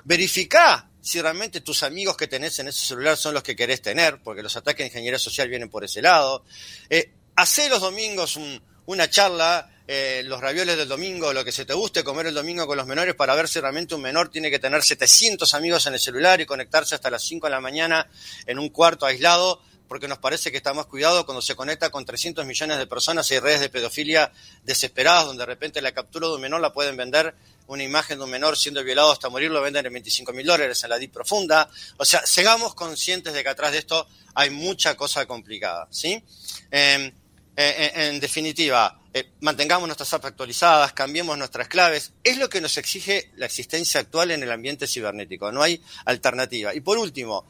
Verificá 0.05 0.89
si 1.03 1.21
realmente 1.21 1.61
tus 1.61 1.83
amigos 1.83 2.17
que 2.17 2.29
tenés 2.29 2.59
en 2.61 2.69
ese 2.69 2.87
celular 2.87 3.15
son 3.19 3.35
los 3.35 3.43
que 3.43 3.55
querés 3.55 3.83
tener, 3.83 4.23
porque 4.23 4.43
los 4.43 4.57
ataques 4.57 4.85
de 4.85 4.87
ingeniería 4.87 5.19
social 5.19 5.51
vienen 5.51 5.69
por 5.69 5.85
ese 5.85 6.01
lado. 6.01 6.47
Eh, 6.89 7.13
hacé 7.37 7.69
los 7.69 7.83
domingos 7.83 8.39
una 8.87 9.11
charla 9.11 9.71
eh, 9.91 10.23
los 10.27 10.39
ravioles 10.43 10.77
del 10.77 10.87
domingo, 10.87 11.33
lo 11.33 11.43
que 11.47 11.51
se 11.51 11.65
te 11.65 11.73
guste 11.73 12.05
comer 12.05 12.27
el 12.27 12.35
domingo 12.35 12.67
con 12.67 12.77
los 12.77 12.87
menores 12.87 13.15
para 13.15 13.35
ver 13.35 13.49
si 13.49 13.59
realmente 13.59 13.95
un 13.95 14.03
menor 14.03 14.29
tiene 14.29 14.51
que 14.51 14.59
tener 14.59 14.83
700 14.83 15.55
amigos 15.55 15.87
en 15.87 15.95
el 15.95 15.99
celular 15.99 16.43
y 16.43 16.45
conectarse 16.45 16.95
hasta 16.95 17.09
las 17.09 17.23
5 17.23 17.47
de 17.47 17.51
la 17.53 17.61
mañana 17.63 18.07
en 18.45 18.59
un 18.59 18.69
cuarto 18.69 19.07
aislado, 19.07 19.63
porque 19.89 20.07
nos 20.07 20.19
parece 20.19 20.51
que 20.51 20.59
está 20.59 20.75
más 20.75 20.85
cuidado 20.85 21.25
cuando 21.25 21.41
se 21.41 21.57
conecta 21.57 21.89
con 21.89 22.05
300 22.05 22.45
millones 22.45 22.77
de 22.77 22.87
personas 22.87 23.31
y 23.31 23.39
redes 23.39 23.61
de 23.61 23.71
pedofilia 23.71 24.31
desesperadas, 24.63 25.25
donde 25.25 25.41
de 25.41 25.47
repente 25.47 25.81
la 25.81 25.93
captura 25.93 26.29
de 26.29 26.35
un 26.35 26.43
menor 26.43 26.61
la 26.61 26.75
pueden 26.75 26.95
vender 26.95 27.35
una 27.67 27.83
imagen 27.83 28.19
de 28.19 28.25
un 28.25 28.31
menor 28.31 28.59
siendo 28.59 28.85
violado 28.85 29.11
hasta 29.11 29.31
morir 29.31 29.51
lo 29.51 29.63
venden 29.63 29.87
en 29.87 29.93
25 29.95 30.35
mil 30.35 30.47
dólares 30.47 30.85
en 30.85 30.91
la 30.91 30.99
DIP 30.99 31.15
profunda. 31.15 31.67
O 31.97 32.05
sea, 32.05 32.27
sigamos 32.27 32.75
conscientes 32.75 33.33
de 33.33 33.43
que 33.43 33.49
atrás 33.49 33.73
de 33.73 33.79
esto 33.79 34.07
hay 34.35 34.51
mucha 34.51 34.97
cosa 34.97 35.25
complicada, 35.25 35.89
¿sí? 35.91 36.23
Em, 36.71 37.11
en 37.57 38.21
definitiva, 38.21 38.98
eh, 39.15 39.31
mantengamos 39.41 39.89
nuestras 39.89 40.13
apps 40.13 40.27
actualizadas, 40.27 40.93
cambiemos 40.93 41.37
nuestras 41.39 41.69
claves. 41.69 42.13
Es 42.23 42.39
lo 42.39 42.49
que 42.49 42.61
nos 42.61 42.77
exige 42.77 43.31
la 43.37 43.47
existencia 43.47 44.01
actual 44.01 44.31
en 44.31 44.43
el 44.43 44.53
ambiente 44.53 44.87
cibernético. 44.87 45.51
No 45.51 45.63
hay 45.63 45.83
alternativa. 46.05 46.75
Y 46.75 46.81
por 46.81 46.99
último, 46.99 47.47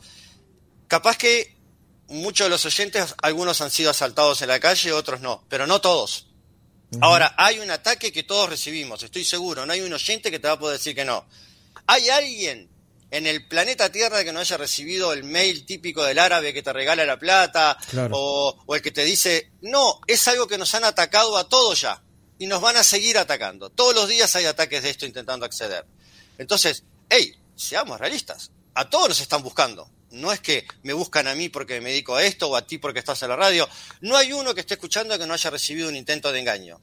capaz 0.87 1.17
que 1.19 1.57
muchos 2.09 2.47
de 2.47 2.51
los 2.51 2.65
oyentes, 2.65 3.15
algunos 3.23 3.61
han 3.61 3.71
sido 3.71 3.91
asaltados 3.91 4.41
en 4.43 4.49
la 4.49 4.61
calle, 4.61 4.93
otros 4.93 5.21
no, 5.21 5.45
pero 5.49 5.67
no 5.67 5.81
todos. 5.81 6.27
Ahora, 7.01 7.35
hay 7.37 7.59
un 7.59 7.71
ataque 7.71 8.11
que 8.11 8.23
todos 8.23 8.49
recibimos, 8.49 9.03
estoy 9.03 9.23
seguro, 9.23 9.67
no 9.67 9.73
hay 9.75 9.83
un 9.83 9.93
oyente 9.93 10.31
que 10.31 10.39
te 10.39 10.49
va 10.49 10.55
a 10.55 10.59
poder 10.59 10.79
decir 10.79 10.95
que 10.95 11.05
no. 11.05 11.27
¿Hay 11.87 12.09
alguien 12.09 12.71
en 13.11 13.27
el 13.27 13.47
planeta 13.47 13.91
Tierra 13.91 14.23
que 14.25 14.33
no 14.33 14.41
haya 14.41 14.57
recibido 14.57 15.13
el 15.13 15.25
mail 15.25 15.65
típico 15.65 16.05
del 16.05 16.19
árabe 16.19 16.53
que 16.53 16.63
te 16.63 16.73
regala 16.73 17.05
la 17.07 17.19
plata 17.19 17.79
o, 18.11 18.57
el 18.75 18.83
que 18.83 18.91
te 18.91 19.05
dice, 19.05 19.51
no, 19.63 20.01
es 20.07 20.29
algo 20.29 20.47
que 20.47 20.59
nos 20.59 20.75
han 20.75 20.85
atacado 20.85 21.37
a 21.37 21.49
todos 21.49 21.81
ya 21.81 22.03
y 22.39 22.47
nos 22.47 22.61
van 22.61 22.77
a 22.77 22.85
seguir 22.85 23.19
atacando. 23.19 23.71
Todos 23.71 23.95
los 23.95 24.09
días 24.09 24.35
hay 24.37 24.45
ataques 24.45 24.83
de 24.83 24.91
esto 24.91 25.07
intentando 25.07 25.47
acceder. 25.47 25.87
Entonces, 26.37 26.85
hey, 27.09 27.35
seamos 27.57 27.99
realistas, 27.99 28.51
a 28.75 28.89
todos 28.89 29.09
nos 29.09 29.21
están 29.21 29.43
buscando. 29.43 29.91
No 30.11 30.33
es 30.33 30.41
que 30.41 30.67
me 30.83 30.93
buscan 30.93 31.27
a 31.27 31.35
mí 31.35 31.49
porque 31.49 31.81
me 31.81 31.91
dedico 31.91 32.17
a 32.17 32.25
esto 32.25 32.49
o 32.49 32.57
a 32.57 32.67
ti 32.67 32.79
porque 32.79 32.99
estás 32.99 33.23
en 33.23 33.31
la 33.31 33.37
radio. 33.37 33.69
No 34.01 34.17
hay 34.17 34.33
uno 34.33 34.55
que 34.55 34.61
esté 34.61 34.75
escuchando 34.75 35.19
que 35.19 35.27
no 35.27 35.35
haya 35.35 35.51
recibido 35.51 35.89
un 35.89 35.97
intento 35.97 36.33
de 36.33 36.41
engaño. 36.41 36.81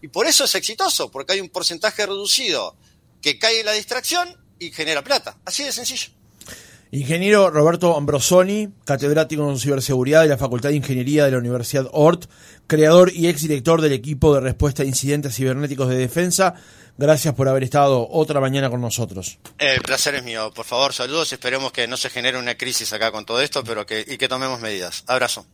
Y 0.00 0.08
por 0.08 0.26
eso 0.26 0.44
es 0.44 0.54
exitoso, 0.54 1.10
porque 1.10 1.34
hay 1.34 1.40
un 1.40 1.48
porcentaje 1.48 2.04
reducido 2.04 2.76
que 3.20 3.38
cae 3.38 3.60
en 3.60 3.66
la 3.66 3.72
distracción 3.72 4.41
y 4.62 4.70
genera 4.70 5.02
plata. 5.02 5.36
Así 5.44 5.64
de 5.64 5.72
sencillo. 5.72 6.08
Ingeniero 6.94 7.48
Roberto 7.48 7.96
Ambrosoni, 7.96 8.68
catedrático 8.84 9.48
en 9.50 9.58
ciberseguridad 9.58 10.22
de 10.22 10.28
la 10.28 10.36
Facultad 10.36 10.68
de 10.68 10.76
Ingeniería 10.76 11.24
de 11.24 11.30
la 11.30 11.38
Universidad 11.38 11.88
Ort, 11.90 12.26
creador 12.66 13.10
y 13.14 13.28
exdirector 13.28 13.80
del 13.80 13.94
equipo 13.94 14.34
de 14.34 14.42
respuesta 14.42 14.82
a 14.82 14.86
incidentes 14.86 15.34
cibernéticos 15.34 15.88
de 15.88 15.96
defensa. 15.96 16.54
Gracias 16.98 17.34
por 17.34 17.48
haber 17.48 17.64
estado 17.64 18.06
otra 18.10 18.40
mañana 18.40 18.68
con 18.68 18.82
nosotros. 18.82 19.38
El 19.56 19.80
placer 19.80 20.16
es 20.16 20.22
mío. 20.22 20.52
Por 20.54 20.66
favor, 20.66 20.92
saludos. 20.92 21.32
Esperemos 21.32 21.72
que 21.72 21.86
no 21.86 21.96
se 21.96 22.10
genere 22.10 22.38
una 22.38 22.56
crisis 22.58 22.92
acá 22.92 23.10
con 23.10 23.24
todo 23.24 23.40
esto, 23.40 23.64
pero 23.64 23.86
que 23.86 24.04
y 24.06 24.18
que 24.18 24.28
tomemos 24.28 24.60
medidas. 24.60 25.02
Abrazo. 25.06 25.46